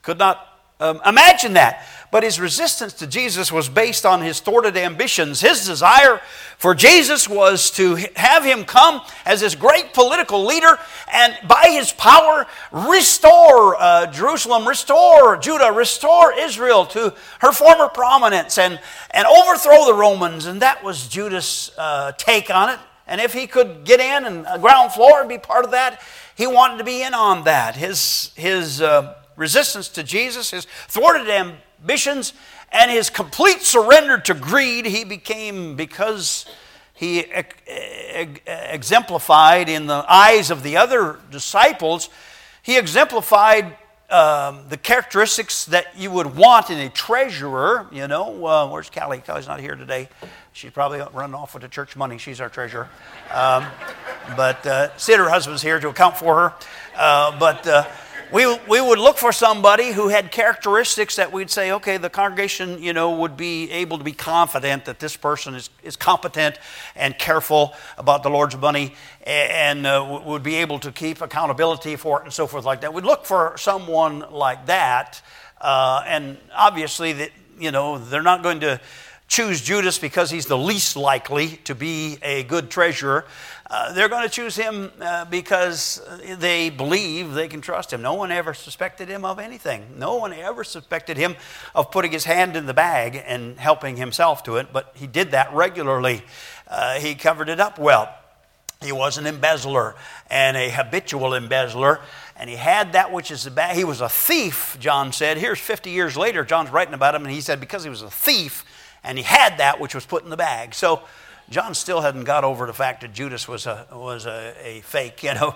Could 0.03 0.18
not 0.18 0.59
um, 0.81 1.01
imagine 1.05 1.55
that. 1.55 1.87
But 2.11 2.23
his 2.23 2.40
resistance 2.40 2.94
to 2.94 3.07
Jesus 3.07 3.53
was 3.53 3.68
based 3.68 4.07
on 4.07 4.23
his 4.23 4.40
thwarted 4.40 4.77
ambitions. 4.79 5.42
His 5.42 5.66
desire 5.66 6.23
for 6.57 6.75
Jesus 6.75 7.29
was 7.29 7.71
to 7.73 7.97
have 8.16 8.44
him 8.44 8.64
come 8.64 9.03
as 9.27 9.40
this 9.40 9.55
great 9.55 9.92
political 9.92 10.47
leader 10.47 10.79
and 11.12 11.37
by 11.47 11.68
his 11.71 11.92
power 11.92 12.47
restore 12.73 13.77
uh, 13.77 14.07
Jerusalem, 14.07 14.66
restore 14.66 15.37
Judah, 15.37 15.71
restore 15.71 16.33
Israel 16.33 16.87
to 16.87 17.14
her 17.40 17.53
former 17.53 17.88
prominence 17.88 18.57
and, 18.57 18.81
and 19.11 19.27
overthrow 19.27 19.85
the 19.85 19.94
Romans. 19.94 20.47
And 20.47 20.62
that 20.62 20.83
was 20.83 21.09
Judas' 21.09 21.71
uh, 21.77 22.12
take 22.12 22.49
on 22.49 22.71
it. 22.71 22.79
And 23.07 23.21
if 23.21 23.33
he 23.33 23.47
could 23.47 23.85
get 23.85 24.01
in 24.01 24.25
and 24.25 24.62
ground 24.62 24.92
floor 24.92 25.21
and 25.21 25.29
be 25.29 25.38
part 25.38 25.64
of 25.64 25.73
that, 25.73 26.03
he 26.35 26.47
wanted 26.47 26.79
to 26.79 26.85
be 26.85 27.03
in 27.03 27.14
on 27.14 27.44
that. 27.44 27.75
His, 27.75 28.33
his 28.35 28.81
uh, 28.81 29.14
resistance 29.37 29.88
to 29.90 30.03
Jesus, 30.03 30.51
his 30.51 30.66
thwarted 30.88 31.29
ambitions, 31.81 32.33
and 32.71 32.91
his 32.91 33.11
complete 33.11 33.62
surrender 33.62 34.19
to 34.19 34.35
greed, 34.35 34.87
he 34.87 35.05
became, 35.05 35.77
because 35.77 36.47
he 36.95 37.25
exemplified 38.47 39.69
in 39.69 39.87
the 39.87 40.05
eyes 40.09 40.51
of 40.51 40.62
the 40.62 40.77
other 40.77 41.19
disciples, 41.31 42.09
he 42.62 42.77
exemplified 42.77 43.77
um, 44.11 44.64
the 44.69 44.77
characteristics 44.77 45.67
that 45.67 45.97
you 45.97 46.11
would 46.11 46.35
want 46.35 46.71
in 46.71 46.79
a 46.79 46.88
treasurer. 46.88 47.87
You 47.93 48.09
know, 48.09 48.47
uh, 48.47 48.69
where's 48.69 48.91
Callie? 48.91 49.19
Callie's 49.19 49.47
not 49.47 49.61
here 49.61 49.77
today. 49.77 50.09
She's 50.53 50.71
probably 50.71 51.01
running 51.12 51.35
off 51.35 51.55
with 51.55 51.62
the 51.62 51.69
church 51.69 51.95
money. 51.95 52.19
She's 52.19 52.41
our 52.41 52.49
treasurer. 52.49 52.88
Um, 53.33 53.67
but 54.37 54.67
uh, 54.67 54.97
Sid, 54.97 55.19
her 55.19 55.29
husband's 55.29 55.62
here 55.62 55.79
to 55.79 55.88
account 55.88 56.17
for 56.17 56.35
her. 56.37 56.55
Uh, 56.97 57.38
but 57.38 57.67
uh, 57.67 57.87
we, 58.33 58.59
we 58.69 58.81
would 58.81 58.99
look 58.99 59.17
for 59.17 59.33
somebody 59.33 59.93
who 59.93 60.09
had 60.09 60.31
characteristics 60.31 61.17
that 61.17 61.33
we'd 61.33 61.51
say, 61.51 61.73
okay, 61.73 61.97
the 61.97 62.11
congregation, 62.11 62.83
you 62.83 62.93
know, 62.93 63.11
would 63.19 63.37
be 63.37 63.71
able 63.71 63.99
to 63.99 64.05
be 64.05 64.12
confident 64.12 64.85
that 64.85 64.99
this 64.99 65.17
person 65.17 65.55
is, 65.55 65.71
is 65.83 65.97
competent 65.97 66.59
and 66.95 67.19
careful 67.19 67.75
about 67.97 68.23
the 68.23 68.31
Lord's 68.31 68.57
money 68.57 68.95
and 69.25 69.87
uh, 69.87 70.23
would 70.25 70.43
be 70.43 70.57
able 70.57 70.79
to 70.81 70.93
keep 70.93 71.21
accountability 71.21 71.97
for 71.97 72.21
it 72.21 72.25
and 72.25 72.33
so 72.33 72.47
forth 72.47 72.64
like 72.64 72.83
that. 72.83 72.93
We'd 72.93 73.05
look 73.05 73.25
for 73.25 73.55
someone 73.57 74.25
like 74.31 74.67
that. 74.67 75.23
Uh, 75.61 76.03
and 76.07 76.38
obviously, 76.55 77.12
that, 77.14 77.31
you 77.59 77.71
know, 77.71 77.99
they're 77.99 78.23
not 78.23 78.43
going 78.43 78.61
to 78.61 78.81
choose 79.29 79.61
Judas 79.61 79.99
because 79.99 80.31
he's 80.31 80.47
the 80.47 80.57
least 80.57 80.97
likely 80.97 81.59
to 81.64 81.75
be 81.75 82.19
a 82.23 82.43
good 82.45 82.71
treasurer. 82.71 83.27
Uh, 83.70 83.92
they're 83.92 84.09
going 84.09 84.22
to 84.22 84.31
choose 84.31 84.57
him 84.57 84.90
uh, 85.00 85.26
because 85.26 86.00
they 86.38 86.70
believe 86.70 87.35
they 87.35 87.48
can 87.48 87.61
trust 87.61 87.92
him. 87.92 88.00
No 88.00 88.14
one 88.14 88.33
ever 88.33 88.54
suspected 88.54 89.09
him 89.09 89.26
of 89.26 89.38
anything. 89.38 89.85
No 89.98 90.16
one 90.16 90.33
ever 90.33 90.64
suspected 90.64 91.18
him 91.18 91.37
of 91.74 91.90
putting 91.90 92.11
his 92.11 92.24
hand 92.24 92.57
in 92.57 92.64
the 92.64 92.72
bag 92.72 93.22
and 93.26 93.59
helping 93.59 93.96
himself 93.96 94.42
to 94.44 94.57
it, 94.57 94.72
but 94.72 94.92
he 94.94 95.07
did 95.07 95.33
that 95.33 95.52
regularly. 95.52 96.22
Uh, 96.66 96.94
he 96.94 97.14
covered 97.14 97.50
it 97.50 97.61
up 97.61 97.78
well. 97.78 98.14
He 98.81 98.92
was 98.92 99.18
an 99.18 99.26
embezzler 99.26 99.96
and 100.31 100.57
a 100.57 100.70
habitual 100.70 101.35
embezzler, 101.35 102.00
and 102.37 102.48
he 102.48 102.57
had 102.57 102.92
that 102.92 103.12
which 103.12 103.31
is 103.31 103.44
the 103.44 103.50
bag. 103.50 103.76
He 103.76 103.85
was 103.85 104.00
a 104.00 104.09
thief, 104.09 104.76
John 104.81 105.12
said. 105.12 105.37
Here's 105.37 105.59
50 105.59 105.90
years 105.90 106.16
later, 106.16 106.44
John's 106.44 106.70
writing 106.70 106.94
about 106.94 107.14
him, 107.14 107.24
and 107.24 107.35
he 107.35 107.40
said 107.40 107.61
because 107.61 107.83
he 107.83 107.90
was 107.90 108.02
a 108.02 108.11
thief 108.11 108.64
and 109.04 109.18
he 109.18 109.24
had 109.24 109.59
that 109.59 109.81
which 109.81 109.94
was 109.94 110.07
put 110.07 110.24
in 110.24 110.31
the 110.31 110.37
bag. 110.37 110.74
So 110.74 111.02
John 111.50 111.74
still 111.74 112.02
hadn't 112.02 112.24
got 112.24 112.44
over 112.44 112.66
the 112.66 112.74
fact 112.74 113.00
that 113.00 113.14
Judas 113.14 113.48
was 113.48 113.66
a, 113.66 113.87
was 113.90 114.26
a, 114.26 114.54
a 114.62 114.80
fake, 114.82 115.22
you 115.22 115.34
know, 115.34 115.54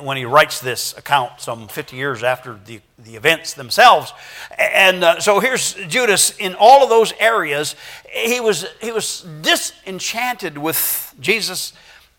when 0.00 0.16
he 0.16 0.24
writes 0.24 0.60
this 0.60 0.96
account 0.96 1.40
some 1.40 1.68
50 1.68 1.96
years 1.96 2.22
after 2.22 2.58
the, 2.66 2.80
the 2.98 3.16
events 3.16 3.54
themselves. 3.54 4.12
And 4.58 5.02
uh, 5.02 5.20
so 5.20 5.40
here's 5.40 5.74
Judas 5.88 6.36
in 6.38 6.54
all 6.58 6.82
of 6.82 6.90
those 6.90 7.12
areas. 7.18 7.74
He 8.10 8.40
was, 8.40 8.66
he 8.80 8.92
was 8.92 9.26
disenchanted 9.40 10.58
with 10.58 11.14
Jesus' 11.18 11.72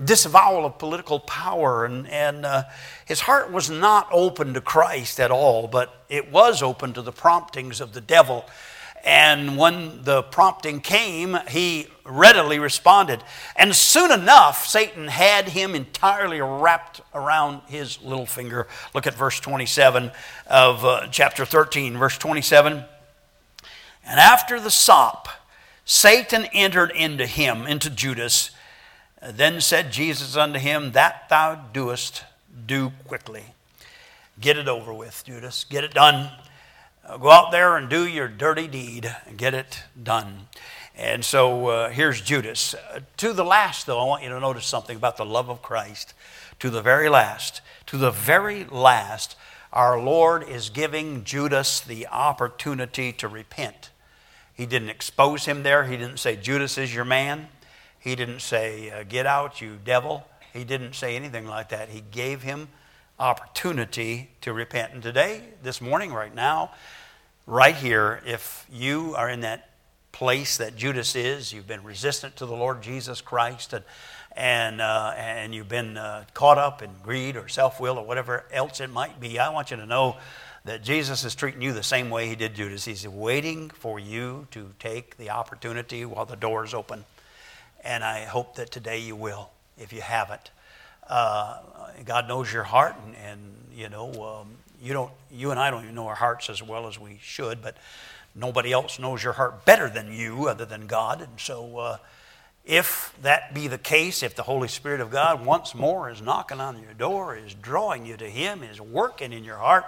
disavowal 0.04 0.66
of 0.66 0.80
political 0.80 1.20
power, 1.20 1.86
and, 1.86 2.08
and 2.08 2.46
uh, 2.46 2.64
his 3.06 3.22
heart 3.22 3.52
was 3.52 3.70
not 3.70 4.08
open 4.12 4.54
to 4.56 4.62
Christ 4.62 5.20
at 5.20 5.30
all, 5.30 5.68
but 5.68 6.04
it 6.10 6.32
was 6.32 6.64
open 6.64 6.94
to 6.94 7.02
the 7.04 7.12
promptings 7.12 7.80
of 7.80 7.94
the 7.94 8.02
devil. 8.02 8.46
And 9.04 9.58
when 9.58 10.04
the 10.04 10.24
prompting 10.24 10.80
came, 10.80 11.38
he 11.50 11.88
readily 12.06 12.58
responded. 12.58 13.22
And 13.56 13.76
soon 13.76 14.12
enough, 14.12 14.66
Satan 14.66 15.08
had 15.08 15.50
him 15.50 15.76
entirely 15.76 16.40
wrapped 16.40 17.02
around 17.14 17.62
his 17.68 18.02
little 18.02 18.26
finger. 18.26 18.68
Look 18.94 19.06
at 19.06 19.14
verse 19.14 19.40
27 19.42 20.12
of 20.48 20.86
uh, 20.86 21.08
chapter 21.12 21.44
13, 21.44 21.98
verse 21.98 22.18
27. 22.18 22.84
And 24.06 24.20
after 24.20 24.60
the 24.60 24.72
sop, 24.72 25.28
Satan 25.86 26.46
entered 26.54 26.92
into 26.92 27.26
him, 27.26 27.68
into 27.68 27.90
Judas. 27.90 28.52
Then 29.22 29.60
said 29.60 29.92
Jesus 29.92 30.38
unto 30.38 30.60
him, 30.60 30.94
That 30.94 31.28
thou 31.30 31.56
doest, 31.56 32.24
do 32.66 32.92
quickly. 33.06 33.44
Get 34.40 34.58
it 34.58 34.68
over 34.68 34.94
with, 34.94 35.24
Judas. 35.26 35.66
Get 35.66 35.84
it 35.84 35.94
done. 35.94 36.30
Uh, 37.06 37.18
go 37.18 37.30
out 37.32 37.52
there 37.52 37.76
and 37.76 37.90
do 37.90 38.08
your 38.08 38.30
dirty 38.30 38.66
deed 38.66 39.14
and 39.26 39.38
get 39.38 39.54
it 39.54 39.84
done. 40.02 40.48
And 40.96 41.26
so 41.26 41.68
uh, 41.68 41.90
here's 41.90 42.22
Judas. 42.22 42.74
Uh, 42.76 43.02
to 43.18 43.34
the 43.34 43.44
last, 43.44 43.86
though, 43.86 44.00
I 44.00 44.06
want 44.06 44.24
you 44.24 44.30
to 44.30 44.40
notice 44.40 44.66
something 44.66 44.96
about 44.96 45.18
the 45.18 45.26
love 45.26 45.50
of 45.50 45.62
Christ. 45.62 46.14
To 46.60 46.70
the 46.70 46.82
very 46.82 47.10
last, 47.10 47.62
to 47.88 47.98
the 47.98 48.12
very 48.12 48.64
last, 48.64 49.36
our 49.74 50.00
Lord 50.00 50.48
is 50.48 50.70
giving 50.70 51.26
Judas 51.26 51.82
the 51.82 52.08
opportunity 52.08 53.12
to 53.14 53.28
repent. 53.28 53.90
He 54.54 54.66
didn't 54.66 54.90
expose 54.90 55.44
him 55.44 55.64
there. 55.64 55.84
He 55.84 55.98
didn't 55.98 56.20
say, 56.20 56.38
Judas 56.38 56.78
is 56.78 56.96
your 56.96 57.06
man. 57.06 57.50
He 58.00 58.16
didn't 58.16 58.42
say, 58.42 58.92
uh, 58.92 59.04
Get 59.04 59.26
out, 59.26 59.60
you 59.60 59.78
devil. 59.84 60.26
He 60.54 60.64
didn't 60.64 60.94
say 60.94 61.18
anything 61.18 61.48
like 61.48 61.70
that. 61.70 61.90
He 61.90 62.02
gave 62.12 62.44
him 62.44 62.70
opportunity 63.24 64.30
to 64.42 64.52
repent. 64.52 64.92
And 64.94 65.02
today, 65.02 65.42
this 65.64 65.80
morning, 65.80 66.12
right 66.12 66.36
now, 66.36 66.72
right 67.48 67.76
here, 67.76 68.22
if 68.26 68.66
you 68.70 69.16
are 69.16 69.30
in 69.30 69.42
that 69.42 69.70
place 70.12 70.58
that 70.58 70.76
Judas 70.76 71.16
is, 71.16 71.54
you've 71.54 71.68
been 71.68 71.84
resistant 71.84 72.36
to 72.36 72.46
the 72.46 72.54
Lord 72.54 72.82
Jesus 72.82 73.22
Christ, 73.22 73.72
and 73.72 73.86
and, 74.36 74.82
uh, 74.82 75.14
and 75.16 75.54
you've 75.54 75.70
been 75.70 75.96
uh, 75.96 76.26
caught 76.34 76.58
up 76.58 76.82
in 76.82 76.90
greed 77.04 77.38
or 77.38 77.48
self 77.48 77.80
will 77.80 78.00
or 78.00 78.06
whatever 78.06 78.46
else 78.52 78.82
it 78.82 78.90
might 78.90 79.20
be, 79.20 79.38
I 79.38 79.50
want 79.50 79.70
you 79.72 79.78
to 79.78 79.86
know 79.86 80.18
that 80.66 80.84
Jesus 80.84 81.24
is 81.24 81.36
treating 81.36 81.62
you 81.62 81.72
the 81.72 81.84
same 81.84 82.10
way 82.10 82.28
he 82.28 82.36
did 82.36 82.56
Judas. 82.56 82.84
He's 82.84 83.08
waiting 83.08 83.70
for 83.70 84.00
you 84.00 84.48
to 84.50 84.72
take 84.80 85.18
the 85.18 85.30
opportunity 85.30 86.04
while 86.04 86.26
the 86.26 86.36
door 86.36 86.66
is 86.66 86.74
open. 86.74 87.06
And 87.84 88.04
I 88.04 88.26
hope 88.26 88.56
that 88.56 88.72
today 88.72 89.00
you 89.00 89.16
will, 89.16 89.52
if 89.78 89.94
you 89.94 90.02
haven't. 90.02 90.50
Uh, 91.08 91.60
God 92.06 92.28
knows 92.28 92.52
your 92.52 92.64
heart, 92.64 92.96
and, 93.06 93.16
and 93.16 93.40
you 93.76 93.90
know, 93.90 94.12
um, 94.42 94.50
you, 94.82 94.94
don't, 94.94 95.12
you 95.32 95.52
and 95.52 95.60
I 95.60 95.72
don't 95.72 95.84
even 95.84 95.96
know 95.96 96.08
our 96.08 96.16
hearts 96.16 96.50
as 96.50 96.62
well 96.62 96.88
as 96.88 97.00
we 97.00 97.20
should, 97.22 97.62
but 97.62 97.78
nobody 98.36 98.72
else 98.72 99.00
knows 99.00 99.24
your 99.24 99.34
heart 99.34 99.66
better 99.66 99.90
than 99.90 100.14
you, 100.14 100.48
other 100.48 100.66
than 100.66 100.88
God. 100.88 101.22
And 101.22 101.40
so, 101.40 101.78
uh, 101.78 101.98
if 102.66 103.14
that 103.22 103.54
be 103.54 103.68
the 103.68 103.78
case, 103.78 104.24
if 104.24 104.36
the 104.36 104.44
Holy 104.44 104.70
Spirit 104.70 105.02
of 105.02 105.12
God 105.12 105.46
once 105.46 105.76
more 105.76 106.10
is 106.10 106.22
knocking 106.22 106.62
on 106.62 106.82
your 106.82 106.94
door, 106.94 107.36
is 107.36 107.54
drawing 107.54 108.06
you 108.06 108.16
to 108.18 108.30
Him, 108.30 108.64
is 108.64 108.80
working 108.80 109.34
in 109.34 109.44
your 109.44 109.58
heart, 109.58 109.86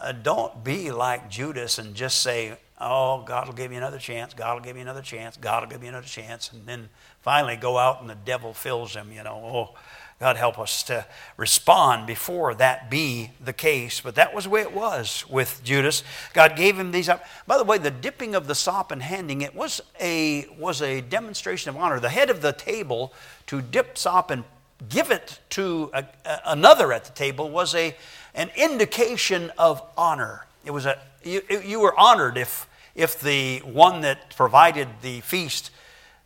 uh, 0.00 0.12
don't 0.12 0.64
be 0.64 0.90
like 0.90 1.28
Judas 1.28 1.78
and 1.78 1.94
just 1.94 2.22
say, 2.22 2.56
Oh, 2.80 3.22
God 3.22 3.46
will 3.46 3.54
give 3.54 3.70
me 3.72 3.76
another 3.76 3.98
chance, 3.98 4.32
God 4.34 4.54
will 4.54 4.64
give 4.64 4.76
me 4.76 4.82
another 4.82 5.02
chance, 5.02 5.36
God 5.36 5.64
will 5.64 5.70
give 5.70 5.82
me 5.82 5.88
another 5.88 6.06
chance, 6.06 6.52
and 6.52 6.64
then 6.64 6.88
finally 7.22 7.56
go 7.56 7.76
out 7.76 8.00
and 8.00 8.08
the 8.08 8.14
devil 8.14 8.54
fills 8.54 8.94
him, 8.94 9.10
you 9.12 9.24
know. 9.24 9.34
Oh, 9.74 9.78
God 10.20 10.36
help 10.36 10.58
us 10.58 10.82
to 10.84 11.06
respond 11.36 12.08
before 12.08 12.52
that 12.54 12.90
be 12.90 13.30
the 13.44 13.52
case. 13.52 14.00
But 14.00 14.16
that 14.16 14.34
was 14.34 14.44
the 14.44 14.50
way 14.50 14.62
it 14.62 14.72
was 14.72 15.24
with 15.28 15.60
Judas. 15.62 16.02
God 16.32 16.56
gave 16.56 16.76
him 16.76 16.90
these. 16.90 17.08
Up. 17.08 17.24
By 17.46 17.56
the 17.56 17.62
way, 17.62 17.78
the 17.78 17.92
dipping 17.92 18.34
of 18.34 18.48
the 18.48 18.54
sop 18.56 18.90
and 18.90 19.00
handing 19.00 19.42
it 19.42 19.54
was 19.54 19.80
a, 20.00 20.46
was 20.58 20.82
a 20.82 21.02
demonstration 21.02 21.68
of 21.68 21.76
honor. 21.76 22.00
The 22.00 22.08
head 22.08 22.30
of 22.30 22.42
the 22.42 22.52
table 22.52 23.12
to 23.46 23.62
dip 23.62 23.96
sop 23.96 24.32
and 24.32 24.42
give 24.88 25.12
it 25.12 25.38
to 25.50 25.90
a, 25.94 26.04
a, 26.24 26.40
another 26.46 26.92
at 26.92 27.04
the 27.04 27.12
table 27.12 27.48
was 27.48 27.76
a, 27.76 27.94
an 28.34 28.50
indication 28.56 29.52
of 29.56 29.80
honor. 29.96 30.46
It 30.64 30.72
was 30.72 30.84
a, 30.84 30.98
you, 31.22 31.42
you 31.64 31.78
were 31.78 31.98
honored 31.98 32.36
if, 32.36 32.66
if 32.96 33.20
the 33.20 33.58
one 33.60 34.00
that 34.00 34.34
provided 34.36 34.88
the 35.00 35.20
feast 35.20 35.70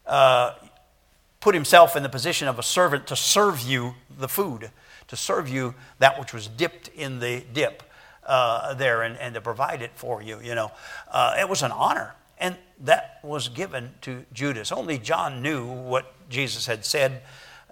uh, 0.07 0.55
put 1.43 1.55
himself 1.55 1.97
in 1.97 2.03
the 2.03 2.09
position 2.09 2.49
of 2.49 2.59
a 2.59 2.63
servant 2.63 3.07
to 3.09 3.17
serve 3.17 3.61
you 3.61 3.95
the 4.17 4.29
food, 4.29 4.71
to 5.09 5.17
serve 5.17 5.49
you 5.49 5.75
that 5.99 6.19
which 6.19 6.33
was 6.33 6.47
dipped 6.47 6.89
in 6.89 7.19
the 7.19 7.45
dip 7.53 7.83
uh, 8.25 8.73
there 8.75 9.03
and, 9.03 9.19
and 9.19 9.35
to 9.35 9.41
provide 9.41 9.83
it 9.83 9.91
for 9.97 10.23
you, 10.23 10.41
you 10.41 10.55
know. 10.55 10.71
Uh, 11.11 11.35
it 11.39 11.49
was 11.49 11.63
an 11.63 11.73
honor. 11.73 12.15
And 12.39 12.57
that 12.81 13.19
was 13.23 13.49
given 13.49 13.91
to 14.03 14.25
Judas. 14.33 14.73
Only 14.73 14.99
John 14.99 15.43
knew 15.43 15.67
what 15.67 16.15
Jesus 16.29 16.67
had 16.67 16.85
said 16.85 17.23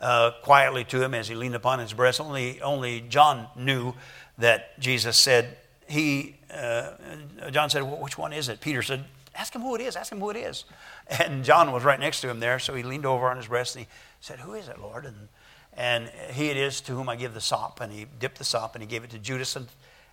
uh, 0.00 0.32
quietly 0.42 0.84
to 0.84 1.02
him 1.02 1.14
as 1.14 1.28
he 1.28 1.36
leaned 1.36 1.54
upon 1.54 1.78
his 1.78 1.92
breast. 1.92 2.20
Only, 2.20 2.60
only 2.60 3.00
John 3.02 3.46
knew 3.56 3.94
that 4.38 4.78
Jesus 4.80 5.16
said, 5.16 5.56
he, 5.88 6.36
uh, 6.52 6.90
John 7.52 7.70
said, 7.70 7.82
well, 7.82 8.00
which 8.00 8.18
one 8.18 8.32
is 8.32 8.48
it? 8.48 8.60
Peter 8.60 8.82
said, 8.82 9.04
ask 9.34 9.54
him 9.54 9.62
who 9.62 9.74
it 9.76 9.80
is, 9.80 9.96
ask 9.96 10.10
him 10.10 10.20
who 10.20 10.30
it 10.30 10.36
is. 10.36 10.64
And 11.18 11.44
John 11.44 11.72
was 11.72 11.82
right 11.82 11.98
next 11.98 12.20
to 12.20 12.30
him 12.30 12.38
there, 12.38 12.58
so 12.60 12.74
he 12.74 12.84
leaned 12.84 13.04
over 13.04 13.28
on 13.28 13.36
his 13.36 13.48
breast 13.48 13.74
and 13.74 13.84
he 13.84 13.90
said, 14.20 14.38
Who 14.40 14.54
is 14.54 14.68
it, 14.68 14.80
Lord? 14.80 15.04
And, 15.04 15.28
and 15.74 16.08
he 16.32 16.50
it 16.50 16.56
is 16.56 16.80
to 16.82 16.92
whom 16.92 17.08
I 17.08 17.16
give 17.16 17.34
the 17.34 17.40
sop. 17.40 17.80
And 17.80 17.92
he 17.92 18.06
dipped 18.18 18.38
the 18.38 18.44
sop 18.44 18.74
and 18.76 18.82
he 18.82 18.86
gave 18.86 19.02
it 19.02 19.10
to 19.10 19.18
Judas. 19.18 19.56
And, 19.56 19.66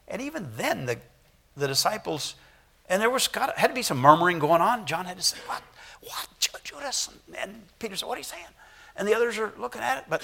and 0.08 0.22
even 0.22 0.48
then, 0.58 0.88
the, 0.88 0.98
the 1.56 1.68
disciples, 1.68 2.36
and 2.90 3.02
there 3.02 3.12
was 3.12 3.28
got, 3.28 3.58
had 3.58 3.68
to 3.68 3.74
be 3.74 3.84
some 3.84 4.00
murmuring 4.00 4.40
going 4.40 4.62
on. 4.62 4.86
John 4.86 5.06
had 5.06 5.18
to 5.18 5.24
say, 5.24 5.38
What? 5.46 5.62
What? 6.02 6.28
Judas? 6.64 7.10
And 7.38 7.62
Peter 7.80 7.96
said, 7.96 8.08
What 8.08 8.16
are 8.16 8.20
you 8.20 8.24
saying? 8.24 8.44
And 8.96 9.08
the 9.08 9.14
others 9.14 9.38
are 9.38 9.54
looking 9.58 9.82
at 9.82 10.00
it. 10.00 10.06
But, 10.10 10.22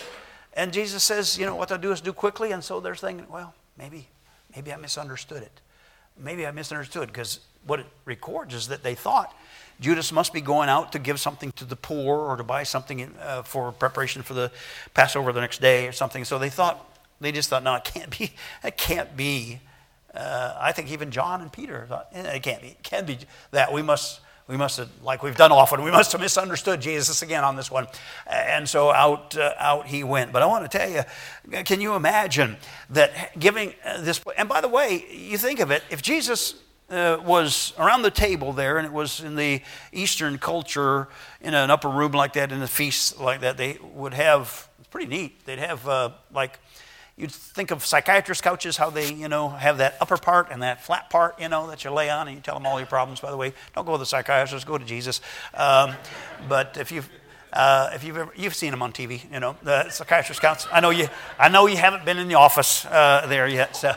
and 0.53 0.73
Jesus 0.73 1.03
says, 1.03 1.38
You 1.38 1.45
know, 1.45 1.55
what 1.55 1.69
they'll 1.69 1.77
do 1.77 1.91
is 1.91 2.01
do 2.01 2.13
quickly. 2.13 2.51
And 2.51 2.63
so 2.63 2.79
they're 2.79 2.95
thinking, 2.95 3.27
Well, 3.29 3.53
maybe, 3.77 4.07
maybe 4.55 4.73
I 4.73 4.77
misunderstood 4.77 5.43
it. 5.43 5.62
Maybe 6.17 6.45
I 6.45 6.52
misunderstood 6.52 7.08
because 7.08 7.39
what 7.65 7.80
it 7.80 7.86
records 8.06 8.54
is 8.54 8.67
that 8.67 8.84
they 8.84 8.95
thought 8.95 9.36
Judas 9.80 10.12
must 10.12 10.34
be 10.34 10.41
going 10.41 10.69
out 10.69 10.91
to 10.91 10.99
give 10.99 11.19
something 11.19 11.52
to 11.54 11.65
the 11.65 11.76
poor 11.76 12.17
or 12.17 12.38
to 12.38 12.43
buy 12.43 12.63
something 12.63 13.13
uh, 13.19 13.43
for 13.43 13.71
preparation 13.71 14.21
for 14.21 14.34
the 14.34 14.52
Passover 14.93 15.32
the 15.34 15.41
next 15.41 15.62
day 15.62 15.88
or 15.88 15.91
something. 15.91 16.23
So 16.23 16.38
they 16.39 16.49
thought, 16.49 16.89
they 17.19 17.32
just 17.32 17.49
thought, 17.49 17.63
no, 17.63 17.76
it 17.76 17.84
can't 17.84 18.17
be. 18.17 18.32
It 18.63 18.78
can't 18.78 19.15
be. 19.17 19.60
Uh, 20.13 20.56
I 20.60 20.71
think 20.71 20.91
even 20.91 21.10
John 21.10 21.41
and 21.41 21.52
Peter 21.52 21.86
thought, 21.89 22.08
eh, 22.13 22.36
it 22.36 22.43
can't 22.43 22.62
be. 22.62 22.67
It 22.69 22.84
can't 22.84 23.08
be 23.08 23.17
that. 23.52 23.73
We 23.73 23.82
must, 23.82 24.19
we 24.47 24.58
must 24.58 24.77
have, 24.77 24.89
like 25.01 25.23
we've 25.23 25.38
done 25.38 25.51
often, 25.51 25.84
we 25.84 25.91
must 25.91 26.12
have 26.12 26.21
misunderstood 26.21 26.82
Jesus 26.82 27.21
again 27.21 27.43
on 27.43 27.56
this 27.56 27.71
one. 27.71 27.88
And 28.27 28.67
so 28.67 28.91
out, 28.91 29.38
uh, 29.38 29.53
out 29.58 29.88
he 29.88 30.03
went. 30.03 30.34
But 30.34 30.41
I 30.41 30.45
want 30.45 30.69
to 30.69 30.77
tell 30.77 30.89
you, 30.89 31.63
can 31.63 31.79
you 31.79 31.95
imagine 31.95 32.58
that 32.89 33.39
giving 33.39 33.73
uh, 33.86 34.01
this? 34.01 34.21
And 34.38 34.49
by 34.49 34.60
the 34.62 34.67
way, 34.67 35.06
you 35.10 35.38
think 35.38 35.60
of 35.60 35.71
it, 35.71 35.84
if 35.89 36.01
Jesus 36.01 36.56
uh, 36.89 37.17
was 37.23 37.73
around 37.79 38.01
the 38.01 38.12
table 38.12 38.51
there, 38.51 38.77
and 38.77 38.86
it 38.86 38.91
was 38.91 39.21
in 39.21 39.36
the 39.36 39.62
Eastern 39.91 40.38
culture, 40.38 41.08
in 41.41 41.53
an 41.53 41.71
upper 41.71 41.89
room 41.89 42.12
like 42.12 42.34
that, 42.34 42.51
in 42.51 42.62
a 42.62 42.67
feast 42.67 43.19
like 43.19 43.39
that, 43.41 43.58
they 43.58 43.77
would 43.93 44.13
have, 44.13 44.67
it's 44.79 44.89
pretty 44.89 45.08
neat, 45.08 45.45
they'd 45.45 45.60
have 45.60 45.88
uh, 45.88 46.10
like, 46.34 46.60
you'd 47.17 47.32
think 47.32 47.71
of 47.71 47.86
psychiatrist 47.86 48.41
couches, 48.41 48.78
how 48.78 48.89
they, 48.89 49.13
you 49.13 49.28
know, 49.28 49.49
have 49.49 49.78
that 49.78 49.95
upper 50.02 50.17
part 50.17 50.47
and 50.52 50.63
that 50.63 50.84
flat 50.84 51.10
part, 51.10 51.39
you 51.39 51.47
know, 51.47 51.67
that 51.67 51.84
you 51.84 51.91
lay 51.91 52.10
on 52.10 52.28
and 52.28 52.36
you 52.36 52.41
tell 52.41 52.56
them 52.56 52.65
all 52.65 52.80
your 52.80 52.88
problems. 52.88 53.19
By 53.19 53.32
the 53.32 53.38
way, 53.38 53.54
don't 53.76 53.86
go 53.86 53.93
to 53.93 53.97
the 53.97 54.06
psychiatrist, 54.06 54.65
go 54.65 54.78
to 54.78 54.86
Jesus. 54.86 55.21
Um, 55.54 55.93
but 56.49 56.78
if 56.78 56.91
you've, 56.91 57.10
uh, 57.52 57.91
if 57.93 58.04
you've 58.04 58.17
ever, 58.17 58.32
you've 58.36 58.56
seen 58.56 58.71
them 58.71 58.82
on 58.82 58.91
TV, 58.91 59.32
you 59.32 59.39
know, 59.39 59.56
the 59.62 59.89
psychiatrist 59.89 60.41
counts. 60.41 60.67
I 60.71 60.80
know 60.80 60.89
you, 60.89 61.08
I 61.38 61.49
know 61.49 61.67
you 61.67 61.78
haven't 61.78 62.04
been 62.04 62.17
in 62.17 62.28
the 62.28 62.36
office 62.36 62.86
uh, 62.86 63.26
there 63.28 63.47
yet. 63.47 63.76
So, 63.76 63.89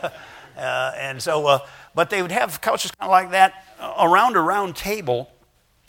uh, 0.56 0.92
and 0.96 1.22
so, 1.22 1.46
uh, 1.46 1.58
but 1.94 2.10
they 2.10 2.20
would 2.20 2.32
have 2.32 2.60
couches 2.60 2.90
kind 2.90 3.08
of 3.08 3.10
like 3.10 3.30
that 3.30 3.64
around 3.98 4.36
a 4.36 4.40
round 4.40 4.76
table. 4.76 5.30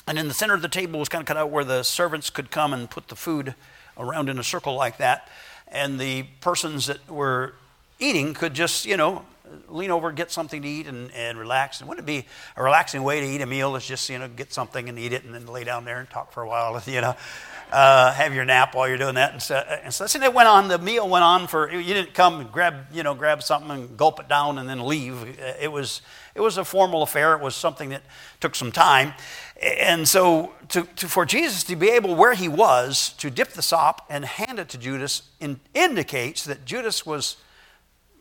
And 0.07 0.17
in 0.17 0.29
the 0.29 0.33
center 0.33 0.53
of 0.53 0.61
the 0.61 0.69
table 0.69 0.99
was 0.99 1.09
kind 1.09 1.21
of 1.21 1.25
cut 1.25 1.35
out 1.35 1.49
where 1.49 1.65
the 1.65 1.83
servants 1.83 2.29
could 2.29 2.49
come 2.49 2.71
and 2.71 2.89
put 2.89 3.09
the 3.09 3.15
food 3.17 3.55
around 3.97 4.29
in 4.29 4.39
a 4.39 4.43
circle 4.43 4.75
like 4.75 4.97
that. 4.99 5.27
And 5.69 5.99
the 5.99 6.23
persons 6.41 6.87
that 6.87 7.09
were 7.09 7.53
eating 7.99 8.33
could 8.33 8.53
just, 8.53 8.85
you 8.85 8.97
know, 8.97 9.25
lean 9.67 9.91
over, 9.91 10.11
get 10.11 10.31
something 10.31 10.61
to 10.61 10.67
eat, 10.67 10.87
and, 10.87 11.11
and 11.11 11.37
relax. 11.37 11.79
And 11.79 11.89
wouldn't 11.89 12.07
it 12.07 12.11
be 12.11 12.25
a 12.55 12.63
relaxing 12.63 13.03
way 13.03 13.19
to 13.21 13.25
eat 13.25 13.41
a 13.41 13.45
meal 13.45 13.75
is 13.75 13.85
just, 13.85 14.09
you 14.09 14.19
know, 14.19 14.27
get 14.27 14.53
something 14.53 14.89
and 14.89 14.97
eat 14.97 15.13
it 15.13 15.23
and 15.23 15.33
then 15.33 15.45
lay 15.45 15.63
down 15.63 15.85
there 15.85 15.99
and 15.99 16.09
talk 16.09 16.31
for 16.31 16.43
a 16.43 16.47
while, 16.47 16.81
you 16.87 17.01
know 17.01 17.15
uh, 17.71 18.13
have 18.13 18.33
your 18.33 18.45
nap 18.45 18.75
while 18.75 18.87
you're 18.87 18.97
doing 18.97 19.15
that. 19.15 19.33
And 19.33 19.41
so, 19.41 19.55
and 19.55 19.93
so, 19.93 20.05
and 20.13 20.23
it 20.23 20.33
went 20.33 20.47
on. 20.47 20.67
The 20.67 20.77
meal 20.77 21.07
went 21.07 21.23
on 21.23 21.47
for. 21.47 21.71
You 21.71 21.93
didn't 21.93 22.13
come 22.13 22.39
and 22.39 22.51
grab, 22.51 22.85
you 22.93 23.03
know, 23.03 23.13
grab 23.13 23.43
something 23.43 23.71
and 23.71 23.97
gulp 23.97 24.19
it 24.19 24.27
down 24.27 24.57
and 24.57 24.69
then 24.69 24.85
leave. 24.85 25.37
It 25.59 25.71
was, 25.71 26.01
it 26.33 26.41
was 26.41 26.57
a 26.57 26.63
formal 26.63 27.03
affair. 27.03 27.33
It 27.33 27.41
was 27.41 27.55
something 27.55 27.89
that 27.89 28.03
took 28.39 28.55
some 28.55 28.71
time. 28.71 29.13
And 29.61 30.07
so, 30.07 30.53
to, 30.69 30.83
to, 30.97 31.07
for 31.07 31.25
Jesus 31.25 31.63
to 31.65 31.75
be 31.75 31.89
able, 31.89 32.15
where 32.15 32.35
he 32.35 32.47
was, 32.47 33.13
to 33.17 33.29
dip 33.29 33.49
the 33.49 33.61
sop 33.61 34.05
and 34.09 34.23
hand 34.23 34.59
it 34.59 34.69
to 34.69 34.77
Judas 34.77 35.23
in, 35.39 35.59
indicates 35.73 36.45
that 36.45 36.63
Judas 36.63 37.05
was 37.05 37.37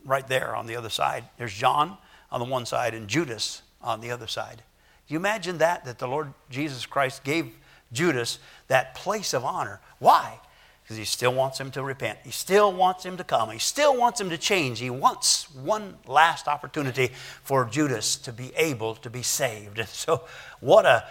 right 0.07 0.27
there 0.27 0.55
on 0.55 0.67
the 0.67 0.77
other 0.77 0.89
side. 0.89 1.25
There's 1.37 1.53
John 1.53 1.99
on 2.31 2.41
the 2.41 2.47
one 2.47 2.65
side 2.65 2.95
and 2.95 3.09
Judas 3.09 3.63
on 3.83 4.01
the 4.01 4.11
other 4.11 4.27
side. 4.27 4.63
You 5.09 5.19
imagine 5.19 5.59
that? 5.59 5.85
That 5.85 5.99
the 5.99 6.09
Lord 6.09 6.33
Jesus 6.51 6.87
Christ 6.87 7.25
gave 7.25 7.53
Judas 7.93 8.39
that 8.69 8.95
place 8.95 9.35
of 9.35 9.45
honor. 9.45 9.81
Why? 9.99 10.41
Because 10.87 10.99
he 10.99 11.05
still 11.05 11.35
wants 11.35 11.59
him 11.59 11.73
to 11.73 11.83
repent. 11.83 12.21
He 12.23 12.31
still 12.31 12.73
wants 12.73 13.05
him 13.05 13.17
to 13.17 13.25
come. 13.25 13.51
He 13.51 13.59
still 13.59 13.97
wants 13.97 14.21
him 14.21 14.31
to 14.31 14.39
change. 14.39 14.79
He 14.79 14.89
wants 14.89 15.53
one 15.53 15.97
last 16.07 16.47
opportunity 16.47 17.11
for 17.43 17.65
Judas 17.65 18.15
to 18.19 18.33
be 18.33 18.53
able 18.55 18.95
to 18.95 19.11
be 19.11 19.23
saved. 19.23 19.79
And 19.87 19.89
so, 19.89 20.23
what 20.61 20.87
a, 20.87 21.05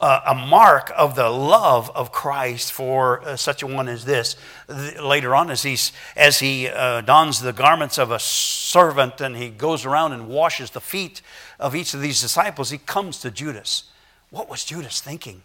a 0.00 0.34
mark 0.34 0.90
of 0.96 1.14
the 1.14 1.30
love 1.30 1.92
of 1.94 2.10
Christ 2.10 2.72
for 2.72 3.22
uh, 3.22 3.36
such 3.36 3.62
a 3.62 3.68
one 3.68 3.88
as 3.88 4.04
this. 4.04 4.34
Later 4.68 5.36
on, 5.36 5.48
as, 5.48 5.62
he's, 5.62 5.92
as 6.16 6.40
he 6.40 6.66
uh, 6.66 7.02
dons 7.02 7.40
the 7.40 7.52
garments 7.52 7.98
of 7.98 8.10
a 8.10 8.18
servant 8.18 9.20
and 9.20 9.36
he 9.36 9.48
goes 9.48 9.86
around 9.86 10.12
and 10.12 10.26
washes 10.26 10.70
the 10.70 10.80
feet 10.80 11.22
of 11.60 11.76
each 11.76 11.94
of 11.94 12.00
these 12.00 12.20
disciples, 12.20 12.70
he 12.70 12.78
comes 12.78 13.20
to 13.20 13.30
Judas. 13.30 13.84
What 14.30 14.50
was 14.50 14.64
Judas 14.64 15.00
thinking? 15.00 15.42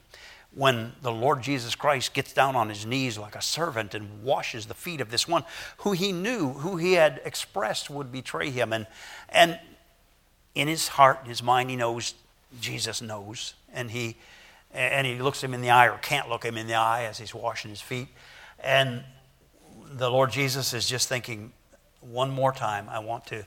When 0.56 0.94
the 1.02 1.12
Lord 1.12 1.44
Jesus 1.44 1.76
Christ 1.76 2.14
gets 2.14 2.32
down 2.32 2.56
on 2.56 2.70
his 2.70 2.86
knees 2.86 3.18
like 3.18 3.36
a 3.36 3.42
servant 3.42 3.94
and 3.94 4.24
washes 4.24 4.66
the 4.66 4.74
feet 4.74 5.02
of 5.02 5.12
this 5.12 5.28
one 5.28 5.44
who 5.80 5.92
he 5.92 6.14
knew, 6.14 6.54
who 6.54 6.78
he 6.78 6.94
had 6.94 7.22
expressed 7.26 7.90
would 7.90 8.12
betray 8.12 8.50
him. 8.50 8.72
And, 8.72 8.88
and 9.30 9.60
in 10.56 10.70
his 10.70 10.88
heart, 10.88 11.20
in 11.24 11.30
his 11.30 11.44
mind, 11.44 11.70
he 11.70 11.76
knows 11.76 12.14
Jesus 12.62 13.02
knows. 13.02 13.54
And 13.74 13.92
he, 13.92 14.16
and 14.74 15.06
he 15.06 15.20
looks 15.20 15.44
him 15.44 15.54
in 15.54 15.62
the 15.62 15.72
eye 15.72 15.90
or 15.90 15.98
can't 15.98 16.30
look 16.30 16.46
him 16.46 16.58
in 16.58 16.68
the 16.68 16.76
eye 16.76 17.04
as 17.04 17.18
he's 17.18 17.36
washing 17.36 17.70
his 17.70 17.82
feet. 17.82 18.08
And 18.62 19.04
the 19.92 20.10
Lord 20.10 20.32
Jesus 20.32 20.74
is 20.74 20.88
just 20.88 21.10
thinking, 21.10 21.52
one 22.00 22.32
more 22.32 22.54
time, 22.54 22.88
I 22.90 23.00
want 23.00 23.26
to 23.28 23.46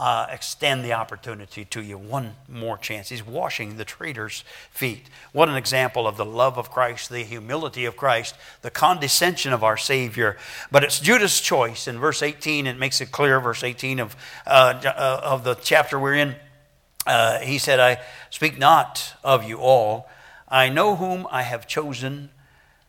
uh, 0.00 0.26
extend 0.30 0.82
the 0.82 0.94
opportunity 0.94 1.62
to 1.62 1.82
you 1.82 1.98
one 1.98 2.34
more 2.48 2.78
chance. 2.78 3.10
He's 3.10 3.24
washing 3.24 3.76
the 3.76 3.84
traitor's 3.84 4.44
feet. 4.70 5.10
What 5.32 5.50
an 5.50 5.56
example 5.56 6.08
of 6.08 6.16
the 6.16 6.24
love 6.24 6.56
of 6.56 6.70
Christ, 6.70 7.10
the 7.10 7.22
humility 7.22 7.84
of 7.84 7.98
Christ, 7.98 8.34
the 8.62 8.70
condescension 8.70 9.52
of 9.52 9.62
our 9.62 9.76
Savior. 9.76 10.38
But 10.72 10.84
it's 10.84 11.00
Judas' 11.00 11.38
choice. 11.38 11.86
In 11.86 11.98
verse 11.98 12.22
18, 12.22 12.66
it 12.66 12.78
makes 12.78 13.02
it 13.02 13.12
clear, 13.12 13.40
verse 13.40 13.62
18 13.62 14.00
of, 14.00 14.16
uh, 14.46 14.80
uh, 14.82 15.20
of 15.22 15.44
the 15.44 15.52
chapter 15.56 15.98
we're 15.98 16.14
in. 16.14 16.34
Uh, 17.06 17.40
he 17.40 17.58
said, 17.58 17.78
I 17.78 18.00
speak 18.30 18.58
not 18.58 19.12
of 19.22 19.44
you 19.44 19.58
all. 19.58 20.08
I 20.48 20.70
know 20.70 20.96
whom 20.96 21.26
I 21.30 21.42
have 21.42 21.68
chosen, 21.68 22.30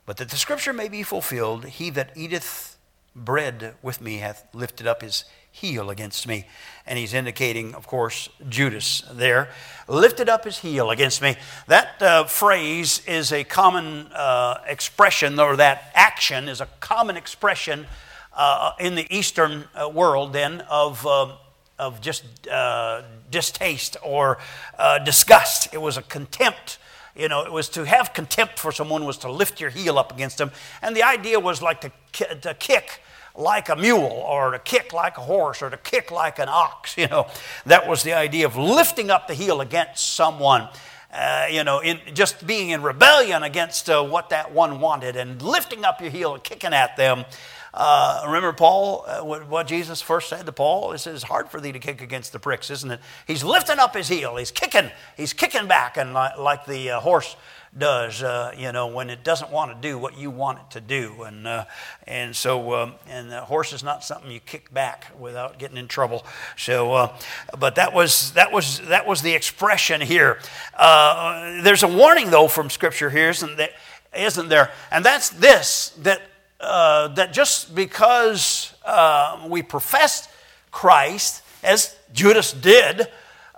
but 0.06 0.16
that 0.16 0.30
the 0.30 0.38
scripture 0.38 0.72
may 0.72 0.88
be 0.88 1.04
fulfilled, 1.04 1.66
he 1.66 1.90
that 1.90 2.12
eateth 2.16 2.78
bread 3.14 3.76
with 3.82 4.00
me 4.00 4.20
hath 4.20 4.48
lifted 4.54 4.88
up 4.88 5.02
his 5.02 5.26
heel 5.52 5.90
against 5.90 6.28
me. 6.28 6.46
And 6.86 6.98
he's 6.98 7.14
indicating, 7.14 7.76
of 7.76 7.88
course, 7.88 8.30
Judas 8.50 9.04
there. 9.12 9.50
Lifted 9.88 10.30
up 10.30 10.46
his 10.46 10.60
heel 10.60 10.90
against 10.90 11.22
me. 11.22 11.36
That 11.68 12.02
uh, 12.02 12.24
phrase 12.26 13.02
is 13.06 13.32
a 13.32 13.44
common 13.44 14.08
uh, 14.08 14.62
expression, 14.66 15.40
or 15.40 15.56
that 15.58 15.92
action 15.94 16.50
is 16.50 16.62
a 16.62 16.68
common 16.80 17.18
expression 17.18 17.86
uh, 18.34 18.72
in 18.80 18.96
the 18.96 19.06
Eastern 19.16 19.66
uh, 19.76 19.90
world, 19.90 20.34
then, 20.34 20.62
of, 20.70 21.06
um, 21.06 21.34
of 21.78 22.02
just 22.02 22.24
uh, 22.48 23.04
distaste 23.30 23.98
or 24.04 24.40
uh, 24.80 25.00
disgust. 25.00 25.74
It 25.74 25.82
was 25.82 25.98
a 25.98 26.02
contempt 26.02 26.80
you 27.14 27.28
know, 27.28 27.44
it 27.44 27.52
was 27.52 27.68
to 27.70 27.86
have 27.86 28.14
contempt 28.14 28.58
for 28.58 28.72
someone 28.72 29.04
was 29.04 29.18
to 29.18 29.32
lift 29.32 29.60
your 29.60 29.70
heel 29.70 30.00
up 30.00 30.14
against 30.14 30.38
them. 30.38 30.50
And 30.82 30.96
the 30.96 31.04
idea 31.04 31.42
was 31.42 31.62
like 31.62 31.82
to, 31.82 31.92
to 32.36 32.54
kick 32.54 33.02
like 33.36 33.70
a 33.70 33.76
mule 33.76 34.24
or 34.28 34.52
to 34.52 34.60
kick 34.60 34.94
like 34.94 35.18
a 35.18 35.22
horse 35.22 35.62
or 35.62 35.70
to 35.70 35.78
kick 35.78 36.12
like 36.12 36.40
an 36.40 36.50
ox. 36.50 36.96
You 37.02 37.08
know, 37.08 37.28
that 37.66 37.88
was 37.88 38.04
the 38.04 38.14
idea 38.14 38.46
of 38.46 38.56
lifting 38.56 39.10
up 39.10 39.28
the 39.28 39.34
heel 39.34 39.60
against 39.60 40.14
someone. 40.14 40.68
Uh, 41.12 41.48
you 41.50 41.64
know, 41.64 41.80
in 41.80 42.00
just 42.14 42.46
being 42.46 42.70
in 42.70 42.84
rebellion 42.84 43.44
against 43.44 43.90
uh, 43.90 44.04
what 44.04 44.30
that 44.30 44.54
one 44.54 44.80
wanted 44.80 45.16
and 45.16 45.42
lifting 45.42 45.84
up 45.84 46.00
your 46.00 46.12
heel 46.12 46.36
and 46.36 46.44
kicking 46.44 46.74
at 46.74 46.96
them. 46.96 47.26
Uh, 47.74 48.24
remember 48.26 48.52
Paul, 48.54 49.06
uh, 49.08 49.22
what, 49.22 49.66
Jesus 49.68 50.02
first 50.02 50.30
said 50.30 50.46
to 50.46 50.52
Paul? 50.52 50.92
He 50.92 51.10
It's 51.10 51.24
hard 51.24 51.50
for 51.50 51.60
thee 51.60 51.72
to 51.72 51.80
kick 51.80 52.02
against 52.02 52.34
the 52.34 52.40
pricks, 52.40 52.70
isn't 52.70 52.92
it? 52.92 53.00
He's 53.26 53.44
lifting 53.44 53.80
up 53.80 53.96
his 53.96 54.10
heel. 54.10 54.36
He's 54.36 54.52
kicking. 54.52 54.92
He's 55.16 55.34
kicking 55.34 55.68
back, 55.68 55.98
and 55.98 56.14
like, 56.14 56.38
like 56.38 56.66
the 56.66 56.92
uh, 56.92 57.00
horse 57.00 57.36
does, 57.78 58.22
uh, 58.22 58.54
you 58.58 58.72
know, 58.72 58.88
when 58.88 59.10
it 59.10 59.24
doesn't 59.24 59.50
want 59.50 59.72
to 59.72 59.88
do 59.88 59.98
what 59.98 60.18
you 60.18 60.30
want 60.30 60.60
it 60.60 60.72
to 60.72 60.82
do. 60.82 61.24
And, 61.24 61.48
uh, 61.48 61.66
and 62.06 62.36
so, 62.36 62.74
um, 62.74 62.96
and 63.08 63.32
the 63.32 63.42
horse 63.42 63.72
is 63.72 63.84
not 63.84 64.04
something 64.04 64.30
you 64.30 64.42
kick 64.42 64.74
back 64.74 65.08
without 65.18 65.58
getting 65.58 65.78
in 65.78 65.88
trouble. 65.88 66.26
So, 66.58 66.94
uh, 66.94 67.18
but 67.58 67.76
that 67.76 67.94
was, 67.94 68.34
that, 68.34 68.52
was, 68.52 68.82
that 68.82 69.08
was 69.08 69.22
the 69.22 69.34
expression 69.34 70.02
here. 70.02 70.40
Uh, 70.78 71.62
there's 71.62 71.84
a 71.84 71.88
warning, 71.88 72.30
though, 72.30 72.48
from 72.48 72.70
Scripture 72.70 73.10
here, 73.10 73.30
isn't 73.30 73.56
there? 73.56 73.72
Isn't 74.14 74.50
there? 74.50 74.72
And 74.92 75.06
that's 75.06 75.30
this 75.30 75.90
that, 76.00 76.22
uh, 76.60 77.08
that 77.10 77.32
just 77.32 77.74
because 77.74 78.74
uh, 78.84 79.48
we 79.48 79.62
profess 79.62 80.28
Christ, 80.72 81.44
as 81.64 81.96
Judas 82.14 82.52
did, 82.52 83.08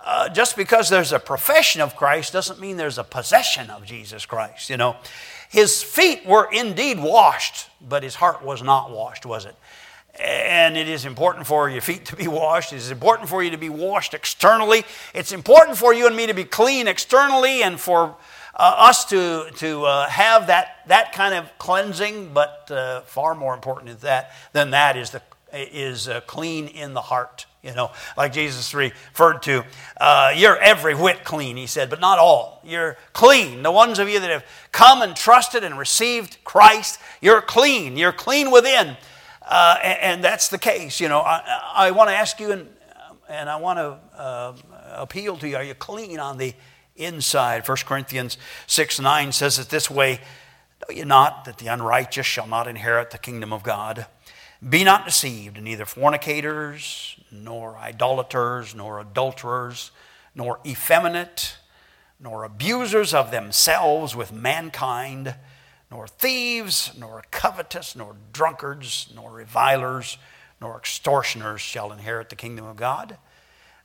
uh, 0.04 0.28
just 0.30 0.58
because 0.58 0.90
there's 0.90 1.14
a 1.14 1.20
profession 1.20 1.82
of 1.82 1.96
Christ 1.96 2.34
doesn't 2.34 2.60
mean 2.60 2.76
there's 2.76 2.98
a 2.98 3.04
possession 3.04 3.70
of 3.70 3.86
Jesus 3.86 4.26
Christ, 4.26 4.70
you 4.70 4.76
know. 4.76 4.98
His 5.50 5.82
feet 5.82 6.26
were 6.26 6.50
indeed 6.52 7.00
washed, 7.00 7.70
but 7.80 8.04
his 8.04 8.16
heart 8.16 8.44
was 8.44 8.62
not 8.62 8.92
washed, 8.92 9.26
was 9.26 9.46
it? 9.46 9.56
And 10.20 10.76
it 10.76 10.90
is 10.90 11.06
important 11.06 11.48
for 11.48 11.70
your 11.70 11.82
feet 11.82 12.06
to 12.08 12.16
be 12.16 12.28
washed. 12.28 12.74
It 12.74 12.78
is 12.78 12.92
important 12.92 13.30
for 13.30 13.42
you 13.42 13.52
to 13.52 13.58
be 13.58 13.70
washed 13.70 14.14
externally. 14.14 14.84
It's 15.14 15.32
important 15.32 15.78
for 15.78 15.94
you 15.94 16.06
and 16.06 16.16
me 16.16 16.28
to 16.28 16.34
be 16.34 16.44
clean 16.44 16.88
externally 16.88 17.64
and 17.64 17.80
for 17.80 18.16
uh, 18.56 18.76
us 18.78 19.06
to, 19.06 19.50
to 19.56 19.86
uh, 19.86 20.08
have 20.10 20.48
that, 20.48 20.80
that 20.88 21.14
kind 21.14 21.34
of 21.34 21.50
cleansing, 21.58 22.34
but 22.34 22.70
uh, 22.70 23.02
far 23.02 23.36
more 23.36 23.54
important 23.54 23.88
than 23.88 24.00
that, 24.00 24.32
than 24.52 24.72
that 24.72 24.98
is, 24.98 25.12
the, 25.12 25.22
is 25.54 26.08
uh, 26.10 26.20
clean 26.22 26.68
in 26.68 26.94
the 26.94 27.02
heart 27.02 27.46
you 27.64 27.74
know, 27.74 27.92
like 28.18 28.34
Jesus 28.34 28.74
referred 28.74 29.42
to. 29.44 29.64
Uh, 30.00 30.34
you're 30.36 30.58
every 30.58 30.94
whit 30.94 31.24
clean, 31.24 31.56
he 31.56 31.66
said, 31.66 31.90
but 31.90 32.02
not 32.02 32.20
all. 32.20 32.62
You're 32.64 32.98
clean. 33.14 33.64
The 33.64 33.72
ones 33.72 34.00
of 34.00 34.10
you 34.10 34.20
that 34.20 34.30
have 34.30 34.46
come 34.72 35.02
and 35.02 35.16
trusted 35.16 35.64
and 35.64 35.80
received 35.80 36.44
Christ, 36.44 37.00
you're 37.22 37.42
clean. 37.42 37.96
You're 37.96 38.12
clean 38.12 38.52
within. 38.52 38.98
Uh, 39.42 39.78
and, 39.82 40.00
and, 40.02 40.24
that's 40.24 40.50
the 40.50 40.58
case. 40.58 41.00
You 41.00 41.10
know, 41.10 41.20
I, 41.20 41.62
I 41.76 41.92
want 41.92 42.10
to 42.10 42.16
ask 42.16 42.40
you, 42.40 42.52
and, 42.52 42.70
and 43.28 43.50
I 43.50 43.58
want 43.58 43.78
to 43.78 44.20
uh, 44.20 44.54
appeal 44.96 45.38
to 45.38 45.48
you, 45.48 45.58
are 45.58 45.64
you 45.64 45.74
clean 45.74 46.20
on 46.20 46.38
the 46.38 46.54
inside? 46.96 47.68
1 47.68 47.78
Corinthians 47.86 48.38
6 48.68 49.00
9 49.00 49.32
says 49.32 49.60
it 49.60 49.70
this 49.70 49.90
way 49.90 50.22
Know 50.82 50.96
you 50.96 51.06
not 51.06 51.46
that 51.46 51.58
the 51.58 51.68
unrighteous 51.68 52.26
shall 52.26 52.48
not 52.48 52.68
inherit 52.68 53.12
the 53.12 53.18
kingdom 53.18 53.54
of 53.54 53.64
God? 53.64 54.06
Be 54.68 54.84
not 54.84 55.06
deceived, 55.06 55.62
neither 55.62 55.86
fornicators, 55.86 57.18
nor 57.34 57.78
idolaters, 57.78 58.76
nor 58.76 59.00
adulterers, 59.00 59.92
nor 60.36 60.60
effeminate, 60.66 61.58
nor 62.20 62.44
abusers 62.44 63.14
of 63.14 63.32
themselves 63.32 64.16
with 64.16 64.32
mankind, 64.32 65.36
nor 65.92 66.08
thieves, 66.08 66.92
nor 66.98 67.24
covetous, 67.32 67.96
nor 67.96 68.16
drunkards, 68.32 69.12
nor 69.16 69.32
revilers, 69.32 70.18
nor 70.62 70.78
extortioners 70.78 71.62
shall 71.62 71.92
inherit 71.92 72.30
the 72.30 72.36
kingdom 72.36 72.66
of 72.66 72.78
God. 72.78 73.18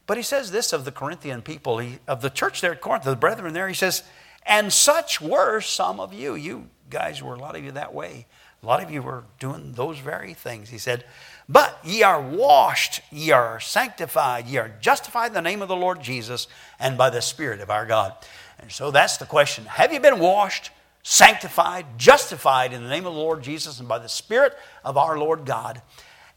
But 0.07 0.17
he 0.17 0.23
says 0.23 0.51
this 0.51 0.73
of 0.73 0.85
the 0.85 0.93
Corinthian 0.93 1.43
people, 1.43 1.79
he, 1.79 1.99
of 2.07 2.23
the 2.23 2.31
church 2.31 2.61
there 2.61 2.73
at 2.73 2.81
Corinth, 2.81 3.05
the 3.05 3.17
brethren 3.17 3.53
there, 3.53 3.69
he 3.69 3.75
says, 3.75 4.03
and 4.47 4.73
such 4.73 5.21
were 5.21 5.61
some 5.61 6.01
of 6.01 6.15
you. 6.15 6.35
You 6.35 6.71
guys 6.89 7.23
were 7.23 7.35
a 7.35 7.39
lot 7.39 7.57
of 7.57 7.65
you 7.65 7.73
that 7.73 7.93
way. 7.93 8.27
A 8.63 8.67
lot 8.67 8.83
of 8.83 8.91
you 8.91 9.03
were 9.03 9.25
doing 9.39 9.73
those 9.73 9.99
very 9.99 10.33
things. 10.33 10.71
He 10.71 10.79
said, 10.79 11.05
But 11.49 11.79
ye 11.83 12.03
are 12.03 12.21
washed, 12.21 13.01
ye 13.11 13.31
are 13.31 13.59
sanctified, 13.59 14.47
ye 14.47 14.59
are 14.59 14.73
justified 14.81 15.29
in 15.29 15.33
the 15.33 15.41
name 15.41 15.63
of 15.63 15.69
the 15.69 15.77
Lord 15.77 16.03
Jesus 16.03 16.47
and 16.79 16.99
by 16.99 17.09
the 17.09 17.23
Spirit 17.23 17.61
of 17.61 17.71
our 17.71 17.87
God. 17.87 18.15
And 18.59 18.71
so 18.71 18.91
that's 18.91 19.17
the 19.17 19.25
question. 19.25 19.65
Have 19.65 19.93
you 19.93 20.01
been 20.01 20.19
washed, 20.19 20.71
sanctified, 21.03 21.87
justified 21.97 22.75
in 22.75 22.83
the 22.83 22.91
name 22.91 23.07
of 23.07 23.15
the 23.15 23.21
Lord 23.21 23.43
Jesus 23.43 23.79
and 23.81 23.89
by 23.89 23.99
the 23.99 24.09
Spirit 24.09 24.55
of 24.85 24.99
our 24.99 25.19
Lord 25.19 25.47
God? 25.47 25.81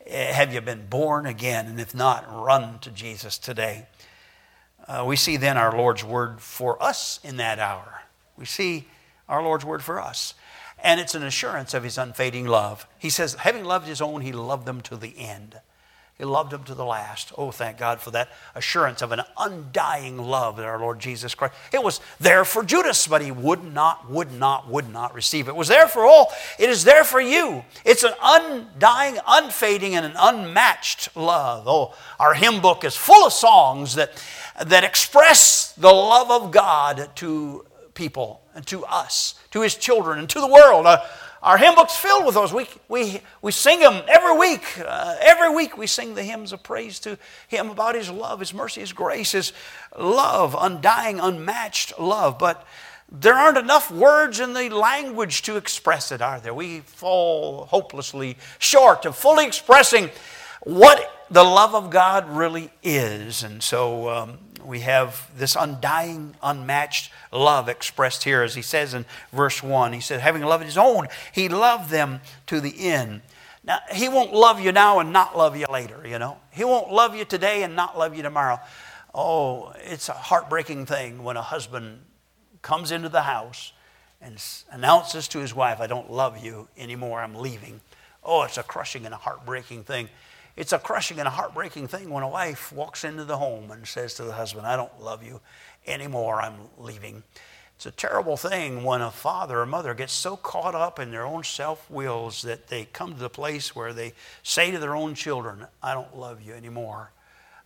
Eh, 0.05 0.31
have 0.31 0.53
you 0.53 0.61
been 0.61 0.87
born 0.87 1.25
again? 1.25 1.65
And 1.65 1.79
if 1.79 1.93
not, 1.93 2.25
run 2.31 2.79
to 2.79 2.89
Jesus 2.89 3.37
today. 3.37 3.87
Uh, 4.87 5.03
we 5.05 5.17
see 5.17 5.35
then 5.35 5.57
our 5.57 5.75
Lord's 5.75 6.05
word 6.05 6.39
for 6.39 6.81
us 6.81 7.19
in 7.23 7.37
that 7.37 7.59
hour. 7.59 8.01
We 8.37 8.45
see 8.45 8.87
our 9.27 9.43
Lord's 9.43 9.65
word 9.65 9.83
for 9.83 9.99
us 9.99 10.35
and 10.83 10.99
it's 10.99 11.15
an 11.15 11.23
assurance 11.23 11.73
of 11.73 11.83
his 11.83 11.97
unfading 11.97 12.47
love. 12.47 12.87
He 12.97 13.09
says, 13.09 13.35
having 13.35 13.63
loved 13.63 13.87
his 13.87 14.01
own, 14.01 14.21
he 14.21 14.31
loved 14.31 14.65
them 14.65 14.81
to 14.81 14.97
the 14.97 15.17
end. 15.17 15.59
He 16.21 16.25
loved 16.25 16.51
them 16.51 16.63
to 16.65 16.75
the 16.75 16.85
last. 16.85 17.31
Oh, 17.35 17.49
thank 17.49 17.79
God 17.79 17.99
for 17.99 18.11
that 18.11 18.29
assurance 18.53 19.01
of 19.01 19.11
an 19.11 19.21
undying 19.39 20.19
love 20.19 20.59
in 20.59 20.65
our 20.65 20.79
Lord 20.79 20.99
Jesus 20.99 21.33
Christ. 21.33 21.55
It 21.73 21.81
was 21.81 21.99
there 22.19 22.45
for 22.45 22.63
Judas, 22.63 23.07
but 23.07 23.23
he 23.23 23.31
would 23.31 23.63
not, 23.63 24.07
would 24.07 24.31
not, 24.31 24.69
would 24.69 24.87
not 24.87 25.15
receive 25.15 25.47
it. 25.47 25.51
It 25.51 25.55
was 25.55 25.67
there 25.67 25.87
for 25.87 26.05
all. 26.05 26.31
It 26.59 26.69
is 26.69 26.83
there 26.83 27.03
for 27.03 27.19
you. 27.19 27.65
It's 27.83 28.03
an 28.03 28.13
undying, 28.21 29.17
unfading, 29.27 29.95
and 29.95 30.05
an 30.05 30.13
unmatched 30.15 31.15
love. 31.17 31.63
Oh, 31.67 31.95
our 32.19 32.35
hymn 32.35 32.61
book 32.61 32.83
is 32.83 32.95
full 32.95 33.25
of 33.25 33.33
songs 33.33 33.95
that, 33.95 34.23
that 34.63 34.83
express 34.83 35.71
the 35.71 35.91
love 35.91 36.29
of 36.29 36.51
God 36.51 37.09
to 37.15 37.65
people 37.95 38.40
and 38.55 38.65
to 38.67 38.85
us, 38.85 39.35
to 39.51 39.61
his 39.61 39.75
children, 39.75 40.19
and 40.19 40.29
to 40.29 40.39
the 40.39 40.47
world. 40.47 40.85
Uh, 40.85 41.01
our 41.43 41.57
hymn 41.57 41.73
book's 41.73 41.95
filled 41.95 42.25
with 42.25 42.35
those. 42.35 42.53
We, 42.53 42.67
we, 42.87 43.19
we 43.41 43.51
sing 43.51 43.79
them 43.79 44.03
every 44.07 44.37
week. 44.37 44.63
Uh, 44.79 45.15
every 45.19 45.49
week 45.49 45.75
we 45.75 45.87
sing 45.87 46.13
the 46.13 46.23
hymns 46.23 46.53
of 46.53 46.61
praise 46.61 46.99
to 46.99 47.17
him 47.47 47.71
about 47.71 47.95
his 47.95 48.11
love, 48.11 48.39
his 48.39 48.53
mercy, 48.53 48.81
his 48.81 48.93
grace, 48.93 49.31
his 49.31 49.51
love, 49.97 50.55
undying, 50.59 51.19
unmatched 51.19 51.99
love. 51.99 52.37
But 52.37 52.65
there 53.11 53.33
aren't 53.33 53.57
enough 53.57 53.89
words 53.89 54.39
in 54.39 54.53
the 54.53 54.69
language 54.69 55.41
to 55.43 55.57
express 55.57 56.11
it, 56.11 56.21
are 56.21 56.39
there? 56.39 56.53
We 56.53 56.81
fall 56.81 57.65
hopelessly 57.65 58.37
short 58.59 59.05
of 59.05 59.15
fully 59.15 59.47
expressing 59.47 60.11
what 60.61 61.25
the 61.31 61.43
love 61.43 61.73
of 61.73 61.89
God 61.89 62.29
really 62.29 62.69
is. 62.83 63.41
And 63.41 63.63
so 63.63 64.09
um, 64.09 64.37
we 64.65 64.81
have 64.81 65.29
this 65.37 65.55
undying, 65.55 66.35
unmatched 66.41 67.11
love 67.31 67.69
expressed 67.69 68.23
here, 68.23 68.43
as 68.43 68.55
he 68.55 68.61
says 68.61 68.93
in 68.93 69.05
verse 69.31 69.61
1. 69.61 69.93
He 69.93 69.99
said, 69.99 70.19
Having 70.19 70.43
loved 70.43 70.65
his 70.65 70.77
own, 70.77 71.07
he 71.31 71.49
loved 71.49 71.89
them 71.89 72.21
to 72.47 72.59
the 72.59 72.87
end. 72.89 73.21
Now, 73.63 73.79
he 73.93 74.09
won't 74.09 74.33
love 74.33 74.59
you 74.59 74.71
now 74.71 74.99
and 74.99 75.13
not 75.13 75.37
love 75.37 75.55
you 75.55 75.67
later, 75.67 76.01
you 76.05 76.17
know. 76.17 76.37
He 76.51 76.63
won't 76.63 76.91
love 76.91 77.15
you 77.15 77.25
today 77.25 77.63
and 77.63 77.75
not 77.75 77.97
love 77.97 78.15
you 78.15 78.23
tomorrow. 78.23 78.59
Oh, 79.13 79.73
it's 79.77 80.09
a 80.09 80.13
heartbreaking 80.13 80.85
thing 80.85 81.23
when 81.23 81.37
a 81.37 81.41
husband 81.41 82.01
comes 82.61 82.91
into 82.91 83.09
the 83.09 83.21
house 83.21 83.73
and 84.21 84.41
announces 84.71 85.27
to 85.29 85.39
his 85.39 85.53
wife, 85.53 85.79
I 85.79 85.87
don't 85.87 86.11
love 86.11 86.43
you 86.43 86.67
anymore, 86.77 87.21
I'm 87.21 87.35
leaving. 87.35 87.81
Oh, 88.23 88.43
it's 88.43 88.57
a 88.57 88.63
crushing 88.63 89.05
and 89.05 89.13
a 89.13 89.17
heartbreaking 89.17 89.83
thing. 89.83 90.09
It's 90.55 90.73
a 90.73 90.79
crushing 90.79 91.19
and 91.19 91.27
a 91.27 91.31
heartbreaking 91.31 91.87
thing 91.87 92.09
when 92.09 92.23
a 92.23 92.29
wife 92.29 92.71
walks 92.71 93.03
into 93.03 93.23
the 93.23 93.37
home 93.37 93.71
and 93.71 93.87
says 93.87 94.13
to 94.15 94.23
the 94.23 94.33
husband, 94.33 94.67
I 94.67 94.75
don't 94.75 95.01
love 95.01 95.23
you 95.23 95.41
anymore, 95.87 96.41
I'm 96.41 96.55
leaving. 96.77 97.23
It's 97.75 97.85
a 97.87 97.91
terrible 97.91 98.37
thing 98.37 98.83
when 98.83 99.01
a 99.01 99.09
father 99.09 99.59
or 99.59 99.65
mother 99.65 99.95
gets 99.95 100.13
so 100.13 100.35
caught 100.35 100.75
up 100.75 100.99
in 100.99 101.09
their 101.09 101.25
own 101.25 101.43
self 101.43 101.89
wills 101.89 102.43
that 102.43 102.67
they 102.67 102.85
come 102.85 103.13
to 103.13 103.19
the 103.19 103.29
place 103.29 103.75
where 103.75 103.91
they 103.91 104.13
say 104.43 104.69
to 104.69 104.77
their 104.77 104.95
own 104.95 105.15
children, 105.15 105.65
I 105.81 105.95
don't 105.95 106.15
love 106.15 106.41
you 106.41 106.53
anymore. 106.53 107.11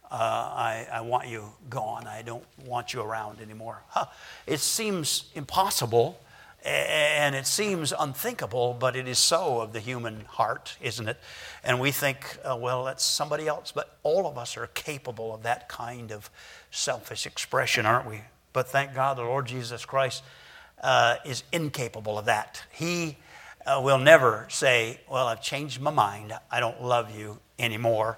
Uh, 0.10 0.14
I, 0.14 0.88
I, 0.90 1.02
want 1.02 1.28
you 1.28 1.44
gone. 1.70 2.08
I 2.08 2.22
don't 2.22 2.46
want 2.64 2.94
you 2.94 3.02
around 3.02 3.42
anymore. 3.42 3.82
Huh. 3.90 4.06
It 4.48 4.60
seems 4.60 5.32
impossible 5.34 6.18
and 6.66 7.36
it 7.36 7.46
seems 7.46 7.94
unthinkable, 7.98 8.76
but 8.78 8.96
it 8.96 9.08
is 9.08 9.20
so 9.20 9.62
of 9.62 9.72
the 9.72 9.80
human 9.80 10.26
heart, 10.26 10.78
isn't 10.82 11.08
it? 11.08 11.18
And 11.64 11.80
we 11.80 11.92
think, 11.92 12.38
uh, 12.44 12.58
well, 12.60 12.86
that's 12.86 13.04
somebody 13.04 13.48
else. 13.48 13.72
But 13.72 13.98
all 14.04 14.26
of 14.28 14.38
us 14.38 14.58
are 14.58 14.68
capable 14.68 15.34
of 15.34 15.44
that 15.44 15.70
kind 15.70 16.12
of 16.12 16.30
selfish 16.72 17.26
expression, 17.26 17.86
aren't 17.86 18.08
we? 18.08 18.22
But 18.52 18.68
thank 18.68 18.96
God 18.96 19.18
the 19.18 19.24
Lord 19.24 19.46
Jesus 19.46 19.86
Christ 19.86 20.24
uh, 20.82 21.18
is 21.24 21.44
incapable 21.52 22.18
of 22.18 22.26
that. 22.26 22.64
He 22.72 23.18
uh, 23.66 23.82
will 23.84 24.00
never 24.00 24.48
say, 24.50 25.02
Well, 25.10 25.28
I've 25.28 25.42
changed 25.42 25.80
my 25.82 25.92
mind. 25.92 26.34
I 26.50 26.60
don't 26.60 26.82
love 26.82 27.16
you 27.16 27.40
anymore. 27.60 28.18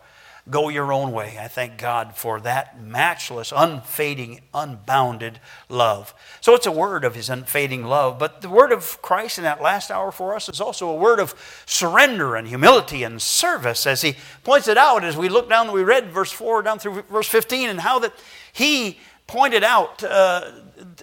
Go 0.49 0.69
your 0.69 0.93
own 0.93 1.11
way. 1.11 1.37
I 1.39 1.47
thank 1.49 1.77
God 1.77 2.15
for 2.15 2.39
that 2.41 2.81
matchless, 2.81 3.51
unfading, 3.53 4.41
unbounded 4.53 5.39
love. 5.67 6.13
So 6.39 6.53
it's 6.53 6.65
a 6.65 6.71
word 6.71 7.03
of 7.03 7.15
his 7.15 7.29
unfading 7.29 7.83
love, 7.83 8.17
but 8.17 8.41
the 8.41 8.49
word 8.49 8.71
of 8.71 9.01
Christ 9.01 9.37
in 9.37 9.43
that 9.43 9.61
last 9.61 9.91
hour 9.91 10.11
for 10.11 10.35
us 10.35 10.47
is 10.47 10.61
also 10.61 10.89
a 10.89 10.95
word 10.95 11.19
of 11.19 11.35
surrender 11.65 12.35
and 12.35 12.47
humility 12.47 13.03
and 13.03 13.21
service, 13.21 13.85
as 13.85 14.01
he 14.01 14.15
points 14.43 14.69
it 14.69 14.77
out 14.77 15.03
as 15.03 15.17
we 15.17 15.27
look 15.27 15.49
down, 15.49 15.71
we 15.71 15.83
read 15.83 16.11
verse 16.11 16.31
4 16.31 16.63
down 16.63 16.79
through 16.79 17.01
verse 17.03 17.27
15, 17.27 17.69
and 17.69 17.81
how 17.81 17.99
that 17.99 18.13
he 18.53 18.99
pointed 19.27 19.63
out, 19.63 20.01
uh, 20.03 20.51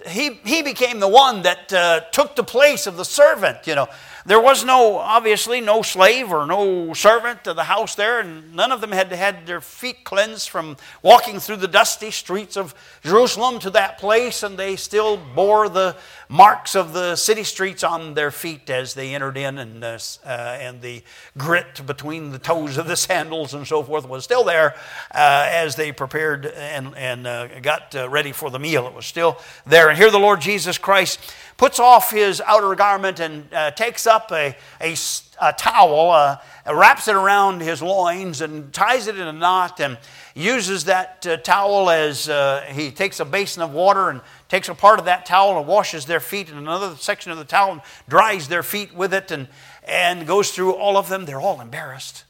he, 0.07 0.39
he 0.43 0.63
became 0.63 0.99
the 0.99 1.07
one 1.07 1.43
that 1.43 1.71
uh, 1.71 1.99
took 2.11 2.35
the 2.35 2.43
place 2.43 2.87
of 2.87 2.97
the 2.97 3.05
servant, 3.05 3.67
you 3.67 3.75
know. 3.75 3.87
There 4.27 4.41
was 4.41 4.65
no, 4.65 4.97
obviously, 4.97 5.61
no 5.61 5.83
slave 5.83 6.31
or 6.31 6.47
no 6.47 6.93
servant 6.93 7.43
to 7.43 7.53
the 7.53 7.65
house 7.65 7.93
there, 7.93 8.19
and 8.19 8.55
none 8.55 8.71
of 8.71 8.81
them 8.81 8.91
had 8.91 9.11
had 9.11 9.45
their 9.45 9.61
feet 9.61 10.03
cleansed 10.03 10.49
from 10.49 10.77
walking 11.03 11.39
through 11.39 11.57
the 11.57 11.67
dusty 11.67 12.09
streets 12.09 12.57
of 12.57 12.73
Jerusalem 13.03 13.59
to 13.59 13.69
that 13.69 13.99
place, 13.99 14.41
and 14.41 14.57
they 14.57 14.77
still 14.77 15.17
bore 15.17 15.69
the 15.69 15.95
marks 16.27 16.73
of 16.73 16.91
the 16.93 17.15
city 17.15 17.43
streets 17.43 17.83
on 17.83 18.15
their 18.15 18.31
feet 18.31 18.67
as 18.71 18.95
they 18.95 19.13
entered 19.13 19.37
in, 19.37 19.59
and, 19.59 19.83
uh, 19.83 19.99
uh, 20.25 20.57
and 20.59 20.81
the 20.81 21.03
grit 21.37 21.85
between 21.85 22.31
the 22.31 22.39
toes 22.39 22.77
of 22.77 22.87
the 22.87 22.95
sandals 22.95 23.53
and 23.53 23.67
so 23.67 23.83
forth 23.83 24.09
was 24.09 24.23
still 24.23 24.43
there 24.43 24.73
uh, 25.13 25.47
as 25.51 25.75
they 25.75 25.91
prepared 25.91 26.47
and, 26.47 26.95
and 26.97 27.27
uh, 27.27 27.59
got 27.59 27.93
uh, 27.95 28.09
ready 28.09 28.31
for 28.31 28.49
the 28.49 28.57
meal. 28.57 28.87
It 28.87 28.93
was 28.95 29.05
still 29.05 29.37
there. 29.67 29.89
And 29.89 29.97
here 29.99 30.09
the 30.09 30.17
Lord 30.17 30.41
Jesus 30.41 30.79
Christ 30.79 31.19
puts 31.57 31.79
off 31.79 32.11
his 32.11 32.41
outer 32.41 32.75
garment 32.75 33.19
and 33.19 33.53
uh, 33.53 33.71
takes 33.71 34.05
up 34.05 34.31
a, 34.31 34.55
a, 34.81 34.95
a 35.41 35.53
towel, 35.53 36.11
uh, 36.11 36.37
wraps 36.71 37.07
it 37.07 37.15
around 37.15 37.61
his 37.61 37.81
loins, 37.81 38.41
and 38.41 38.73
ties 38.73 39.07
it 39.07 39.17
in 39.17 39.27
a 39.27 39.33
knot, 39.33 39.79
and 39.79 39.97
uses 40.33 40.85
that 40.85 41.25
uh, 41.25 41.37
towel 41.37 41.89
as 41.89 42.27
uh, 42.27 42.61
he 42.69 42.91
takes 42.91 43.19
a 43.19 43.25
basin 43.25 43.61
of 43.61 43.71
water 43.71 44.09
and 44.09 44.21
takes 44.49 44.67
a 44.67 44.75
part 44.75 44.99
of 44.99 45.05
that 45.05 45.25
towel 45.25 45.57
and 45.57 45.67
washes 45.67 46.05
their 46.05 46.19
feet, 46.19 46.49
and 46.49 46.57
another 46.57 46.95
section 46.97 47.31
of 47.31 47.37
the 47.37 47.45
towel 47.45 47.71
and 47.71 47.81
dries 48.09 48.47
their 48.47 48.63
feet 48.63 48.93
with 48.93 49.13
it, 49.13 49.31
and, 49.31 49.47
and 49.87 50.27
goes 50.27 50.51
through 50.51 50.73
all 50.73 50.97
of 50.97 51.07
them. 51.07 51.25
They're 51.25 51.41
all 51.41 51.61
embarrassed. 51.61 52.25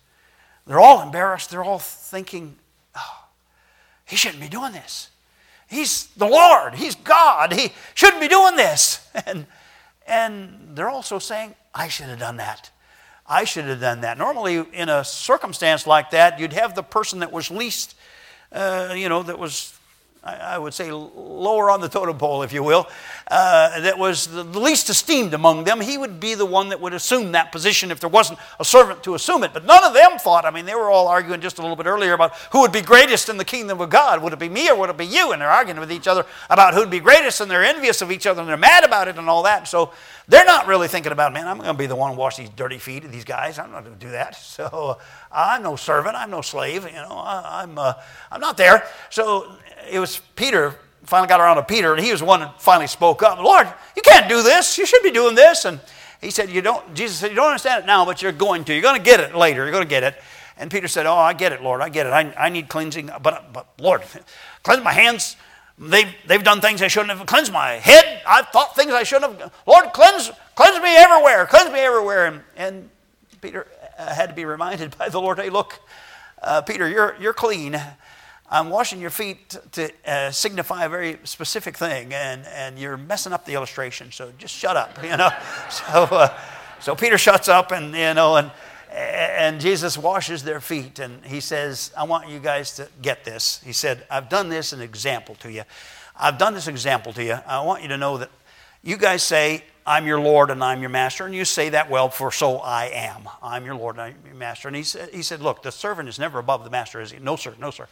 They're 0.68 0.80
all 0.80 1.02
embarrassed. 1.02 1.50
They're 1.50 1.64
all 1.64 1.80
thinking, 1.80 2.58
oh, 2.96 3.26
he 4.06 4.16
shouldn't 4.16 4.42
be 4.42 4.50
doing 4.50 4.72
this. 4.72 5.10
He's 5.68 6.08
the 6.18 6.28
Lord. 6.28 6.76
He's 6.76 6.96
God. 6.96 7.54
He 7.54 7.72
shouldn't 7.94 8.22
be 8.22 8.28
doing 8.28 8.56
this. 8.56 9.02
And, 9.26 9.48
and 10.08 10.76
they're 10.76 10.90
also 10.90 11.20
saying, 11.20 11.56
I 11.74 11.88
should 11.88 12.08
have 12.08 12.20
done 12.20 12.38
that. 12.38 12.70
I 13.26 13.44
should 13.44 13.66
have 13.66 13.80
done 13.80 14.02
that. 14.02 14.18
Normally, 14.18 14.64
in 14.74 14.88
a 14.90 15.04
circumstance 15.04 15.88
like 15.88 16.12
that, 16.12 16.40
you'd 16.40 16.54
have 16.54 16.76
the 16.76 16.84
person 16.84 17.20
that 17.20 17.32
was 17.32 17.50
least, 17.50 17.96
uh, 18.52 18.94
you 18.96 19.10
know, 19.10 19.24
that 19.24 19.40
was 19.40 19.75
I 20.26 20.58
would 20.58 20.74
say 20.74 20.92
lower 20.92 21.70
on 21.70 21.82
the 21.82 21.88
totem 21.88 22.18
pole, 22.18 22.42
if 22.42 22.52
you 22.52 22.64
will, 22.64 22.88
uh, 23.30 23.80
that 23.82 24.00
was 24.00 24.26
the 24.26 24.44
least 24.44 24.90
esteemed 24.90 25.36
among 25.36 25.66
them, 25.66 25.80
he 25.80 26.00
would 26.00 26.20
be 26.20 26.34
the 26.34 26.46
one 26.46 26.70
that 26.70 26.82
would 26.82 26.94
assume 26.94 27.34
that 27.34 27.52
position 27.52 27.92
if 27.92 28.00
there 28.00 28.10
wasn't 28.10 28.40
a 28.60 28.66
servant 28.66 29.04
to 29.04 29.14
assume 29.14 29.44
it. 29.44 29.54
But 29.54 29.66
none 29.66 29.84
of 29.84 29.94
them 29.94 30.18
thought, 30.18 30.46
I 30.46 30.52
mean, 30.52 30.66
they 30.66 30.74
were 30.74 30.90
all 30.90 31.08
arguing 31.08 31.42
just 31.42 31.60
a 31.60 31.62
little 31.62 31.76
bit 31.76 31.86
earlier 31.86 32.14
about 32.14 32.36
who 32.52 32.62
would 32.62 32.72
be 32.72 32.82
greatest 32.82 33.30
in 33.30 33.38
the 33.38 33.46
kingdom 33.46 33.80
of 33.80 33.92
God. 33.92 34.24
Would 34.24 34.34
it 34.34 34.40
be 34.40 34.50
me 34.50 34.70
or 34.70 34.76
would 34.76 34.90
it 34.90 34.98
be 34.98 35.06
you? 35.06 35.32
And 35.32 35.42
they're 35.42 35.50
arguing 35.50 35.80
with 35.80 35.92
each 35.92 36.08
other 36.08 36.26
about 36.50 36.74
who'd 36.74 36.90
be 36.90 37.00
greatest, 37.00 37.42
and 37.42 37.50
they're 37.50 37.64
envious 37.64 38.02
of 38.02 38.12
each 38.12 38.26
other, 38.26 38.42
and 38.42 38.50
they're 38.50 38.58
mad 38.58 38.84
about 38.84 39.08
it 39.08 39.18
and 39.18 39.30
all 39.30 39.44
that. 39.44 39.68
So 39.68 39.92
they're 40.28 40.46
not 40.46 40.66
really 40.66 40.88
thinking 40.88 41.12
about, 41.12 41.34
man, 41.34 41.48
I'm 41.48 41.58
going 41.58 41.70
to 41.70 41.78
be 41.78 41.86
the 41.86 41.96
one 41.96 42.14
to 42.14 42.18
wash 42.18 42.38
these 42.38 42.50
dirty 42.50 42.80
feet 42.80 43.04
of 43.04 43.12
these 43.12 43.26
guys. 43.26 43.60
I'm 43.60 43.72
not 43.72 43.84
going 43.84 43.98
to 43.98 44.06
do 44.06 44.12
that. 44.12 44.36
So 44.56 44.98
I'm 45.32 45.64
no 45.64 45.76
servant. 45.76 46.16
I'm 46.16 46.32
no 46.32 46.42
slave. 46.42 46.86
You 46.86 46.94
know, 46.94 47.12
I, 47.12 47.64
am 47.64 47.72
I'm, 47.72 47.78
uh, 47.78 47.94
I'm 48.32 48.42
not 48.42 48.58
there. 48.58 48.88
So 49.10 49.52
it 49.90 50.00
was 50.00 50.22
Peter, 50.36 50.76
finally 51.04 51.28
got 51.28 51.40
around 51.40 51.58
to 51.58 51.64
Peter, 51.64 51.94
and 51.94 52.04
he 52.04 52.12
was 52.12 52.20
the 52.20 52.26
one 52.26 52.42
that 52.42 52.62
finally 52.62 52.88
spoke 52.88 53.24
up. 53.24 53.40
Lord, 53.40 53.68
you 53.96 54.02
can't 54.02 54.28
do 54.28 54.44
this. 54.44 54.78
You 54.78 54.86
should 54.86 55.04
be 55.04 55.12
doing 55.12 55.36
this. 55.36 55.66
And 55.66 55.80
he 56.22 56.32
said, 56.32 56.50
You 56.50 56.62
don't, 56.62 56.94
Jesus 56.94 57.18
said, 57.18 57.30
You 57.30 57.36
don't 57.36 57.48
understand 57.48 57.84
it 57.84 57.88
now, 57.88 58.06
but 58.06 58.22
you're 58.22 58.32
going 58.32 58.64
to. 58.66 58.74
You're 58.74 58.82
going 58.82 58.98
to 58.98 59.04
get 59.04 59.20
it 59.20 59.36
later. 59.36 59.64
You're 59.64 59.72
going 59.72 59.84
to 59.84 59.90
get 59.90 60.04
it. 60.04 60.16
And 60.58 60.72
Peter 60.72 60.88
said, 60.88 61.06
Oh, 61.06 61.16
I 61.16 61.34
get 61.34 61.52
it, 61.52 61.62
Lord. 61.62 61.82
I 61.82 61.90
get 61.90 62.06
it. 62.06 62.14
I, 62.14 62.34
I 62.38 62.50
need 62.50 62.70
cleansing. 62.70 63.12
But, 63.22 63.54
but 63.54 63.68
Lord, 63.80 64.02
cleanse 64.64 64.84
my 64.84 64.94
hands. 64.94 65.36
They've, 65.78 66.08
they've 66.26 66.44
done 66.44 66.62
things 66.62 66.82
I 66.82 66.88
shouldn't 66.88 67.18
have. 67.18 67.26
Cleanse 67.28 67.52
my 67.52 67.74
head. 67.74 68.22
I've 68.26 68.48
thought 68.48 68.76
things 68.76 68.92
I 68.92 69.04
shouldn't 69.04 69.40
have. 69.40 69.54
Lord, 69.68 69.92
cleanse, 69.94 70.32
cleanse 70.56 70.82
me 70.82 70.96
everywhere. 70.96 71.46
Cleanse 71.46 71.72
me 71.72 71.80
everywhere. 71.80 72.28
And, 72.28 72.42
and 72.56 72.90
Peter 73.42 73.68
uh, 73.98 74.14
had 74.14 74.30
to 74.30 74.36
be 74.36 74.46
reminded 74.46 74.98
by 74.98 75.10
the 75.10 75.20
Lord, 75.20 75.38
Hey, 75.38 75.50
look, 75.50 75.80
uh, 76.42 76.62
Peter, 76.62 76.88
you're, 76.88 77.16
you're 77.20 77.34
clean. 77.34 77.80
I'm 78.50 78.70
washing 78.70 79.02
your 79.02 79.10
feet 79.10 79.56
to 79.72 79.92
uh, 80.06 80.30
signify 80.30 80.86
a 80.86 80.90
very 80.90 81.18
specific 81.24 81.76
thing, 81.76 82.14
and, 82.14 82.46
and 82.46 82.78
you're 82.78 82.98
messing 82.98 83.34
up 83.34 83.44
the 83.44 83.54
illustration, 83.54 84.12
so 84.12 84.32
just 84.38 84.54
shut 84.54 84.78
up, 84.78 84.98
you 85.04 85.18
know. 85.18 85.30
so, 85.70 85.84
uh, 85.84 86.38
so 86.80 86.96
Peter 86.96 87.18
shuts 87.18 87.50
up, 87.50 87.72
and, 87.72 87.96
you 87.96 88.14
know, 88.14 88.36
and, 88.36 88.52
and 88.92 89.60
Jesus 89.60 89.98
washes 89.98 90.44
their 90.44 90.62
feet, 90.62 91.00
and 91.00 91.26
he 91.26 91.40
says, 91.40 91.92
I 91.98 92.04
want 92.04 92.30
you 92.30 92.40
guys 92.40 92.76
to 92.76 92.88
get 93.02 93.24
this. 93.24 93.62
He 93.66 93.74
said, 93.74 94.06
I've 94.12 94.30
done 94.30 94.50
this 94.50 94.74
an 94.74 94.82
example 94.82 95.36
to 95.36 95.52
you. 95.52 95.64
I've 96.16 96.38
done 96.38 96.54
this 96.54 96.68
example 96.68 97.14
to 97.14 97.24
you. 97.24 97.40
I 97.48 97.62
want 97.62 97.82
you 97.82 97.90
to 97.90 97.98
know 97.98 98.18
that 98.20 98.30
you 98.84 98.98
guys 98.98 99.24
say, 99.24 99.64
I'm 99.88 100.08
your 100.08 100.20
Lord 100.20 100.50
and 100.50 100.64
I'm 100.64 100.82
your 100.82 100.90
master. 100.90 101.26
And 101.26 101.36
you 101.36 101.46
say 101.46 101.70
that 101.70 101.90
well, 101.90 102.10
for 102.10 102.32
so 102.32 102.58
I 102.58 102.86
am. 102.86 103.28
I'm 103.42 103.66
your 103.66 103.76
Lord 103.76 103.96
and 103.96 104.02
I'm 104.02 104.16
your 104.26 104.36
master. 104.36 104.68
And 104.68 104.76
he 104.76 104.84
said, 104.84 105.10
he 105.14 105.22
said 105.22 105.42
Look, 105.42 105.62
the 105.62 105.72
servant 105.72 106.10
is 106.10 106.18
never 106.18 106.40
above 106.40 106.64
the 106.64 106.70
master, 106.70 107.02
is 107.02 107.12
he? 107.12 107.20
No, 107.20 107.36
sir, 107.36 107.54
no, 107.60 107.70
sir. 107.70 107.88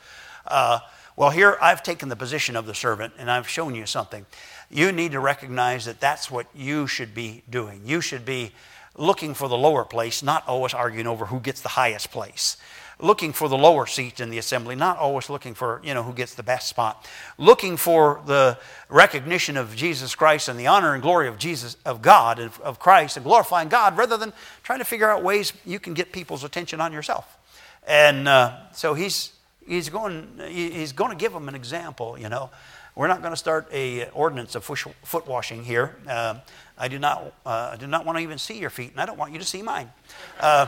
Uh, 0.45 0.79
well, 1.15 1.29
here 1.29 1.57
I've 1.61 1.83
taken 1.83 2.09
the 2.09 2.15
position 2.15 2.55
of 2.55 2.65
the 2.65 2.73
servant 2.73 3.13
and 3.19 3.29
I've 3.29 3.47
shown 3.47 3.75
you 3.75 3.85
something. 3.85 4.25
You 4.69 4.91
need 4.91 5.11
to 5.11 5.19
recognize 5.19 5.85
that 5.85 5.99
that's 5.99 6.31
what 6.31 6.47
you 6.55 6.87
should 6.87 7.13
be 7.13 7.43
doing. 7.49 7.81
You 7.85 8.01
should 8.01 8.25
be 8.25 8.51
looking 8.97 9.33
for 9.33 9.47
the 9.47 9.57
lower 9.57 9.85
place, 9.85 10.23
not 10.23 10.47
always 10.47 10.73
arguing 10.73 11.07
over 11.07 11.25
who 11.25 11.39
gets 11.39 11.61
the 11.61 11.69
highest 11.69 12.11
place. 12.11 12.57
Looking 12.99 13.33
for 13.33 13.49
the 13.49 13.57
lower 13.57 13.85
seat 13.85 14.19
in 14.19 14.29
the 14.29 14.37
assembly, 14.37 14.75
not 14.75 14.97
always 14.97 15.29
looking 15.29 15.55
for, 15.55 15.81
you 15.83 15.93
know, 15.93 16.03
who 16.03 16.13
gets 16.13 16.35
the 16.35 16.43
best 16.43 16.69
spot. 16.69 17.07
Looking 17.37 17.75
for 17.75 18.21
the 18.25 18.57
recognition 18.87 19.57
of 19.57 19.75
Jesus 19.75 20.15
Christ 20.15 20.47
and 20.47 20.59
the 20.59 20.67
honor 20.67 20.93
and 20.93 21.01
glory 21.01 21.27
of 21.27 21.37
Jesus, 21.37 21.75
of 21.85 22.01
God, 22.01 22.39
of, 22.39 22.59
of 22.61 22.79
Christ, 22.79 23.17
and 23.17 23.25
glorifying 23.25 23.67
God 23.67 23.97
rather 23.97 24.15
than 24.15 24.31
trying 24.61 24.79
to 24.79 24.85
figure 24.85 25.09
out 25.09 25.23
ways 25.23 25.53
you 25.65 25.79
can 25.79 25.93
get 25.93 26.11
people's 26.11 26.43
attention 26.43 26.79
on 26.79 26.93
yourself. 26.93 27.37
And 27.85 28.27
uh, 28.27 28.57
so 28.71 28.93
he's 28.93 29.33
he's 29.67 29.89
going, 29.89 30.39
he's 30.47 30.93
going 30.93 31.11
to 31.11 31.17
give 31.17 31.33
them 31.33 31.47
an 31.47 31.55
example, 31.55 32.17
you 32.17 32.29
know. 32.29 32.49
We're 32.95 33.07
not 33.07 33.21
going 33.21 33.33
to 33.33 33.37
start 33.37 33.67
a 33.73 34.09
ordinance 34.09 34.53
of 34.53 34.63
foot 34.63 35.27
washing 35.27 35.63
here. 35.63 35.95
Uh, 36.07 36.35
I 36.77 36.87
do 36.87 36.99
not, 36.99 37.33
uh, 37.43 37.71
I 37.73 37.75
do 37.77 37.87
not 37.87 38.05
want 38.05 38.19
to 38.19 38.23
even 38.23 38.37
see 38.37 38.59
your 38.59 38.69
feet, 38.69 38.91
and 38.91 39.01
I 39.01 39.05
don't 39.05 39.17
want 39.17 39.33
you 39.33 39.39
to 39.39 39.45
see 39.45 39.63
mine. 39.63 39.91
Uh, 40.39 40.67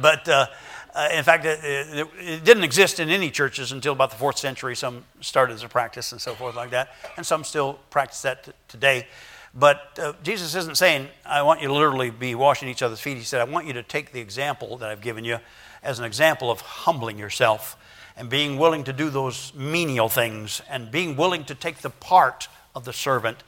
but 0.00 0.28
uh, 0.28 0.46
uh, 0.94 1.08
in 1.12 1.24
fact, 1.24 1.44
it, 1.44 1.58
it, 2.20 2.44
didn't 2.44 2.62
exist 2.62 3.00
in 3.00 3.10
any 3.10 3.30
churches 3.30 3.72
until 3.72 3.94
about 3.94 4.10
the 4.10 4.16
fourth 4.16 4.38
century. 4.38 4.76
Some 4.76 5.04
started 5.20 5.54
as 5.54 5.64
a 5.64 5.68
practice 5.68 6.12
and 6.12 6.20
so 6.20 6.34
forth 6.34 6.54
like 6.54 6.70
that, 6.70 6.90
and 7.16 7.26
some 7.26 7.42
still 7.42 7.80
practice 7.90 8.22
that 8.22 8.44
t- 8.44 8.52
today. 8.68 9.08
But 9.56 9.98
uh, 10.00 10.12
Jesus 10.22 10.54
isn't 10.54 10.76
saying, 10.76 11.08
I 11.26 11.42
want 11.42 11.60
you 11.60 11.68
to 11.68 11.74
literally 11.74 12.10
be 12.10 12.36
washing 12.36 12.68
each 12.68 12.82
other's 12.82 13.00
feet. 13.00 13.16
He 13.16 13.24
said, 13.24 13.40
I 13.40 13.44
want 13.44 13.66
you 13.66 13.72
to 13.72 13.82
take 13.82 14.12
the 14.12 14.20
example 14.20 14.76
that 14.78 14.88
I've 14.88 15.00
given 15.00 15.24
you 15.24 15.38
as 15.82 15.98
an 15.98 16.04
example 16.04 16.50
of 16.50 16.60
humbling 16.60 17.18
yourself 17.18 17.76
and 18.16 18.30
being 18.30 18.58
willing 18.58 18.84
to 18.84 18.92
do 18.92 19.10
those 19.10 19.52
menial 19.54 20.08
things 20.08 20.62
and 20.68 20.90
being 20.90 21.16
willing 21.16 21.44
to 21.44 21.54
take 21.54 21.78
the 21.78 21.90
part 21.90 22.48
of 22.74 22.84
the 22.84 22.92
servant, 22.92 23.42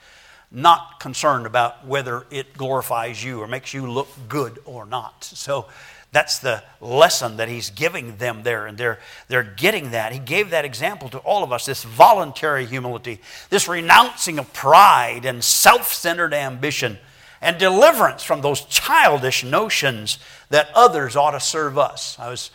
not 0.51 1.01
concerned 1.01 1.47
about 1.47 1.87
whether 1.87 2.27
it 2.31 2.57
glorifies 2.57 3.23
you 3.23 3.41
or 3.41 3.47
makes 3.47 3.73
you 3.73 3.91
look 3.91 4.09
good 4.29 4.59
or 4.65 4.87
not. 4.87 5.25
So 5.25 5.67
that's 6.13 6.39
the 6.39 6.63
lesson 6.81 7.37
that 7.37 7.49
he's 7.49 7.71
giving 7.71 8.17
them 8.17 8.43
there, 8.43 8.67
and 8.67 8.79
they're, 8.79 8.99
they're 9.29 9.43
getting 9.43 9.91
that. 9.91 10.13
He 10.13 10.19
gave 10.19 10.51
that 10.51 10.65
example 10.65 11.09
to 11.11 11.19
all 11.19 11.45
of 11.45 11.53
us 11.53 11.67
this 11.67 11.85
voluntary 11.85 12.65
humility, 12.65 13.21
this 13.51 13.69
renouncing 13.69 14.39
of 14.39 14.53
pride 14.53 15.25
and 15.25 15.45
self 15.45 15.93
centered 15.93 16.33
ambition, 16.33 16.99
and 17.43 17.59
deliverance 17.59 18.23
from 18.23 18.41
those 18.41 18.63
childish 18.63 19.45
notions 19.45 20.19
that 20.49 20.71
others 20.75 21.17
ought 21.17 21.33
to 21.33 21.41
serve 21.41 21.77
us. 21.77 22.17
I 22.19 22.31
was 22.31 22.51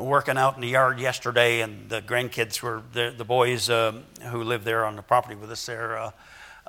working 0.00 0.36
out 0.36 0.54
in 0.54 0.60
the 0.60 0.68
yard 0.68 0.98
yesterday, 0.98 1.60
and 1.60 1.88
the 1.88 2.00
grandkids 2.02 2.62
were 2.62 2.82
the, 2.92 3.14
the 3.16 3.24
boys 3.24 3.70
um, 3.70 4.04
who 4.30 4.42
live 4.42 4.64
there 4.64 4.84
on 4.84 4.96
the 4.96 5.02
property 5.02 5.34
with 5.34 5.50
us 5.50 5.64
there. 5.66 5.98
Uh, 5.98 6.10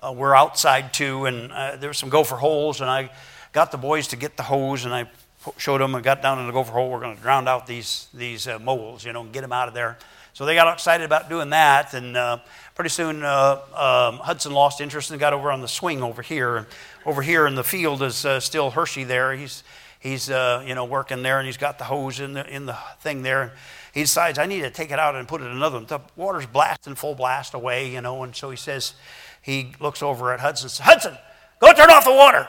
uh, 0.04 0.12
were 0.12 0.36
outside 0.36 0.94
too, 0.94 1.26
and 1.26 1.52
uh, 1.52 1.76
there 1.76 1.90
were 1.90 1.94
some 1.94 2.10
gopher 2.10 2.36
holes, 2.36 2.82
and 2.82 2.90
I 2.90 3.12
got 3.52 3.72
the 3.72 3.78
boys 3.78 4.08
to 4.08 4.16
get 4.16 4.36
the 4.36 4.44
hose, 4.44 4.86
and 4.86 4.94
I 4.94 5.10
showed 5.58 5.82
them 5.82 5.96
and 5.96 6.04
got 6.04 6.22
down 6.22 6.40
in 6.40 6.48
the 6.48 6.54
gopher 6.54 6.72
hole. 6.72 6.90
We're 6.90 7.00
going 7.00 7.16
to 7.16 7.22
drown 7.22 7.48
out 7.48 7.68
these 7.68 8.08
these 8.14 8.48
uh, 8.48 8.60
moles, 8.60 9.06
you 9.06 9.14
know, 9.14 9.22
and 9.22 9.32
get 9.32 9.42
them 9.42 9.54
out 9.54 9.68
of 9.68 9.74
there. 9.74 9.98
So 10.34 10.46
they 10.46 10.56
got 10.56 10.74
excited 10.74 11.04
about 11.04 11.30
doing 11.30 11.50
that, 11.50 11.94
and 11.94 12.16
uh, 12.16 12.40
pretty 12.74 12.90
soon 12.90 13.24
uh, 13.24 13.60
um, 13.76 14.20
Hudson 14.20 14.54
lost 14.54 14.82
interest 14.82 15.12
and 15.12 15.20
got 15.20 15.34
over 15.34 15.52
on 15.52 15.62
the 15.62 15.68
swing 15.68 16.02
over 16.02 16.22
here. 16.22 16.68
Over 17.06 17.22
here 17.22 17.48
in 17.48 17.56
the 17.56 17.64
field 17.64 18.02
is 18.02 18.26
uh, 18.26 18.40
still 18.40 18.72
Hershey 18.72 19.04
there. 19.04 19.34
He's 19.34 19.64
he's 20.02 20.30
uh, 20.30 20.64
you 20.68 20.76
know 20.76 20.84
working 20.84 21.24
there, 21.24 21.40
and 21.40 21.46
he's 21.46 21.58
got 21.58 21.78
the 21.78 21.86
hose 21.86 22.20
in 22.20 22.34
the 22.34 22.46
in 22.54 22.66
the 22.66 22.78
thing 23.00 23.22
there. 23.22 23.54
He 23.94 24.02
decides 24.02 24.38
I 24.38 24.46
need 24.46 24.62
to 24.62 24.70
take 24.70 24.92
it 24.92 25.00
out 25.00 25.16
and 25.16 25.28
put 25.28 25.42
it 25.42 25.46
in 25.46 25.52
another 25.52 25.78
one. 25.78 25.86
The 25.86 26.00
water's 26.18 26.46
blasting 26.46 26.96
full 26.96 27.16
blast 27.16 27.54
away, 27.54 27.90
you 27.90 28.02
know, 28.02 28.24
and 28.24 28.36
so 28.36 28.50
he 28.50 28.58
says 28.58 28.94
he 29.42 29.74
looks 29.80 30.04
over 30.04 30.34
at 30.34 30.40
Hudson. 30.40 30.70
Says, 30.70 30.86
Hudson, 30.86 31.18
go 31.60 31.72
turn 31.74 31.90
off 31.90 32.04
the 32.04 32.14
water. 32.14 32.48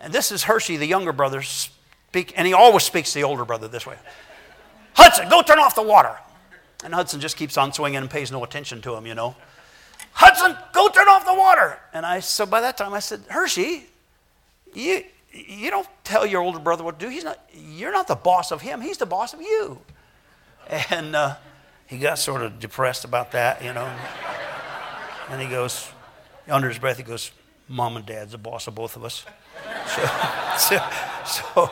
And 0.00 0.12
this 0.12 0.30
is 0.32 0.42
Hershey, 0.44 0.76
the 0.76 0.86
younger 0.86 1.12
brother, 1.12 1.40
speak, 1.42 2.34
and 2.36 2.46
he 2.46 2.52
always 2.52 2.82
speaks 2.82 3.12
to 3.12 3.20
the 3.20 3.24
older 3.24 3.44
brother 3.44 3.68
this 3.68 3.86
way 3.86 3.96
Hudson, 4.94 5.28
go 5.28 5.42
turn 5.42 5.58
off 5.58 5.74
the 5.74 5.82
water. 5.82 6.16
And 6.84 6.92
Hudson 6.92 7.20
just 7.20 7.36
keeps 7.36 7.56
on 7.56 7.72
swinging 7.72 7.98
and 7.98 8.10
pays 8.10 8.30
no 8.30 8.44
attention 8.44 8.82
to 8.82 8.94
him, 8.94 9.06
you 9.06 9.14
know. 9.14 9.34
Hudson, 10.12 10.56
go 10.72 10.88
turn 10.88 11.08
off 11.08 11.24
the 11.24 11.34
water. 11.34 11.78
And 11.92 12.04
I, 12.04 12.20
so 12.20 12.46
by 12.46 12.60
that 12.60 12.76
time 12.76 12.92
I 12.92 13.00
said, 13.00 13.22
Hershey, 13.28 13.86
you, 14.74 15.02
you 15.34 15.70
don't 15.70 15.88
tell 16.04 16.24
your 16.24 16.40
older 16.40 16.58
brother 16.58 16.84
what 16.84 16.98
to 16.98 17.06
do. 17.06 17.10
He's 17.10 17.24
not, 17.24 17.38
you're 17.52 17.92
not 17.92 18.06
the 18.06 18.14
boss 18.14 18.52
of 18.52 18.62
him, 18.62 18.80
he's 18.80 18.98
the 18.98 19.06
boss 19.06 19.34
of 19.34 19.40
you. 19.40 19.80
And 20.90 21.14
uh, 21.14 21.36
he 21.86 21.98
got 21.98 22.18
sort 22.18 22.42
of 22.42 22.58
depressed 22.58 23.04
about 23.04 23.32
that, 23.32 23.62
you 23.62 23.72
know. 23.72 23.90
And 25.30 25.40
he 25.40 25.48
goes, 25.48 25.90
under 26.48 26.68
his 26.68 26.78
breath, 26.78 26.96
he 26.96 27.02
goes, 27.02 27.32
Mom 27.68 27.96
and 27.96 28.06
Dad's 28.06 28.32
the 28.32 28.38
boss 28.38 28.66
of 28.66 28.74
both 28.74 28.96
of 28.96 29.04
us. 29.04 29.24
So, 29.86 30.06
so, 30.58 30.80
so 31.26 31.70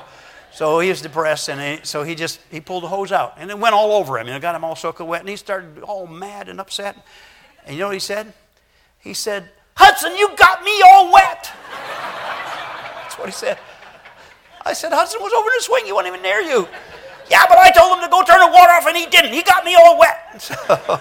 so 0.53 0.81
he 0.81 0.91
was 0.91 1.01
depressed, 1.01 1.49
and 1.49 1.61
he, 1.61 1.85
so 1.85 2.03
he 2.03 2.15
just 2.15 2.39
he 2.51 2.61
pulled 2.61 2.85
the 2.85 2.89
hose 2.89 3.11
out, 3.11 3.35
and 3.39 3.51
it 3.51 3.59
went 3.59 3.75
all 3.75 3.93
over 3.93 4.19
him, 4.19 4.27
and 4.27 4.37
it 4.37 4.43
got 4.43 4.55
him 4.55 4.65
all 4.65 4.77
soaking 4.77 5.07
wet, 5.07 5.21
and 5.21 5.29
he 5.29 5.37
started 5.37 5.83
all 5.83 6.07
mad 6.07 6.49
and 6.49 6.61
upset. 6.61 6.97
And 7.65 7.75
you 7.75 7.81
know 7.81 7.87
what 7.87 7.95
he 7.95 8.01
said? 8.01 8.35
He 8.99 9.15
said, 9.15 9.49
"Hudson, 9.77 10.15
you 10.17 10.29
got 10.37 10.63
me 10.63 10.83
all 10.83 11.11
wet." 11.11 11.51
That's 13.13 13.19
what 13.19 13.29
he 13.29 13.33
said. 13.33 13.59
I 14.65 14.73
said, 14.73 14.91
Hudson 14.91 15.21
was 15.21 15.35
over 15.35 15.47
in 15.47 15.53
the 15.59 15.63
swing. 15.63 15.85
He 15.85 15.93
wasn't 15.93 16.15
even 16.15 16.23
near 16.23 16.41
you. 16.41 16.67
Yeah, 17.31 17.45
but 17.47 17.59
I 17.59 17.71
told 17.71 17.99
him 17.99 18.05
to 18.05 18.11
go 18.11 18.23
turn 18.23 18.41
the 18.41 18.47
water 18.47 18.73
off, 18.73 18.87
and 18.87 18.97
he 18.97 19.05
didn't. 19.05 19.35
He 19.35 19.43
got 19.43 19.67
me 19.67 19.75
all 19.75 19.99
wet. 19.99 20.19
So, 20.41 21.01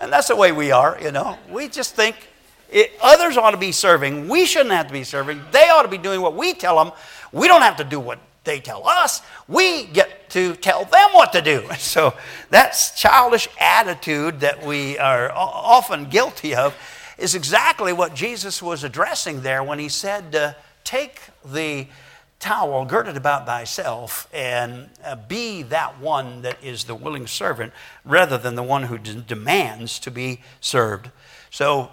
and 0.00 0.12
that's 0.12 0.26
the 0.26 0.34
way 0.34 0.50
we 0.50 0.72
are, 0.72 0.98
you 1.00 1.12
know. 1.12 1.38
We 1.48 1.68
just 1.68 1.94
think 1.94 2.16
it, 2.68 2.92
others 3.00 3.36
ought 3.36 3.52
to 3.52 3.56
be 3.56 3.70
serving. 3.70 4.28
We 4.28 4.44
shouldn't 4.44 4.72
have 4.72 4.88
to 4.88 4.92
be 4.92 5.04
serving. 5.04 5.40
They 5.52 5.68
ought 5.68 5.82
to 5.82 5.88
be 5.88 5.98
doing 5.98 6.20
what 6.20 6.34
we 6.34 6.52
tell 6.52 6.82
them. 6.84 6.92
We 7.32 7.46
don't 7.46 7.62
have 7.62 7.76
to 7.76 7.84
do 7.84 8.00
what 8.00 8.18
they 8.42 8.58
tell 8.58 8.86
us, 8.88 9.22
we 9.48 9.86
get 9.86 10.30
to 10.30 10.54
tell 10.56 10.84
them 10.84 11.10
what 11.12 11.32
to 11.32 11.42
do. 11.42 11.68
So 11.78 12.14
that's 12.50 12.98
childish 13.00 13.48
attitude 13.60 14.40
that 14.40 14.64
we 14.64 14.98
are 14.98 15.30
often 15.32 16.06
guilty 16.06 16.54
of 16.54 16.74
is 17.18 17.34
exactly 17.34 17.92
what 17.92 18.14
Jesus 18.14 18.62
was 18.62 18.84
addressing 18.84 19.42
there 19.42 19.62
when 19.62 19.78
he 19.78 19.88
said, 19.88 20.34
uh, 20.34 20.52
Take 20.86 21.20
the 21.44 21.88
towel 22.38 22.84
girded 22.84 23.16
about 23.16 23.44
thyself 23.44 24.28
and 24.32 24.88
uh, 25.04 25.16
be 25.16 25.62
that 25.64 25.98
one 25.98 26.42
that 26.42 26.62
is 26.62 26.84
the 26.84 26.94
willing 26.94 27.26
servant 27.26 27.72
rather 28.04 28.38
than 28.38 28.54
the 28.54 28.62
one 28.62 28.84
who 28.84 28.96
d- 28.96 29.24
demands 29.26 29.98
to 29.98 30.12
be 30.12 30.40
served. 30.60 31.10
So 31.50 31.90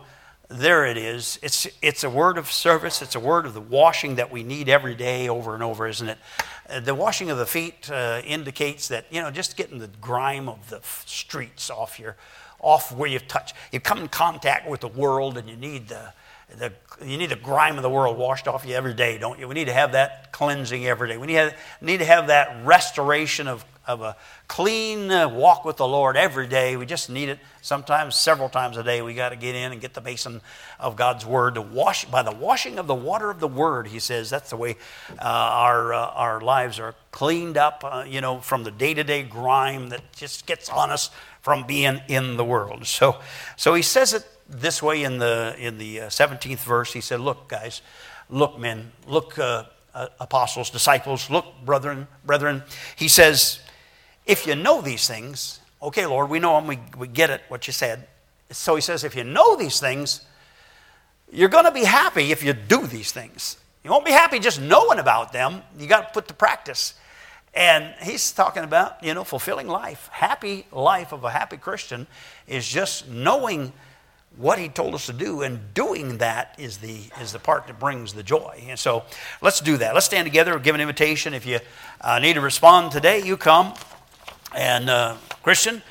there 0.50 0.86
it 0.86 0.96
is. 0.96 1.40
It's, 1.42 1.66
it's 1.82 2.04
a 2.04 2.10
word 2.10 2.38
of 2.38 2.52
service. 2.52 3.02
It's 3.02 3.16
a 3.16 3.20
word 3.20 3.48
of 3.48 3.56
the 3.56 3.62
washing 3.62 4.16
that 4.16 4.32
we 4.32 4.44
need 4.44 4.70
every 4.70 4.94
day 4.94 5.28
over 5.28 5.56
and 5.56 5.64
over, 5.64 5.88
isn't 5.88 6.10
it? 6.10 6.20
Uh, 6.70 6.80
the 6.80 6.94
washing 6.94 7.32
of 7.32 7.40
the 7.40 7.48
feet 7.48 7.90
uh, 7.90 8.22
indicates 8.24 8.88
that, 8.90 9.08
you 9.10 9.22
know, 9.22 9.32
just 9.32 9.58
getting 9.58 9.80
the 9.80 9.90
grime 10.02 10.48
of 10.48 10.70
the 10.70 10.82
streets 10.84 11.72
off 11.72 12.00
your, 12.00 12.16
off 12.60 12.92
where 12.92 13.10
you've 13.10 13.28
touched. 13.28 13.56
You 13.72 13.80
come 13.80 14.00
in 14.00 14.08
contact 14.10 14.70
with 14.70 14.82
the 14.82 14.88
world 14.88 15.36
and 15.36 15.50
you 15.50 15.56
need 15.56 15.88
the, 15.88 16.14
the, 16.58 16.74
you 17.04 17.18
need 17.18 17.30
the 17.30 17.36
grime 17.36 17.78
of 17.78 17.84
the 17.84 17.90
world 17.90 18.18
washed 18.18 18.48
off 18.48 18.66
you 18.66 18.76
every 18.76 18.94
day, 18.94 19.18
don't 19.18 19.40
you? 19.40 19.48
We 19.48 19.56
need 19.56 19.66
to 19.66 19.74
have 19.74 19.94
that 19.94 20.32
cleansing 20.32 20.86
every 20.86 21.10
day. 21.10 21.18
We 21.18 21.28
need, 21.28 21.34
have, 21.34 21.58
need 21.82 21.98
to 21.98 22.06
have 22.06 22.28
that 22.28 22.66
restoration 22.66 23.48
of, 23.48 23.66
of 23.86 24.02
a 24.02 24.16
clean 24.48 25.12
uh, 25.12 25.28
walk 25.28 25.66
with 25.66 25.78
the 25.78 25.88
Lord 25.88 26.16
every 26.16 26.48
day. 26.48 26.78
We 26.78 26.86
just 26.86 27.10
need 27.10 27.30
it 27.30 27.40
sometimes, 27.62 28.16
several 28.16 28.50
times 28.50 28.78
a 28.78 28.84
day. 28.84 29.02
We 29.02 29.14
got 29.14 29.30
to 29.30 29.36
get 29.36 29.56
in 29.56 29.72
and 29.72 29.82
get 29.82 29.94
the 29.94 30.02
basin 30.02 30.42
of 30.80 30.96
God's 30.96 31.26
Word 31.26 31.56
to 31.56 31.62
wash 31.62 32.06
by 32.06 32.22
the 32.22 32.32
washing 32.32 32.78
of 32.78 32.88
the 32.88 32.96
water 32.96 33.30
of 33.30 33.40
the 33.40 33.48
Word. 33.48 33.88
He 33.88 34.00
says 34.00 34.30
that's 34.30 34.52
the 34.52 34.58
way 34.58 34.76
uh, 35.20 35.24
our 35.24 35.94
uh, 35.94 36.08
our 36.08 36.42
lives 36.42 36.80
are 36.80 36.96
cleaned 37.12 37.58
up. 37.58 37.84
Uh, 37.84 38.06
you 38.08 38.22
know, 38.22 38.40
from 38.40 38.64
the 38.64 38.72
day 38.72 38.94
to 38.94 39.04
day 39.04 39.24
grime 39.24 39.90
that 39.90 40.02
just 40.14 40.46
gets 40.46 40.70
on 40.70 40.92
us 40.92 41.10
from 41.42 41.68
being 41.68 42.02
in 42.08 42.38
the 42.38 42.46
world. 42.46 42.86
So, 42.86 43.18
so 43.58 43.74
he 43.74 43.82
says 43.82 44.14
it 44.14 44.26
this 44.48 44.82
way 44.82 45.04
in 45.04 45.20
the 45.20 45.56
in 45.58 45.78
the 45.78 45.98
17th 45.98 46.54
uh, 46.54 46.56
verse. 46.68 46.94
He 46.94 47.02
said, 47.02 47.20
"Look, 47.20 47.48
guys, 47.50 47.82
look, 48.30 48.60
men, 48.60 48.92
look." 49.08 49.38
Uh, 49.38 49.66
apostles, 50.20 50.72
disciples, 50.72 51.30
look, 51.30 51.46
brethren, 51.64 52.08
brethren. 52.26 52.64
He 52.96 53.08
says, 53.08 53.60
if 54.26 54.48
you 54.48 54.56
know 54.56 54.82
these 54.82 55.08
things, 55.08 55.60
okay, 55.82 56.06
Lord, 56.06 56.30
we 56.30 56.40
know 56.40 56.56
them, 56.56 56.68
we, 56.68 56.80
we 56.98 57.08
get 57.08 57.30
it, 57.30 57.42
what 57.48 57.68
you 57.68 57.74
said. 57.74 58.08
So 58.50 58.76
he 58.76 58.82
says, 58.82 59.04
if 59.04 59.16
you 59.16 59.24
know 59.24 59.56
these 59.56 59.80
things, 59.80 60.26
you're 61.32 61.50
going 61.50 61.66
to 61.66 61.72
be 61.72 61.84
happy 61.84 62.32
if 62.32 62.44
you 62.44 62.54
do 62.54 62.88
these 62.88 63.12
things. 63.12 63.58
You 63.84 63.92
won't 63.92 64.06
be 64.06 64.12
happy 64.12 64.40
just 64.40 64.62
knowing 64.62 65.00
about 65.00 65.34
them. 65.34 65.62
You 65.78 65.88
got 65.88 66.08
to 66.08 66.14
put 66.14 66.28
to 66.30 66.34
practice. 66.34 66.94
And 67.54 67.94
he's 68.02 68.32
talking 68.32 68.64
about, 68.64 69.04
you 69.04 69.14
know, 69.14 69.24
fulfilling 69.24 69.68
life. 69.68 70.10
Happy 70.12 70.66
life 70.72 71.12
of 71.12 71.24
a 71.24 71.30
happy 71.30 71.58
Christian 71.58 72.08
is 72.48 72.68
just 72.68 73.10
knowing 73.10 73.74
what 74.38 74.58
he 74.58 74.68
told 74.68 74.96
us 74.96 75.06
to 75.06 75.14
do 75.14 75.42
and 75.42 75.74
doing 75.74 76.18
that 76.18 76.56
is 76.58 76.78
the 76.78 77.02
is 77.22 77.34
the 77.34 77.40
part 77.40 77.68
that 77.68 77.80
brings 77.80 78.14
the 78.14 78.24
joy. 78.24 78.64
And 78.68 78.80
so 78.80 79.04
let's 79.42 79.62
do 79.62 79.78
that. 79.78 79.94
Let's 79.94 80.08
stand 80.08 80.26
together. 80.26 80.58
Give 80.60 80.74
an 80.74 80.82
invitation. 80.82 81.34
If 81.34 81.46
you 81.46 81.60
uh, 82.02 82.20
need 82.20 82.34
to 82.34 82.42
respond 82.42 82.92
today 82.92 83.22
you 83.22 83.38
come. 83.38 83.74
And 84.56 84.90
uh, 84.90 85.18
Christian, 85.42 85.82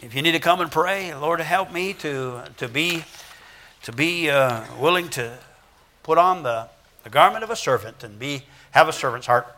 if 0.00 0.14
you 0.14 0.22
need 0.22 0.32
to 0.32 0.38
come 0.38 0.60
and 0.60 0.70
pray, 0.70 1.12
Lord, 1.14 1.40
help 1.40 1.72
me 1.72 1.92
to, 1.94 2.42
to 2.58 2.68
be, 2.68 3.02
to 3.82 3.92
be 3.92 4.30
uh, 4.30 4.62
willing 4.78 5.08
to 5.10 5.36
put 6.04 6.16
on 6.16 6.44
the, 6.44 6.68
the 7.02 7.10
garment 7.10 7.42
of 7.42 7.50
a 7.50 7.56
servant 7.56 8.04
and 8.04 8.16
be, 8.18 8.44
have 8.70 8.88
a 8.88 8.92
servant's 8.92 9.26
heart. 9.26 9.48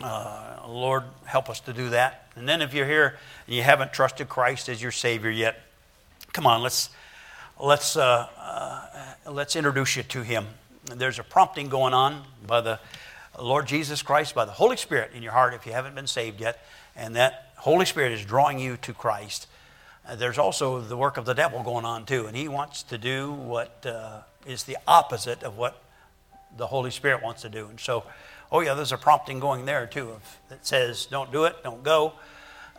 Uh, 0.00 0.58
Lord, 0.68 1.02
help 1.24 1.50
us 1.50 1.58
to 1.60 1.72
do 1.72 1.90
that. 1.90 2.28
And 2.36 2.48
then 2.48 2.62
if 2.62 2.72
you're 2.72 2.86
here 2.86 3.18
and 3.46 3.56
you 3.56 3.62
haven't 3.62 3.92
trusted 3.92 4.28
Christ 4.28 4.68
as 4.68 4.80
your 4.80 4.92
Savior 4.92 5.30
yet, 5.30 5.60
come 6.32 6.46
on, 6.46 6.62
let's, 6.62 6.90
let's, 7.62 7.96
uh, 7.96 8.26
uh, 8.36 9.30
let's 9.30 9.54
introduce 9.54 9.96
you 9.96 10.02
to 10.02 10.22
Him. 10.22 10.46
There's 10.84 11.20
a 11.20 11.22
prompting 11.22 11.68
going 11.68 11.94
on 11.94 12.24
by 12.46 12.60
the 12.60 12.80
Lord 13.40 13.66
Jesus 13.66 14.02
Christ, 14.02 14.34
by 14.34 14.44
the 14.44 14.52
Holy 14.52 14.76
Spirit 14.76 15.12
in 15.14 15.22
your 15.22 15.32
heart 15.32 15.54
if 15.54 15.64
you 15.64 15.72
haven't 15.72 15.94
been 15.94 16.08
saved 16.08 16.40
yet. 16.40 16.64
And 16.96 17.14
that 17.16 17.52
Holy 17.56 17.86
Spirit 17.86 18.12
is 18.12 18.24
drawing 18.24 18.58
you 18.58 18.76
to 18.78 18.92
Christ. 18.92 19.46
Uh, 20.06 20.16
there's 20.16 20.38
also 20.38 20.80
the 20.80 20.96
work 20.96 21.16
of 21.16 21.24
the 21.24 21.34
devil 21.34 21.62
going 21.62 21.84
on 21.84 22.04
too, 22.04 22.26
and 22.26 22.36
he 22.36 22.48
wants 22.48 22.82
to 22.82 22.98
do 22.98 23.30
what 23.30 23.86
uh, 23.86 24.22
is 24.44 24.64
the 24.64 24.76
opposite 24.88 25.44
of 25.44 25.56
what 25.56 25.80
the 26.56 26.66
Holy 26.66 26.90
Spirit 26.90 27.22
wants 27.22 27.42
to 27.42 27.48
do. 27.48 27.68
And 27.68 27.78
so, 27.78 28.02
oh 28.50 28.60
yeah, 28.60 28.74
there's 28.74 28.90
a 28.90 28.98
prompting 28.98 29.38
going 29.38 29.64
there 29.64 29.86
too 29.86 30.16
that 30.48 30.66
says, 30.66 31.06
"Don't 31.06 31.30
do 31.30 31.44
it, 31.44 31.62
don't 31.62 31.84
go." 31.84 32.14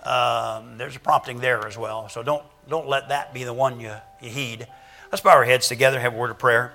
Um, 0.04 0.78
there's 0.78 0.98
a 0.98 1.00
prompting 1.00 1.40
there 1.40 1.66
as 1.66 1.78
well. 1.78 2.10
So 2.10 2.22
don't 2.22 2.44
don't 2.70 2.88
let 2.88 3.10
that 3.10 3.34
be 3.34 3.44
the 3.44 3.54
one 3.54 3.80
you, 3.80 3.94
you 4.22 4.30
heed. 4.30 4.68
Let's 5.12 5.22
bow 5.22 5.32
our 5.32 5.44
heads 5.44 5.68
together, 5.68 6.00
have 6.00 6.14
a 6.14 6.18
word 6.18 6.32
of 6.32 6.40
prayer. 6.40 6.74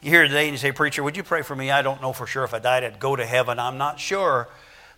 You 0.00 0.10
hear 0.10 0.26
today 0.26 0.44
and 0.44 0.52
you 0.52 0.58
say, 0.58 0.72
Preacher, 0.72 1.02
would 1.02 1.16
you 1.16 1.22
pray 1.22 1.42
for 1.42 1.56
me? 1.56 1.70
I 1.70 1.82
don't 1.82 2.00
know 2.00 2.12
for 2.12 2.26
sure 2.26 2.44
if 2.44 2.54
I 2.54 2.58
died, 2.58 2.84
I'd 2.84 3.00
go 3.00 3.16
to 3.16 3.26
heaven. 3.26 3.58
I'm 3.58 3.78
not 3.78 3.98
sure 3.98 4.48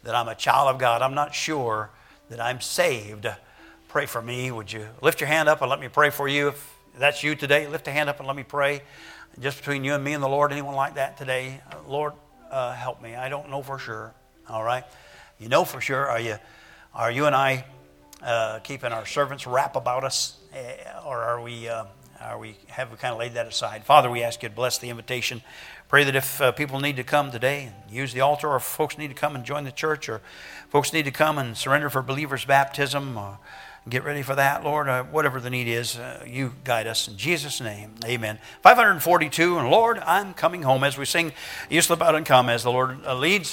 that 0.02 0.14
I'm 0.14 0.28
a 0.28 0.34
child 0.34 0.68
of 0.68 0.78
God. 0.78 1.02
I'm 1.02 1.14
not 1.14 1.34
sure 1.34 1.90
that 2.28 2.40
I'm 2.40 2.60
saved, 2.60 3.26
pray 3.88 4.06
for 4.06 4.22
me. 4.22 4.50
Would 4.50 4.72
you 4.72 4.86
lift 5.02 5.20
your 5.20 5.28
hand 5.28 5.48
up 5.48 5.60
and 5.62 5.70
let 5.70 5.80
me 5.80 5.88
pray 5.88 6.10
for 6.10 6.28
you? 6.28 6.48
If 6.48 6.74
that's 6.98 7.22
you 7.22 7.34
today, 7.34 7.66
lift 7.66 7.88
a 7.88 7.90
hand 7.90 8.08
up 8.08 8.18
and 8.18 8.26
let 8.26 8.36
me 8.36 8.42
pray. 8.42 8.82
Just 9.38 9.58
between 9.58 9.84
you 9.84 9.94
and 9.94 10.02
me 10.02 10.12
and 10.12 10.22
the 10.22 10.28
Lord, 10.28 10.52
anyone 10.52 10.74
like 10.74 10.94
that 10.94 11.16
today? 11.16 11.60
Lord, 11.86 12.12
uh, 12.50 12.74
help 12.74 13.00
me. 13.00 13.14
I 13.14 13.28
don't 13.28 13.50
know 13.50 13.62
for 13.62 13.78
sure. 13.78 14.12
All 14.48 14.64
right? 14.64 14.84
You 15.38 15.48
know 15.48 15.64
for 15.64 15.80
sure. 15.80 16.06
Are 16.06 16.20
you, 16.20 16.36
are 16.94 17.10
you 17.10 17.26
and 17.26 17.34
I 17.34 17.64
uh, 18.22 18.58
keeping 18.60 18.92
our 18.92 19.06
servants 19.06 19.46
wrap 19.46 19.76
about 19.76 20.04
us, 20.04 20.36
uh, 20.54 21.06
or 21.06 21.22
are 21.22 21.40
we, 21.40 21.68
uh, 21.68 21.84
are 22.20 22.38
we 22.38 22.56
have 22.68 22.90
we 22.90 22.96
kind 22.96 23.12
of 23.12 23.18
laid 23.18 23.34
that 23.34 23.46
aside? 23.46 23.84
Father, 23.84 24.10
we 24.10 24.22
ask 24.22 24.42
you 24.42 24.48
to 24.48 24.54
bless 24.54 24.78
the 24.78 24.90
invitation. 24.90 25.42
Pray 25.88 26.04
that 26.04 26.14
if 26.14 26.40
uh, 26.40 26.52
people 26.52 26.78
need 26.78 26.96
to 26.96 27.04
come 27.04 27.30
today 27.30 27.64
and 27.64 27.90
use 27.90 28.12
the 28.12 28.20
altar, 28.20 28.48
or 28.48 28.60
folks 28.60 28.98
need 28.98 29.08
to 29.08 29.14
come 29.14 29.34
and 29.34 29.44
join 29.44 29.64
the 29.64 29.72
church, 29.72 30.08
or 30.08 30.20
folks 30.68 30.92
need 30.92 31.04
to 31.04 31.10
come 31.10 31.38
and 31.38 31.56
surrender 31.56 31.88
for 31.88 32.02
believers' 32.02 32.44
baptism, 32.44 33.16
or 33.16 33.38
get 33.88 34.04
ready 34.04 34.22
for 34.22 34.34
that, 34.34 34.62
Lord. 34.62 34.88
Uh, 34.88 35.02
whatever 35.04 35.40
the 35.40 35.50
need 35.50 35.66
is, 35.66 35.98
uh, 35.98 36.22
you 36.26 36.52
guide 36.62 36.86
us. 36.86 37.08
In 37.08 37.16
Jesus' 37.16 37.60
name, 37.60 37.94
amen. 38.04 38.38
542, 38.62 39.58
and 39.58 39.70
Lord, 39.70 39.98
I'm 40.00 40.34
coming 40.34 40.62
home. 40.62 40.84
As 40.84 40.98
we 40.98 41.06
sing, 41.06 41.32
you 41.70 41.80
slip 41.80 42.02
out 42.02 42.14
and 42.14 42.26
come 42.26 42.48
as 42.50 42.62
the 42.62 42.70
Lord 42.70 43.02
leads. 43.06 43.48